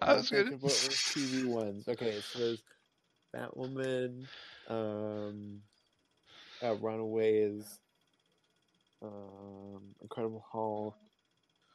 [0.00, 1.86] I was I'm thinking about those TV ones.
[1.88, 2.62] Okay, so there's
[3.36, 4.26] Batwoman,
[4.68, 5.60] um,
[6.62, 7.78] uh, Runaways,
[9.02, 10.96] um, Incredible Hulk,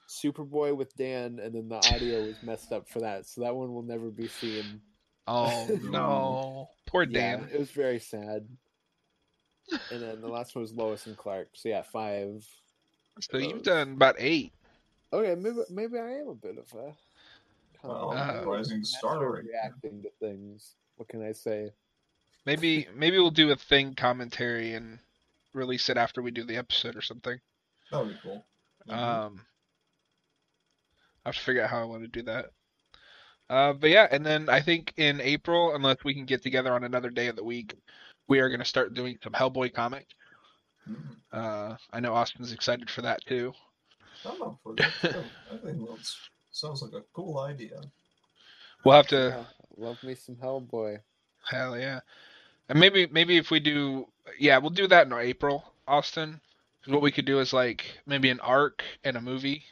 [0.09, 3.73] Superboy with Dan, and then the audio was messed up for that, so that one
[3.73, 4.81] will never be seen.
[5.27, 7.49] Oh no, poor Yeah, Dan.
[7.51, 8.47] it was very sad.
[9.91, 11.49] And then the last one was Lois and Clark.
[11.53, 12.45] So yeah, five.
[13.19, 14.53] So you've done about eight.
[15.11, 16.93] Okay, maybe maybe I am a bit of a
[17.87, 19.49] Well, Uh, rising star of right now.
[19.49, 20.75] reacting to things.
[20.97, 21.71] What can I say?
[22.45, 24.99] Maybe maybe we'll do a thing commentary and
[25.55, 27.39] release it after we do the episode or something.
[27.91, 28.45] That would be cool.
[28.87, 28.93] Mhm.
[28.93, 29.45] Um,
[31.25, 32.51] I have to figure out how I want to do that.
[33.49, 36.83] Uh, but yeah, and then I think in April, unless we can get together on
[36.83, 37.75] another day of the week,
[38.27, 40.07] we are going to start doing some Hellboy comic.
[40.87, 41.17] Mhm.
[41.31, 43.53] Uh, I know Austin's excited for that too.
[44.23, 44.93] I'm up for that.
[45.51, 46.15] I think that
[46.51, 47.81] sounds like a cool idea.
[48.83, 49.29] We'll have to.
[49.29, 49.45] Yeah,
[49.77, 50.99] love me some Hellboy.
[51.49, 52.01] Hell yeah.
[52.69, 54.07] And maybe maybe if we do
[54.39, 56.41] yeah, we'll do that in April, Austin.
[56.83, 59.63] 'Cause what we could do is like maybe an arc and a movie.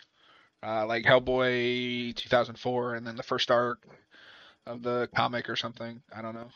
[0.63, 3.85] Uh, like Hellboy 2004 and then the first arc
[4.65, 6.01] of the comic or something.
[6.15, 6.49] I don't know.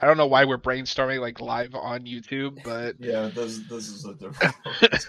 [0.00, 4.04] I don't know why we're brainstorming like live on YouTube, but Yeah, this this is
[4.06, 4.54] a different.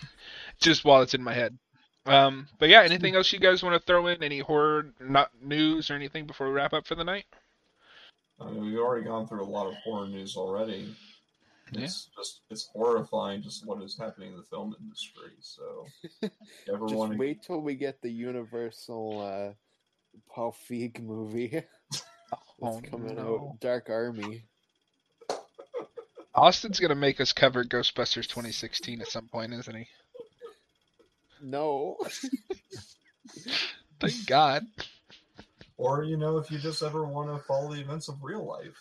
[0.60, 1.58] just while it's in my head.
[2.06, 4.22] Um, but yeah, anything else you guys want to throw in?
[4.22, 7.26] Any horror not news or anything before we wrap up for the night?
[8.46, 10.94] I mean, we've already gone through a lot of horror news already.
[11.74, 15.30] It's just it's horrifying just what is happening in the film industry.
[15.40, 15.86] So
[16.68, 19.54] ever Just want to wait till we get the Universal uh,
[20.34, 21.62] Paul Feig movie.
[22.64, 23.36] It's Oh, coming no.
[23.50, 23.60] out.
[23.60, 24.44] Dark Army.
[26.34, 29.88] Austin's gonna make us cover Ghostbusters 2016 at some point, isn't he?
[31.42, 31.96] No.
[34.00, 34.64] Thank God.
[35.82, 38.78] Or you know if you just ever want to follow the events of real life.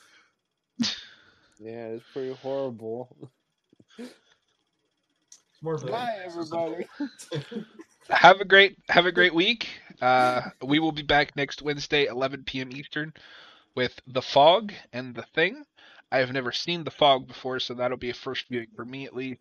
[1.60, 3.16] yeah, it's pretty horrible.
[3.98, 4.12] It's
[5.64, 6.86] more Bye, everybody.
[8.10, 9.70] Have a great have a great week.
[10.02, 12.72] Uh, we will be back next Wednesday, 11 p.m.
[12.72, 13.14] Eastern,
[13.76, 15.64] with The Fog and The Thing.
[16.12, 19.06] I have never seen The Fog before, so that'll be a first viewing for me
[19.06, 19.40] at least.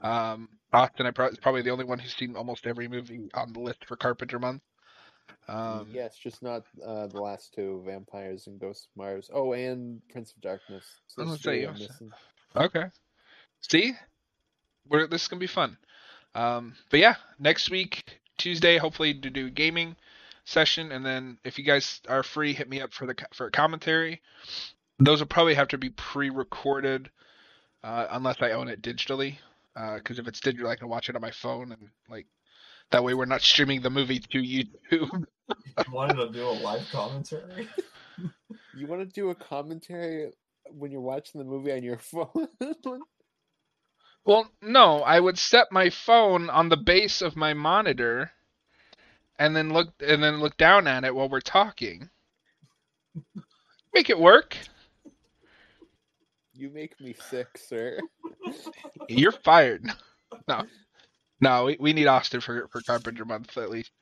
[0.00, 3.52] Um, Austin, I pro- is probably the only one who's seen almost every movie on
[3.52, 4.62] the list for Carpenter Month.
[5.48, 9.30] Um, yes, just not uh, the last two Vampires and Ghosts of Mars.
[9.32, 10.84] Oh, and Prince of Darkness.
[11.16, 12.10] Was gonna say, I'm missing.
[12.54, 12.84] Okay.
[13.60, 13.92] See,
[14.88, 15.76] we're this is gonna be fun.
[16.34, 19.96] Um, but yeah, next week Tuesday, hopefully to do gaming
[20.44, 23.50] session, and then if you guys are free, hit me up for the for a
[23.50, 24.20] commentary.
[24.98, 27.10] Those will probably have to be pre-recorded,
[27.82, 29.38] uh, unless I own it digitally.
[29.74, 32.26] Because if it's digital, I can watch it on my phone, and like
[32.92, 35.24] that way we're not streaming the movie to YouTube.
[35.92, 37.68] wanted to do a live commentary.
[38.74, 40.30] You want to do a commentary
[40.70, 42.48] when you're watching the movie on your phone?
[44.24, 48.30] Well, no, I would set my phone on the base of my monitor
[49.38, 52.10] and then look and then look down at it while we're talking.
[53.94, 54.56] Make it work.
[56.54, 57.98] you make me sick, sir.
[59.08, 59.86] You're fired.
[60.48, 60.64] No.
[61.42, 63.92] No, we, we need Austin for for Carpenter month at least.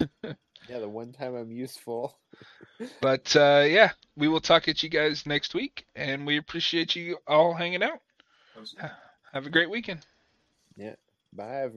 [0.68, 2.18] Yeah, the one time I'm useful.
[3.00, 7.18] But uh yeah, we will talk at you guys next week and we appreciate you
[7.26, 8.00] all hanging out.
[9.32, 10.00] Have a great weekend.
[10.76, 10.96] Yeah.
[11.32, 11.74] Bye, everybody.